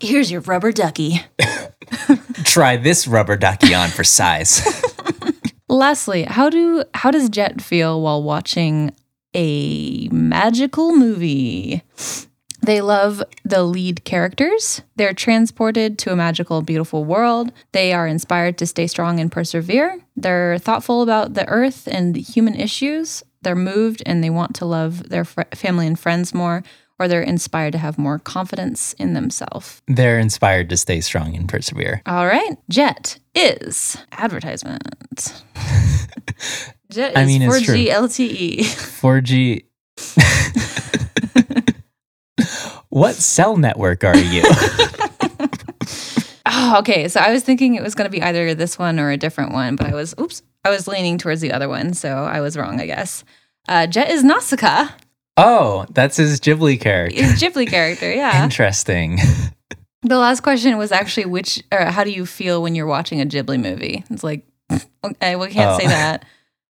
[0.00, 1.24] Here's your rubber ducky.
[2.44, 4.62] try this rubber ducky on for size.
[5.68, 8.92] Lastly, how do how does Jet feel while watching
[9.34, 11.82] a magical movie?
[12.66, 14.82] They love the lead characters.
[14.96, 17.52] They're transported to a magical, beautiful world.
[17.70, 20.00] They are inspired to stay strong and persevere.
[20.16, 23.22] They're thoughtful about the earth and human issues.
[23.42, 26.64] They're moved and they want to love their fr- family and friends more,
[26.98, 29.80] or they're inspired to have more confidence in themselves.
[29.86, 32.02] They're inspired to stay strong and persevere.
[32.04, 32.56] All right.
[32.68, 35.44] Jet is advertisement.
[36.90, 38.58] Jet is I mean, 4G LTE.
[38.58, 39.62] 4G.
[42.96, 44.42] What cell network are you?
[46.48, 47.08] Oh, okay.
[47.08, 49.52] So I was thinking it was going to be either this one or a different
[49.52, 51.92] one, but I was, oops, I was leaning towards the other one.
[51.92, 53.24] So I was wrong, I guess.
[53.68, 54.88] Uh, Jet is Nausicaa,
[55.36, 57.20] oh, that's his Ghibli character.
[57.22, 58.10] his Ghibli character.
[58.12, 58.42] Yeah.
[58.44, 59.18] Interesting.
[60.02, 63.26] The last question was actually which, or how do you feel when you're watching a
[63.26, 64.04] Ghibli movie?
[64.08, 64.44] It's like,
[65.04, 65.88] okay, we can't say Oh.
[65.88, 66.24] that.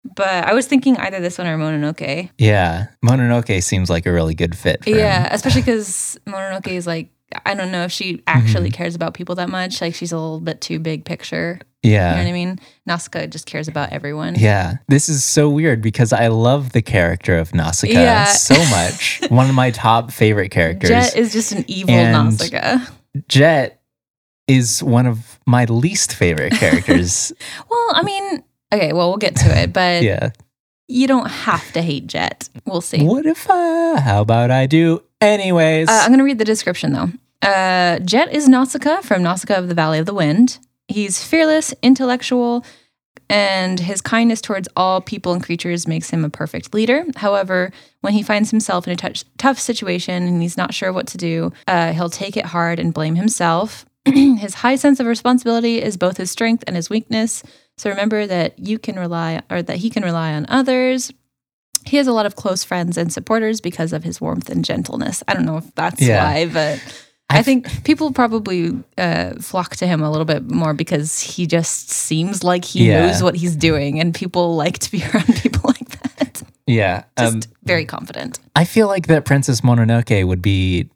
[0.03, 2.29] But I was thinking either this one or Mononoke.
[2.37, 2.87] Yeah.
[3.03, 5.29] Mononoke seems like a really good fit for Yeah, him.
[5.31, 7.09] especially because Mononoke is like,
[7.45, 8.75] I don't know if she actually Mm-hmm.
[8.77, 9.81] cares about people that much.
[9.81, 11.59] Like she's a little bit too big picture.
[11.81, 12.11] Yeah.
[12.11, 12.59] You know what I mean?
[12.85, 14.35] Nausicaa just cares about everyone.
[14.35, 14.75] Yeah.
[14.87, 18.25] This is so weird because I love the character of Nausicaa Yeah.
[18.25, 19.21] so much.
[19.29, 20.89] One of my top favorite characters.
[20.89, 22.85] Jet is just an evil And- Nausicaa.
[23.27, 23.81] Jet
[24.47, 27.31] is one of my least favorite characters.
[27.69, 28.43] Well, I mean,
[28.73, 30.31] okay, well, we'll get to it, but yeah.
[30.87, 32.49] you don't have to hate Jet.
[32.65, 33.03] We'll see.
[33.03, 35.89] What if I, how about I do anyways?
[35.89, 37.09] Uh, I'm going to read the description though.
[37.41, 40.59] Uh, Jet is Nausicaa from Nausicaa of the Valley of the Wind.
[40.87, 42.65] He's fearless, intellectual,
[43.29, 47.05] and his kindness towards all people and creatures makes him a perfect leader.
[47.15, 47.71] However,
[48.01, 51.17] when he finds himself in a touch, tough situation and he's not sure what to
[51.17, 53.85] do, uh, he'll take it hard and blame himself.
[54.05, 57.43] his high sense of responsibility is both his strength and his weakness.
[57.77, 61.11] So remember that you can rely, or that he can rely on others.
[61.85, 65.23] He has a lot of close friends and supporters because of his warmth and gentleness.
[65.27, 66.23] I don't know if that's Yeah.
[66.23, 66.79] why, but
[67.29, 71.89] I think people probably uh, flock to him a little bit more because he just
[71.89, 73.07] seems like he Yeah.
[73.07, 76.43] knows what he's doing, and people like to be around people like that.
[76.67, 77.03] yeah.
[77.17, 78.39] Just Um, very confident.
[78.55, 80.89] I feel like that Princess Mononoke would be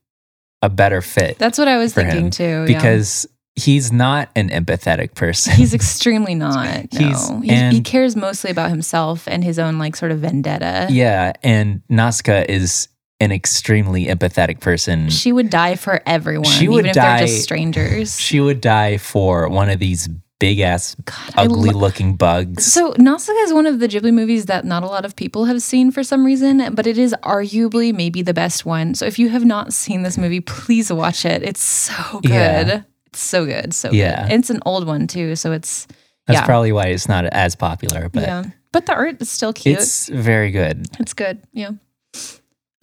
[0.61, 2.65] a better fit That's what I was thinking too.
[2.65, 3.27] because
[3.57, 5.53] he's not an empathetic person.
[5.53, 6.93] he's extremely not.
[6.93, 10.87] No, He's- he, he cares mostly about himself and his own like sort of vendetta.
[10.89, 11.33] yeah.
[11.43, 12.87] And Nausicaa is
[13.19, 15.09] an extremely empathetic person.
[15.09, 18.19] She would die for everyone, She would even if die- they're just strangers.
[18.21, 20.07] She would die for one of these
[20.39, 22.63] big ass, God, ugly lo- looking bugs.
[22.71, 25.63] So Nausicaa is one of the Ghibli movies that not a lot of people have
[25.63, 28.93] seen for some reason, but it is arguably maybe the best one.
[28.93, 31.41] So if you have not seen this movie, please watch it.
[31.41, 32.29] It's so good.
[32.29, 32.81] Yeah.
[33.17, 33.73] It's so good.
[33.73, 34.27] So Yeah.
[34.27, 34.33] good.
[34.37, 35.87] It's an old one too, so it's
[36.27, 36.45] That's yeah.
[36.45, 38.43] probably why it's not as popular, but yeah.
[38.71, 39.79] But the art is still cute.
[39.79, 40.85] it's very good.
[40.99, 41.39] It's good.
[41.51, 41.71] Yeah.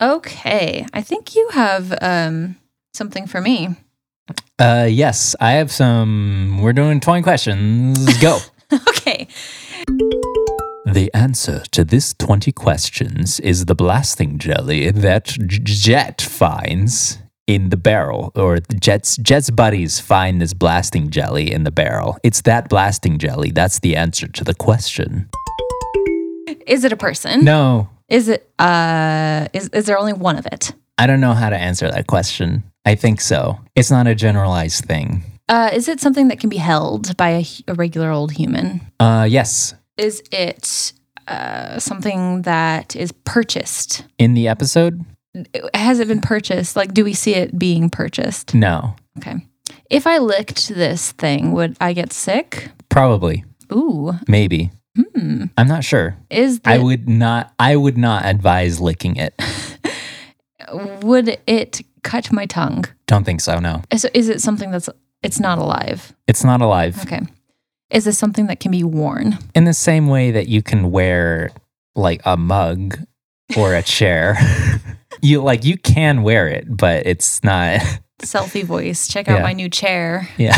[0.02, 0.86] Okay.
[0.92, 2.56] I think you have um
[2.94, 3.68] something for me.
[4.58, 6.58] Uh, yes, I have some.
[6.62, 8.18] We're doing 20 questions.
[8.20, 8.38] Go.
[8.88, 9.28] okay.
[10.86, 17.68] the answer to this 20 questions is the blasting jelly that J- Jet finds in
[17.70, 22.16] the barrel, or Jet's Jet's buddies find this blasting jelly in the barrel.
[22.22, 23.50] It's that blasting jelly.
[23.50, 25.28] That's the answer to the question.
[26.66, 27.44] Is it a person?
[27.44, 30.72] No, Is it uh is is there only one of it?
[30.96, 32.62] I don't know how to answer that question.
[32.86, 33.58] I think so.
[33.74, 35.24] It's not a generalized thing.
[35.48, 38.80] Uh is it something that can be held by a, a regular old human?
[39.00, 39.74] Uh, yes.
[39.98, 40.92] Is it
[41.28, 44.04] uh something that is purchased?
[44.18, 45.04] In the episode,
[45.74, 46.76] Has it been purchased?
[46.76, 48.54] Like do we see it being purchased?
[48.54, 49.36] no, Okay.
[49.90, 52.70] If I licked this thing, would I get sick?
[52.88, 54.12] probably, Ooh.
[54.28, 54.70] maybe.
[54.96, 55.46] Hmm.
[55.58, 56.16] I'm not sure.
[56.30, 57.52] Is the, I would not.
[57.58, 59.34] I would not advise licking it.
[60.72, 62.84] would it cut my tongue?
[63.06, 63.58] Don't think so.
[63.58, 64.88] No, So is it something that's
[65.22, 66.14] it's not alive?
[66.28, 67.00] it's not alive.
[67.02, 67.20] Okay.
[67.90, 69.38] Is this something that can be worn?
[69.54, 71.50] In the same way that you can wear
[71.94, 72.98] like a mug
[73.56, 74.36] or a chair,
[75.22, 77.80] you like you can wear it, but it's not.
[78.22, 79.06] Selfie voice.
[79.08, 79.42] Check out Yeah.
[79.42, 80.28] my new chair.
[80.38, 80.56] Yeah.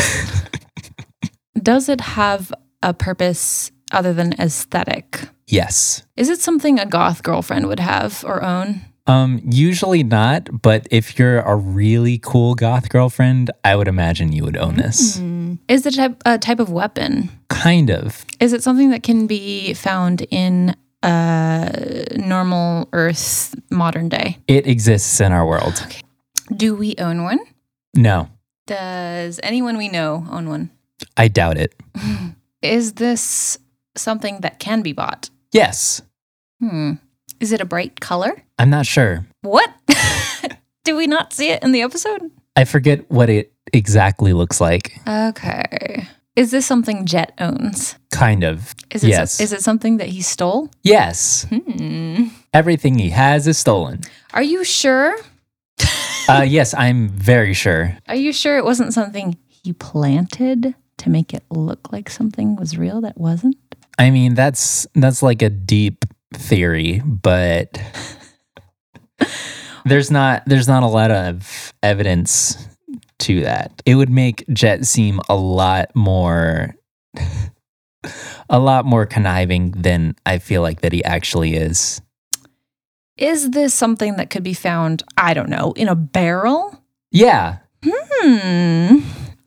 [1.63, 2.53] Does it have
[2.83, 5.21] a purpose other than aesthetic?
[5.47, 6.03] yes.
[6.17, 8.83] Is it something a goth girlfriend would have or own?
[9.09, 9.41] Um.
[9.45, 14.57] Usually not, but if you're a really cool goth girlfriend, I would imagine you would
[14.57, 15.19] own this.
[15.69, 17.31] Is it a type, a type of weapon?
[17.49, 18.27] Kind of.
[18.41, 21.70] Is it something that can be found in uh,
[22.16, 24.39] normal Earth modern day?
[24.47, 25.82] It exists in our world.
[25.86, 26.01] Okay.
[26.55, 27.39] Do we own one?
[27.94, 28.28] No.
[28.66, 30.70] Does anyone we know own one?
[31.16, 31.74] I doubt it.
[32.62, 33.59] Is this
[33.97, 35.31] something that can be bought?
[35.52, 36.02] Yes.
[36.60, 36.93] Hmm.
[37.40, 38.43] Is it a bright color?
[38.59, 39.27] I'm not sure.
[39.43, 39.70] What?
[40.85, 42.31] Do we not see it in the episode?
[42.55, 44.98] I forget what it exactly looks like.
[45.06, 46.09] Okay.
[46.37, 47.97] Is this something Jet owns?
[48.13, 48.75] Kind of.
[48.91, 49.41] Is it Yes.
[49.41, 50.69] is it something that he stole?
[50.83, 51.47] Yes.
[51.51, 52.29] Hmm.
[52.53, 54.03] Everything he has is stolen.
[54.35, 55.17] Are you sure?
[56.29, 57.97] Uh, yes, I'm very sure.
[58.09, 62.77] Are you sure it wasn't something he planted to make it look like something was
[62.77, 63.55] real that wasn't?
[63.97, 66.05] I mean, that's that's like a deep
[66.35, 67.81] theory, but
[69.85, 72.67] there's not there's not a lot of evidence
[73.21, 73.83] to that.
[73.87, 76.75] It would make Jet seem a lot more
[78.49, 82.01] a lot more conniving than I feel like that he actually is.
[83.17, 86.83] Is this something that could be found, I don't know, in a barrel?
[87.11, 87.59] Yeah.
[87.85, 88.99] Hmm.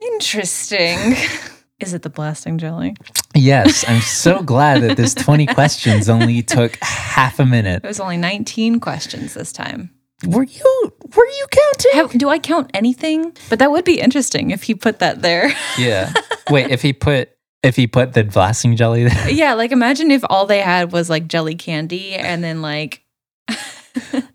[0.01, 1.15] Interesting.
[1.79, 2.95] Is it the blasting jelly?
[3.35, 7.83] Yes, I'm so glad that this 20 questions only took half a minute.
[7.83, 9.91] It was only 19 questions this time.
[10.27, 11.91] Were you were you counting?
[11.93, 13.35] Have, do I count anything?
[13.49, 15.51] But that would be interesting if he put that there.
[15.77, 16.11] Yeah.
[16.49, 17.29] Wait, if he put
[17.63, 19.29] if he put the blasting jelly there.
[19.31, 23.03] yeah, like imagine if all they had was like jelly candy and then like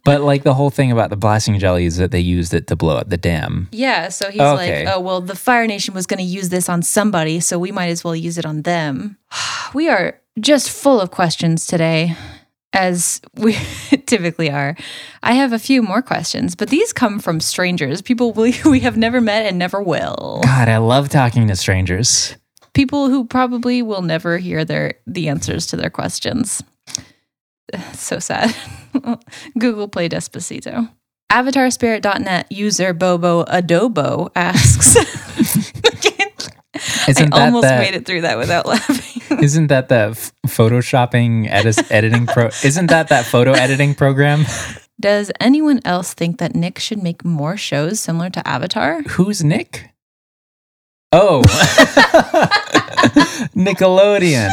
[0.04, 2.76] But like the whole thing about the blasting jelly is that they used it to
[2.76, 3.68] blow up the dam.
[3.72, 4.84] Yeah, so he's Okay.
[4.84, 7.72] like, oh, well, the Fire Nation was going to use this on somebody, so we
[7.72, 9.16] might as well use it on them.
[9.72, 12.16] We are just full of questions today,
[12.74, 13.52] as we
[14.06, 14.76] typically are.
[15.22, 18.96] I have a few more questions, but these come from strangers, people we, we have
[18.96, 20.40] never met and never will.
[20.44, 22.36] God, I love talking to strangers.
[22.74, 26.62] People who probably will never hear their the answers to their questions.
[27.94, 28.54] So sad.
[29.58, 30.88] Google Play Despacito.
[31.32, 34.94] AvatarSpirit.net user Bobo Adobo asks.
[37.08, 39.38] Isn't I that almost the, made it through that without laughing.
[39.42, 42.46] Isn't that the f- photoshopping edis- editing pro?
[42.64, 44.44] Isn't that that photo editing program?
[45.00, 49.02] Does anyone else think that Nick should make more shows similar to Avatar?
[49.02, 49.90] Who's Nick?
[51.12, 51.42] Oh,
[53.54, 54.48] Nickelodeon.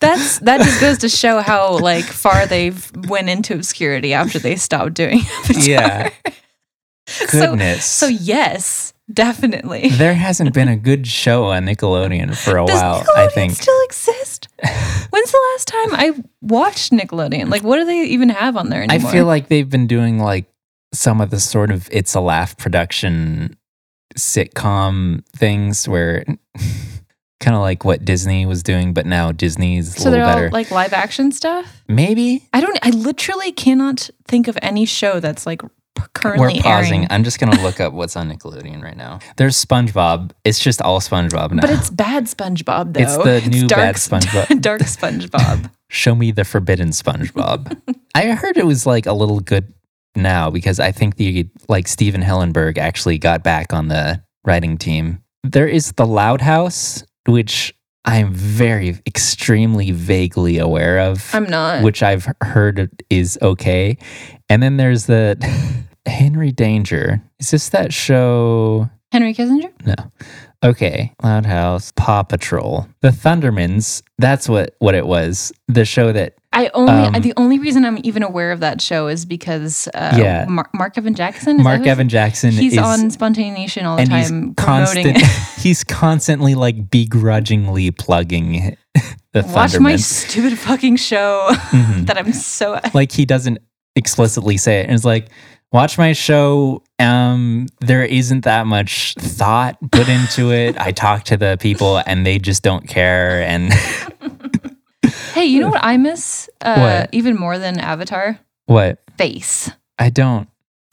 [0.00, 4.56] That's that just goes to show how like far they've went into obscurity after they
[4.56, 5.62] stopped doing Avatar.
[5.62, 6.10] Yeah.
[7.30, 7.84] Goodness.
[7.84, 9.88] So yes, definitely.
[9.92, 13.02] there hasn't been a good show on Nickelodeon for a Does while.
[13.02, 13.52] Nickelodeon I think.
[13.52, 14.48] still exist?
[15.10, 17.50] When's the last time I watched Nickelodeon?
[17.50, 19.08] Like, what do they even have on there anymore?
[19.08, 20.46] I feel like they've been doing like
[20.94, 23.56] some of the sort of it's a laugh production
[24.16, 26.24] sitcom things where
[27.40, 30.10] kind of like what Disney was doing, but now Disney's a so.
[30.10, 30.46] little They're better.
[30.46, 31.82] all like live action stuff.
[31.88, 32.78] Maybe I don't.
[32.82, 35.62] I literally cannot think of any show that's like
[36.14, 36.94] currently we're pausing.
[37.00, 37.06] airing.
[37.10, 39.18] I'm just gonna look up what's on Nickelodeon right now.
[39.36, 40.32] There's SpongeBob.
[40.44, 41.62] It's just all SpongeBob now.
[41.62, 43.00] But it's bad SpongeBob though.
[43.00, 44.60] It's the new bad SpongeBob.
[44.60, 45.70] dark SpongeBob.
[45.88, 47.80] Show me the forbidden SpongeBob.
[48.14, 49.72] I heard it was like a little good
[50.14, 55.22] now because I think the like Stephen Hillenburg actually got back on the writing team.
[55.42, 57.74] There is the Loud House, which
[58.04, 61.84] I'm very extremely vaguely aware of, I'm not.
[61.84, 63.96] which I've heard is okay.
[64.48, 65.36] And then there's the
[66.06, 67.22] Henry Danger.
[67.38, 68.90] Is this that show?
[69.12, 69.70] Henry Kissinger.
[69.86, 69.94] No.
[70.64, 71.12] Okay.
[71.22, 74.02] Loud House, Paw Patrol, The Thundermans.
[74.18, 75.52] That's what what it was.
[75.68, 76.92] The show that I only.
[76.92, 80.46] Um, the only reason I'm even aware of that show is because uh, Yeah.
[80.48, 81.58] Mar- Mark Evan Jackson.
[81.58, 85.14] is Mark Evan Jackson He's is on Spontaneous all the and he's time promoting.
[85.14, 85.18] constant
[85.58, 88.76] he's constantly like begrudgingly plugging
[89.32, 90.00] the Watch my Thundermans.
[90.04, 92.06] stupid fucking show Mhm.
[92.06, 92.78] that I'm so.
[92.94, 93.58] like he doesn't
[93.96, 95.28] explicitly say it and it's like
[95.72, 101.36] watch my show um there isn't that much thought put into it i talk to
[101.36, 103.72] the people and they just don't care and
[105.34, 107.08] Hey, you know what I miss uh, What?
[107.12, 108.38] even more than Avatar?
[108.66, 109.70] what Face.
[109.98, 110.46] i don't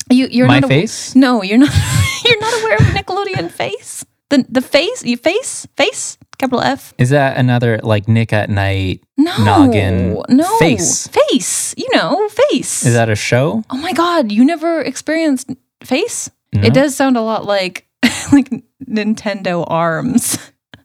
[0.10, 1.70] You, you're my not a- face No, you're not.
[2.26, 4.06] you're not aware of Nickelodeon Face.
[4.30, 5.04] The the face.
[5.04, 6.94] You face face capital F.
[6.98, 10.18] is that another like nick at night No, Noggin.
[10.30, 11.06] no Face.
[11.08, 11.76] Face.
[11.78, 12.86] You know, face.
[12.86, 15.52] is that a show oh my god, you never experienced
[15.84, 16.30] face?
[16.54, 16.62] No?
[16.64, 17.88] It does sound a lot like
[18.34, 18.50] like
[18.88, 20.38] Nintendo Arms.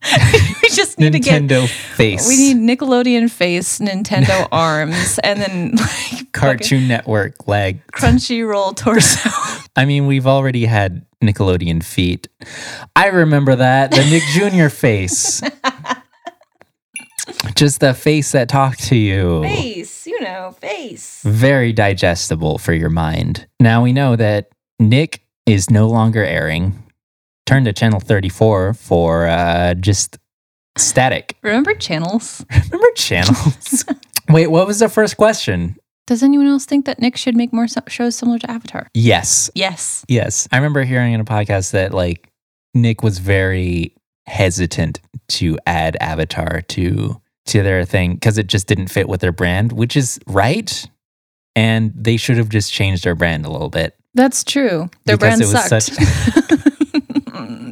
[0.62, 1.42] we just need to get.
[1.42, 8.76] nintendo face We need Nickelodeon face, Nintendo Arms, and then like cartoon network leg Crunchyroll
[8.76, 9.30] torso.
[9.76, 12.28] I mean, we've already had Nickelodeon feet.
[12.94, 13.90] I remember that.
[13.90, 14.68] The Nick Jr.
[14.68, 15.40] face.
[17.54, 19.42] Just the face that talked to you.
[19.42, 21.22] face, you know, face.
[21.24, 23.46] Very digestible for your mind.
[23.58, 26.83] Now we know that Nick is no longer airing.
[27.46, 30.18] Turn to channel 34 for uh, just
[30.76, 31.36] static.
[31.42, 32.44] Remember channels?
[32.70, 33.84] Remember channels?
[34.28, 35.76] Wait, what was the first question?
[36.06, 38.88] Does anyone else think that Nick should make more so- shows similar to Avatar?
[38.92, 39.50] Yes.
[39.54, 40.04] Yes.
[40.08, 40.48] Yes.
[40.52, 42.28] I remember hearing in a podcast that like
[42.74, 43.94] Nick was very
[44.26, 49.32] hesitant to add Avatar to to their thing because it just didn't fit with their
[49.32, 50.88] brand, which is right.
[51.56, 53.94] And they should have just changed their brand a little bit.
[54.14, 54.88] That's true.
[55.04, 55.90] Their brand sucked.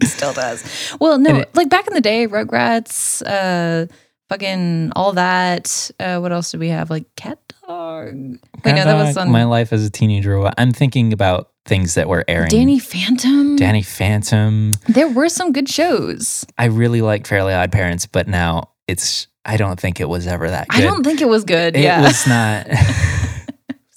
[0.04, 0.64] Still does.
[1.00, 3.86] Well, no, it- like back in the day, Rugrats, uh,
[4.28, 5.90] fucking all that.
[6.00, 6.90] Uh, what else did we have?
[6.90, 8.06] Like Cat Dog.
[8.14, 10.50] Wait, no, that was on my life as a teenager.
[10.58, 12.48] I'm thinking about things that were airing.
[12.48, 13.56] Danny Phantom.
[13.56, 14.72] Danny Phantom.
[14.88, 16.44] There were some good shows.
[16.58, 20.48] I really liked Fairly Odd Parents, but now it's I don't think it was ever
[20.50, 20.80] that good.
[20.80, 21.76] I don't think it was good.
[21.76, 22.66] it yeah, was not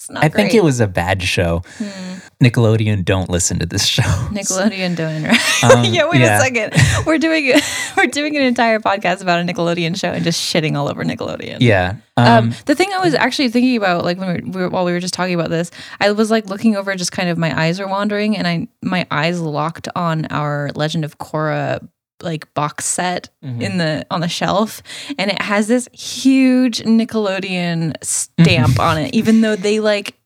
[0.06, 1.62] It's not I think it was a bad show.
[1.78, 2.18] Hmm.
[2.42, 4.02] Nickelodeon don't listen to this show.
[4.30, 5.64] Nickelodeon doing right.
[5.64, 6.38] Um, yeah, wait yeah.
[6.38, 6.74] a second.
[7.06, 7.52] We're doing
[7.96, 11.58] we're doing an entire podcast about a Nickelodeon show and just shitting all over Nickelodeon.
[11.60, 11.96] Yeah.
[12.18, 14.68] Um, Um, the thing I was actually thinking about, like when we were, we were,
[14.68, 17.38] while we were just talking about this, I was like looking over, just kind of
[17.38, 21.86] my eyes were wandering, and I my eyes locked on our Legend of Korra
[22.22, 23.62] like box set Mm-hmm.
[23.62, 24.82] in the on the shelf,
[25.18, 30.18] and it has this huge Nickelodeon stamp on it, even though they like.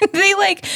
[0.12, 0.66] they like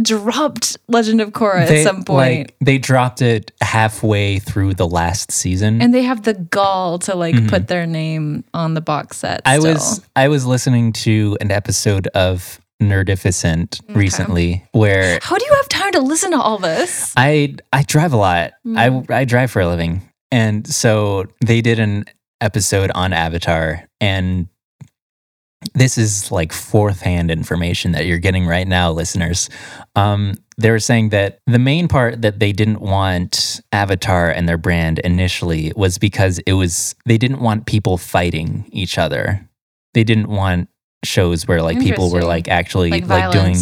[0.00, 2.48] dropped Legend of Korra they, at some point.
[2.48, 5.80] like, they dropped it halfway through the last season.
[5.82, 9.44] and they have the gall to like put their name on the box set.
[9.44, 9.66] Mm-hmm.
[9.66, 15.52] I was I was listening to an episode of Nerdificent recently where How do you
[15.54, 17.12] have time to listen to all this?
[17.16, 18.52] I I drive a lot.
[18.66, 19.06] Mm.
[19.10, 20.02] I I drive for a living.
[20.32, 22.04] And so they did an
[22.40, 24.48] episode on Avatar and
[25.74, 29.50] this is like fourth hand information that you're getting right now, listeners.
[29.94, 34.58] Um, they were saying that the main part that they didn't want Avatar and their
[34.58, 39.46] brand initially was because it was they didn't want people fighting each other.
[39.92, 40.68] They didn't want
[41.04, 43.56] shows where like people were like actually Like like, doing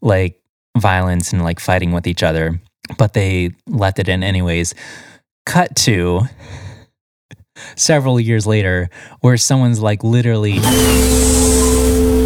[0.00, 0.40] like
[0.78, 2.60] violence and like fighting with each other,
[2.98, 4.74] but they left it in anyways.
[5.46, 6.22] Cut to
[7.76, 8.88] several years later,
[9.20, 10.58] where someone's like literally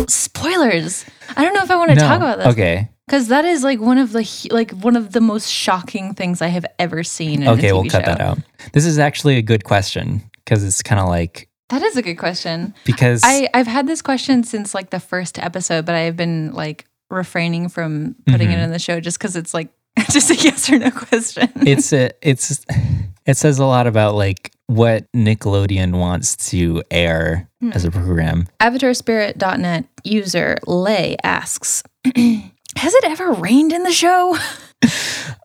[0.08, 1.04] spoilers.
[1.36, 2.02] I don't know if I want to No.
[2.02, 2.46] talk about this.
[2.48, 6.40] Okay, Because that is like one of the like one of the most shocking things
[6.42, 7.42] I have ever seen.
[7.42, 8.12] In okay, we'll cut show.
[8.12, 8.38] that out.
[8.72, 12.16] This is actually a good question because it's kind of like That is a good
[12.18, 12.74] question.
[12.84, 16.86] because I I've had this question since like the first episode, but I've been like
[17.10, 18.58] refraining from putting Mm-hmm.
[18.58, 19.68] it in the show just because it's like
[20.10, 21.50] just a yes or no question.
[21.56, 22.64] it's a it's
[23.26, 27.72] it says a lot about like what Nickelodeon wants to air Hmm.
[27.72, 28.46] as a program.
[28.60, 31.82] AvatarSpirit.net user Lay asks,
[32.14, 34.38] "Has it ever rained in the show?"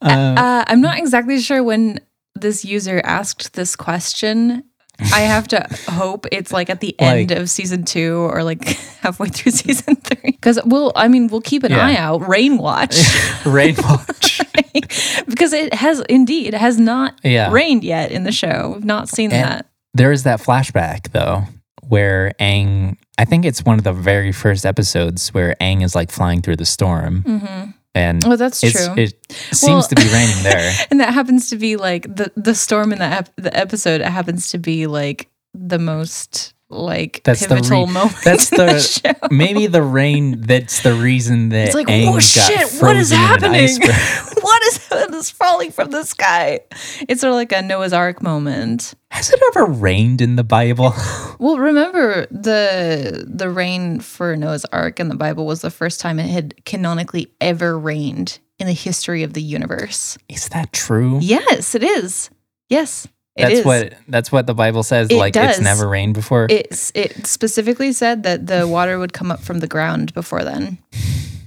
[0.04, 2.00] Uh, Uh, I'm not exactly sure when
[2.36, 4.64] this user asked this question.
[5.00, 8.64] I have to hope it's like at the end Like- of season two or like
[9.02, 10.32] halfway through season three.
[10.32, 11.86] Because we'll, I mean, we'll keep an Yeah.
[11.86, 12.28] eye out.
[12.28, 12.96] Rain watch.
[13.46, 14.40] Rain Watch.
[15.28, 17.52] because it has indeed has not Yeah.
[17.52, 18.74] rained yet in the show.
[18.76, 19.66] We've not seen And that.
[19.94, 21.44] There is that flashback though,
[21.88, 22.98] where Aang.
[23.18, 26.56] I think it's one of the very first episodes where Aang is like flying through
[26.56, 27.72] the storm, mm-hmm.
[27.96, 28.94] And Oh, that's true.
[28.98, 30.74] it Well- seems to be raining there.
[30.92, 34.02] And that happens to be like the the storm in that ep- the episode.
[34.02, 38.16] It happens to be like the most like That's the pivotal re- moment.
[38.24, 39.14] That's the, the show.
[39.30, 40.42] maybe the rain.
[40.42, 43.70] That's the reason that It's like, Aang oh shit, what is happening?
[44.90, 46.62] what is falling from the sky?
[47.08, 48.94] It's sort of like a Noah's Ark moment.
[49.10, 50.94] Has it ever rained in the Bible?
[51.40, 56.18] Well, remember the the rain for Noah's Ark in the Bible was the first time
[56.18, 60.18] it had canonically ever rained in the history of the universe.
[60.30, 61.20] Is that true?
[61.22, 62.30] Yes, it is.
[62.70, 63.66] Yes, it that's is.
[63.66, 65.10] what that's what the Bible says.
[65.10, 65.58] It like does.
[65.58, 66.48] it's never rained before.
[66.50, 70.78] It's it specifically said that the water would come up from the ground before then.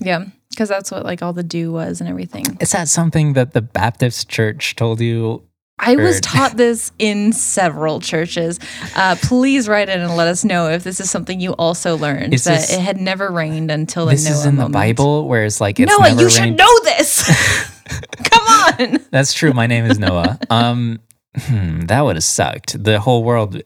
[0.01, 0.27] Yeah,
[0.57, 2.45] because that's what like all the dew was and everything.
[2.61, 5.43] Is that something that the Baptist Church told you?
[5.79, 8.59] I was taught this in several churches.
[8.97, 12.33] Uh, please write in and let us know if this is something you also learned
[12.33, 14.69] Is that this- it had never rained until the This Noah is in the.
[14.71, 17.73] Bible, where it's like it's Noah, you should know this.
[18.25, 18.99] Come on.
[19.11, 19.53] That's true.
[19.53, 20.39] My name is Noah.
[20.51, 20.99] Um,
[21.37, 22.83] hmm, that would have sucked.
[22.83, 23.61] The whole world.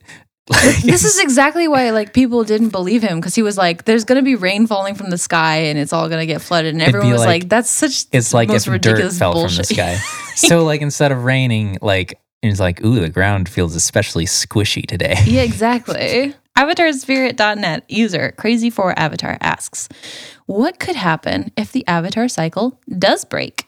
[0.83, 4.23] this is exactly why like people didn't believe him because he was like, "There's gonna
[4.23, 7.13] be rain falling from the sky and it's all gonna get flooded," and It'd everyone
[7.13, 9.75] was like- like, "That's such It's like most if ridiculous dirt fell bullshit." from the
[9.75, 9.95] sky.
[10.35, 15.17] so like instead of raining, like it's like, ooh, the ground feels especially squishy today.
[15.27, 16.35] Yeah, exactly.
[16.59, 19.89] AvatarSpirit.net user Crazy4Avatar asks,
[20.47, 23.67] What could happen if the avatar cycle does break?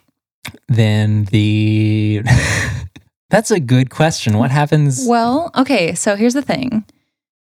[0.67, 2.21] then the
[3.33, 4.37] that's a good question.
[4.37, 5.05] What happens?
[5.05, 6.85] Well, okay, so here's the thing.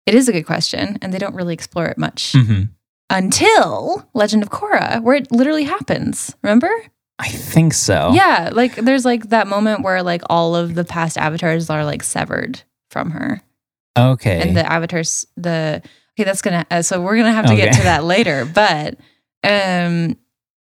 [0.07, 2.69] It is a good question, and they don't really explore it much Mhm.
[3.11, 6.33] until Legend of Korra, where it literally happens.
[6.41, 6.71] Remember?
[7.19, 8.11] I think so.
[8.13, 12.01] Yeah, like there's like that moment where like all of the past avatars are like
[12.01, 13.41] severed from her,
[13.95, 14.41] Okay.
[14.41, 15.83] and the avatars the
[16.17, 18.95] okay that's gonna uh, so we're gonna have to get to that later, but
[19.43, 20.15] um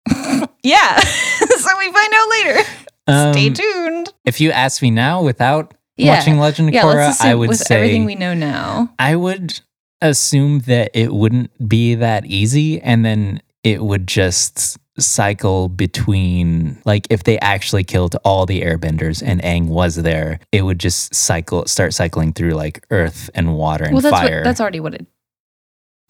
[0.64, 2.60] yeah, so we find out later.
[3.08, 4.12] Stay Um, tuned.
[4.24, 6.82] If you ask me now, without Yeah, watching Legend of yeah.
[6.82, 8.90] Korra, I would with say everything we know now.
[8.98, 9.60] I would
[10.02, 17.06] assume that it wouldn't be that easy, and then it would just cycle between like
[17.08, 21.66] if they actually killed all the airbenders and Aang was there, it would just cycle
[21.66, 24.38] start cycling through like earth and water and well, that's fire.
[24.38, 25.06] what that's already what it.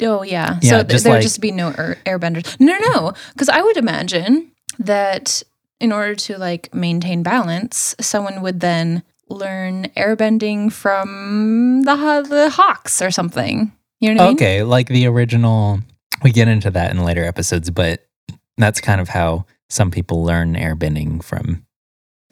[0.03, 2.59] Oh yeah, Yeah, so th- just there would like- just be no air, airbenders.
[2.61, 5.43] No, no, because I would imagine that
[5.81, 13.03] in order to like maintain balance, someone would then learn airbending from the the hawks
[13.03, 13.73] or something.
[14.01, 14.37] You know what I mean?
[14.37, 15.81] okay, like the original.
[16.23, 18.05] We get into that in later episodes, but
[18.57, 21.65] that's kind of how some people learn airbending from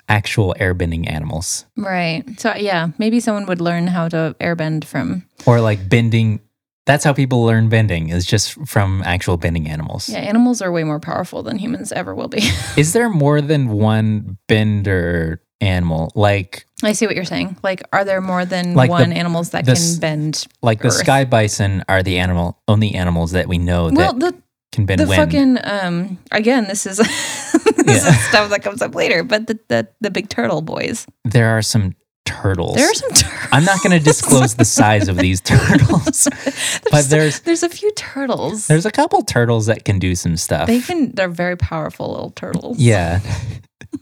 [0.08, 1.66] actual airbending animals.
[1.76, 2.24] Right.
[2.38, 5.24] So yeah, maybe someone would learn how to airbend from.
[5.46, 6.40] or like bending
[6.86, 10.84] that's how people learn bending is just from actual bending animals Yeah, animals are way
[10.84, 12.38] more powerful than humans ever will be.
[12.76, 17.56] is there more than one bender animal like I see what you're saying.
[17.62, 20.46] Like, are there more than Like the- one animals that the can bend?
[20.62, 24.42] like the sky bison are the animal only animals that we know Well, that the
[24.72, 26.98] can bend the wind fucking um again this is
[27.86, 28.10] this Yeah.
[28.10, 31.62] is stuff that comes up later but the, the the big turtle boys there are
[31.62, 31.94] some
[32.26, 36.28] turtles there are some turtles i'm not going to disclose the size of these turtles
[36.90, 40.66] but there's there's a few turtles there's a couple turtles that can do some stuff
[40.66, 43.20] they can they're very powerful little turtles Yeah.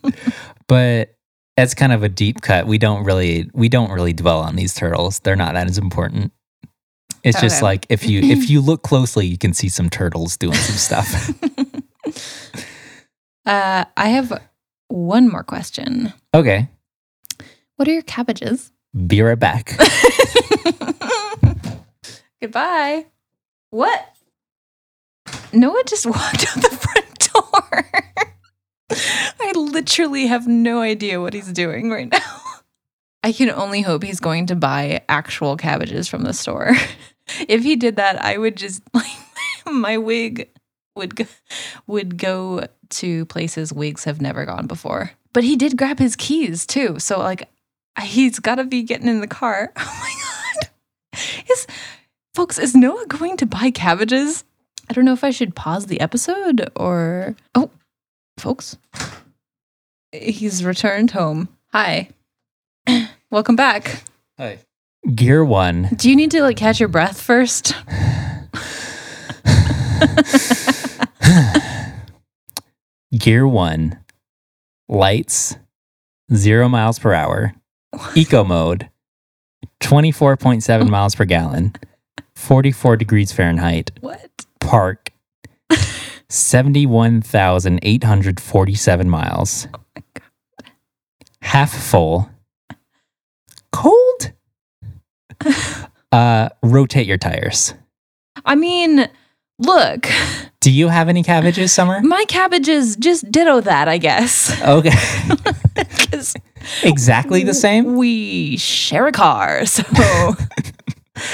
[0.67, 1.15] but
[1.57, 2.67] that's kind of a deep cut.
[2.67, 5.21] We don't really we don't really dwell on these turtles.
[5.21, 6.33] They're not that as important.
[7.23, 10.57] It's just like if you if you look closely, you can see some turtles doing
[10.57, 11.31] some stuff.
[13.47, 14.43] uh i have
[14.89, 16.69] one more question okay.
[17.77, 18.71] What are your cabbages?
[19.07, 19.77] Be right back.
[22.41, 23.07] goodbye.
[23.71, 24.15] What?
[25.53, 27.85] Noah just walked out the front door.
[29.41, 32.41] I literally have no idea what he's doing right now.
[33.23, 36.73] I can only hope he's going to buy actual cabbages from the store.
[37.49, 39.11] If he did that i would just like
[39.65, 40.51] my wig
[40.95, 41.25] would go,
[41.87, 45.13] would go to places wigs have never gone before.
[45.33, 46.99] But he did grab his keys too.
[46.99, 47.49] So like
[48.03, 50.15] he's got to be getting in the car oh my
[51.13, 51.67] god is
[52.35, 54.45] folks is noah going to buy cabbages
[54.89, 57.71] i don't know if i should pause the episode or oh
[58.39, 58.77] folks
[60.13, 62.09] he's returned home hi
[63.31, 64.03] welcome back
[64.39, 64.59] Hi.
[65.15, 65.91] Gear one.
[65.97, 67.75] do you need to like catch your breath first
[73.19, 73.99] Gear one.
[74.89, 75.57] Lights.
[76.35, 77.55] Zero miles per hour.
[78.17, 78.89] Eco mode.
[79.81, 81.73] 24.7 miles per gallon.
[82.37, 83.91] 44 degrees Fahrenheit.
[84.01, 84.31] what
[84.61, 85.11] Park.
[86.29, 89.67] 71,847 miles.
[91.43, 92.31] Half full.
[93.73, 94.33] Cold?
[96.13, 97.75] Uh, rotate your tires.
[98.45, 99.09] i mean
[99.59, 100.07] look
[100.61, 102.01] Do you have any cabbages, Summer?
[102.03, 104.93] my cabbages just ditto that i guess Okay.
[106.83, 107.97] exactly the same?
[107.97, 109.83] we share a car so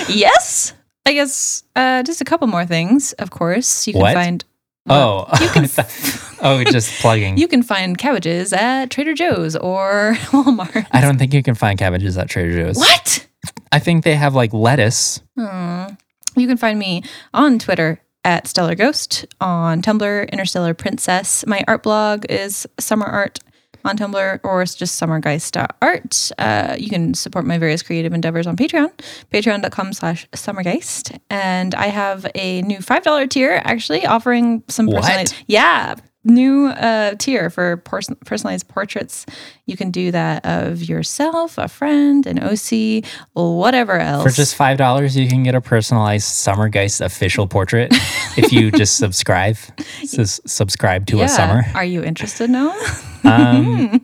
[0.08, 0.72] yes
[1.06, 4.14] i guess uh just a couple more things of course you can What?
[4.14, 4.44] find
[4.88, 5.64] Oh, you can
[6.40, 7.36] oh, just plugging.
[7.36, 11.78] you can find cabbages at trader joe's or walmart I don't think you can find
[11.78, 12.76] cabbages at Trader Joe's.
[12.78, 13.26] what
[13.70, 15.20] I think they have like lettuce.
[15.38, 15.94] Aw.
[16.34, 17.04] you can find me
[17.34, 23.38] on twitter at stellar ghost on tumblr interstellar princess my art blog is summer art
[23.84, 26.30] on Tumblr or it's just summergeist.art.
[26.38, 28.90] Uh, you can support my various creative endeavors on Patreon,
[29.32, 31.18] patreon.com slash summergeist.
[31.30, 34.96] And I have a new $5 tier actually offering some What?
[35.02, 35.94] personalized, yeah,
[36.24, 39.24] new uh, tier for pers- personalized portraits.
[39.66, 44.22] You can do that of yourself, a friend, an OC, whatever else.
[44.24, 47.88] For just five dollars, you can get a personalized Summergeist official portrait
[48.36, 49.56] if you just subscribe.
[50.04, 51.24] Sus- subscribe to yeah.
[51.24, 51.62] a summer.
[51.74, 52.76] Are you interested, Noah?
[53.22, 54.00] Um,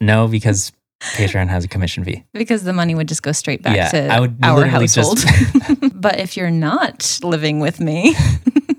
[0.00, 0.72] no, because
[1.02, 2.24] Patreon has a commission fee.
[2.32, 5.18] because the money would just go straight back Yeah, to I would our household.
[5.18, 8.14] just- but if you're not living with me,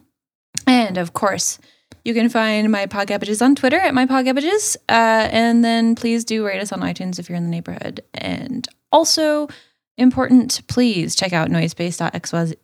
[0.67, 1.59] and of course,
[2.03, 4.77] you can find my Podcabbages on Twitter at my Podcabbages.
[4.89, 8.01] Uh, and then please do rate us on iTunes if you're in the neighborhood.
[8.13, 9.47] And also,
[9.97, 12.55] important, please check out noisepace.xyz.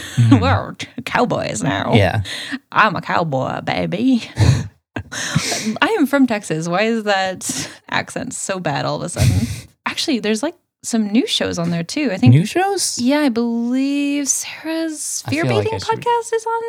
[0.40, 0.74] We're
[1.04, 1.94] cowboys now.
[1.94, 2.22] Yeah.
[2.70, 4.22] I'm a cowboy, baby.
[5.12, 6.68] I am from Texas.
[6.68, 9.46] Why is that accent so bad all of a sudden?
[9.86, 12.10] Actually, there's like some new shows on there too.
[12.12, 12.32] I think.
[12.34, 12.98] New shows?
[12.98, 16.62] yeah, I believe Sarah's fear like baiting should- podcast is on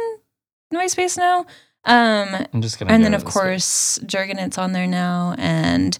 [0.74, 1.46] Noisepace now.
[1.86, 2.94] Um, I'm just gonna.
[2.94, 5.36] and then of course, course Jurgenit's on there now.
[5.38, 5.98] And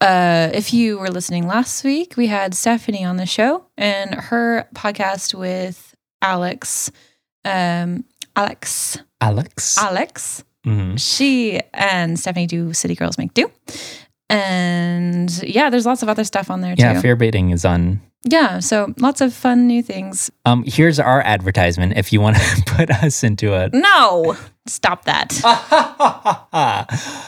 [0.00, 4.66] uh, if you were listening last week, we had Stephanie on the show and her
[4.74, 6.90] podcast with Alex.
[7.44, 8.04] Um,
[8.36, 8.98] Alex.
[9.20, 9.76] Alex.
[9.78, 10.98] Alex Mhm.
[11.00, 13.50] she and Stephanie do City Girls Make Do.
[14.28, 16.82] And yeah, there's lots of other stuff on there too.
[16.82, 18.00] Yeah, fear baiting is on.
[18.22, 20.30] yeah, so lots of fun new things.
[20.44, 21.94] Um, here's our advertisement.
[21.96, 23.70] If you want to put us into a.
[23.70, 24.36] No,
[24.66, 25.32] stop that.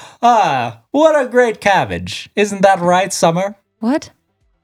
[0.22, 2.30] ah, what a great cabbage!
[2.36, 3.56] Isn't that right, Summer?
[3.80, 4.10] What?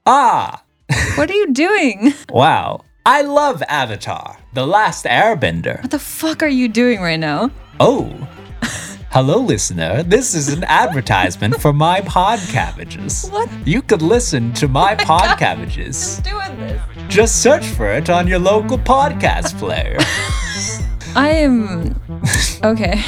[0.05, 0.63] Ah,
[1.15, 2.13] What are you doing?
[2.29, 2.83] wow!
[3.05, 5.81] I love Avatar: The Last Airbender.
[5.81, 7.51] What the fuck are you doing right now?
[7.79, 8.27] Oh.
[9.11, 10.03] Hello, listener.
[10.03, 13.27] This is an advertisement for my pod cabbages.
[13.31, 13.49] What?
[13.65, 16.19] You could listen to my pod cabbages.
[16.19, 16.79] Doing this.
[17.07, 19.97] Just search for it on your local podcast player.
[21.15, 21.95] I am
[22.63, 23.01] okay.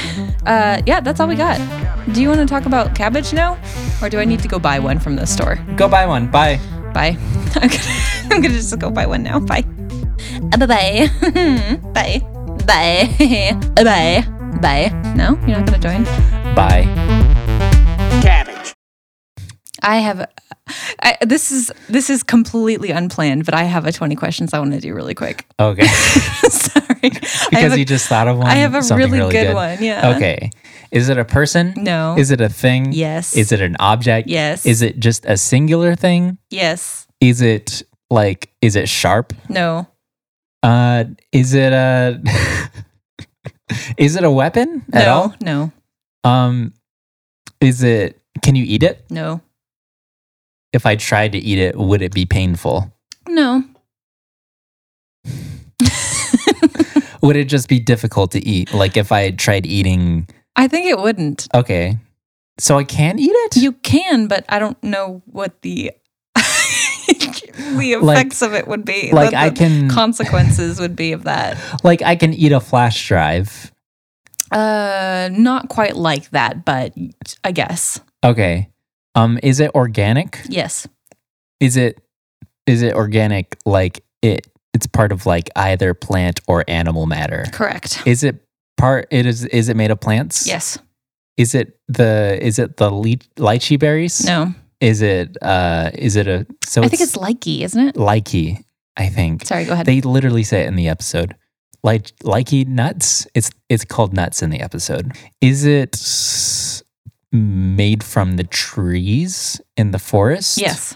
[0.45, 1.60] Uh, yeah, that's all we got.
[2.14, 3.57] Do you want to talk about cabbage now,
[4.02, 5.57] or do I need to go buy one from the store?
[5.76, 6.28] Go buy one.
[6.30, 6.60] Bye.
[6.94, 7.18] Bye.
[7.56, 7.84] I'm gonna,
[8.32, 9.40] I'm gonna just go buy one now.
[9.40, 9.61] Bye.
[10.57, 11.10] Bye bye.
[11.94, 12.22] Bye.
[12.65, 13.84] Bye.
[13.84, 14.26] Bye.
[14.61, 15.14] Bye.
[15.15, 16.03] No, you're not gonna join.
[16.56, 17.19] Bye.
[19.82, 20.30] I have.
[21.02, 24.74] I, this is this is completely unplanned, but I have a 20 questions I want
[24.74, 25.45] to do really quick.
[25.60, 25.86] Okay.
[26.49, 27.10] Sorry.
[27.49, 28.48] Because a, you just thought of one.
[28.48, 29.84] I have a something really, good, one.
[29.84, 30.16] Yeah.
[30.16, 30.52] Okay.
[30.91, 31.74] Is it a person?
[31.78, 32.16] No.
[32.18, 32.91] Is it a thing?
[32.91, 33.36] Yes.
[33.36, 34.28] Is it an object?
[34.28, 34.66] Yes.
[34.66, 36.38] Is it just a singular thing?
[36.49, 37.08] Yes.
[37.22, 39.34] Is it like is it sharp?
[39.49, 39.88] No.
[40.62, 42.22] Uh is it a
[43.98, 45.14] Is it a weapon at no.
[45.14, 45.36] all?
[45.41, 45.72] No.
[46.24, 46.74] Um
[47.62, 49.06] is it can you eat it?
[49.10, 49.41] No.
[50.73, 52.91] If I tried to eat it, would it be painful?
[53.27, 53.64] No.
[57.22, 58.73] Would it just be difficult to eat?
[58.73, 61.48] Like if I tried eating I think it wouldn't.
[61.53, 61.98] Okay.
[62.60, 63.57] So I can eat it?
[63.57, 65.91] You can, but I don't know what the
[66.35, 69.11] the Like- effects of it would be.
[69.11, 71.57] like I the can consequences would be of that.
[71.84, 73.72] like I can eat a flash drive.
[74.52, 76.93] Uh, not quite like that, but
[77.43, 78.68] I guess Okay.
[79.15, 80.39] Um is it organic?
[80.47, 80.88] yes.
[81.59, 81.99] Is it
[82.67, 87.45] is it organic like it it's part of like either plant or animal matter?
[87.51, 88.01] Correct.
[88.05, 88.43] Is it
[88.77, 90.47] part it is is it made of plants?
[90.47, 90.77] Yes.
[91.38, 94.25] Is it the is it the ly- lychee berries?
[94.25, 94.53] No.
[94.79, 97.95] Is it uh is it a so I think it's likey, isn't it?
[97.95, 98.63] likey,
[98.97, 99.45] I think.
[99.45, 99.85] Sorry, go ahead.
[99.85, 101.35] They literally say it in the episode.
[101.83, 103.27] Like likey nuts.
[103.35, 105.11] It's it's called nuts in the episode.
[105.41, 105.95] Is it
[107.32, 110.58] made from the trees in the forest?
[110.58, 110.95] yes.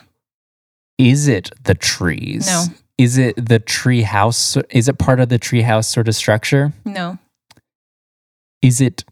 [0.98, 2.48] Is it the trees?
[2.48, 2.66] No.
[2.98, 4.56] Is it the tree house?
[4.70, 6.72] Is it part of the tree house sort of structure?
[6.86, 7.18] No.
[8.62, 9.04] Is it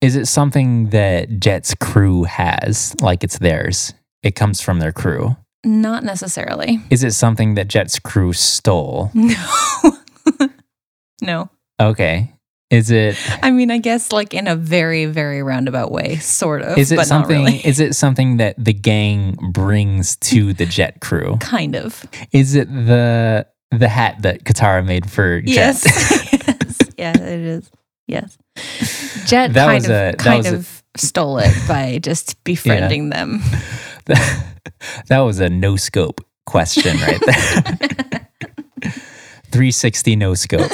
[0.00, 3.92] is it something that Jet's crew has, like it's theirs?
[4.22, 5.36] It comes from their crew.
[5.64, 6.80] Not necessarily.
[6.88, 9.10] Is it something that Jet's crew stole?
[10.34, 10.48] No.
[11.22, 11.50] no.
[11.80, 12.32] Okay.
[12.70, 16.76] Is it I mean, I guess like in a very, very roundabout way, sort of.
[16.76, 17.56] is it something really.
[17.66, 21.38] is it something that the gang brings to the Jet crew?
[21.40, 22.04] kind of.
[22.32, 25.54] Is it the the hat that Katara made for Jet?
[25.54, 26.32] Yes.
[26.32, 26.78] yes.
[26.98, 27.70] Yeah, it is.
[28.06, 28.36] Yes.
[29.26, 33.40] Jet That kind of a- kind was a- of stole it by just befriending them.
[35.08, 38.28] that was a no scope question right there.
[39.52, 40.70] 360 no scope.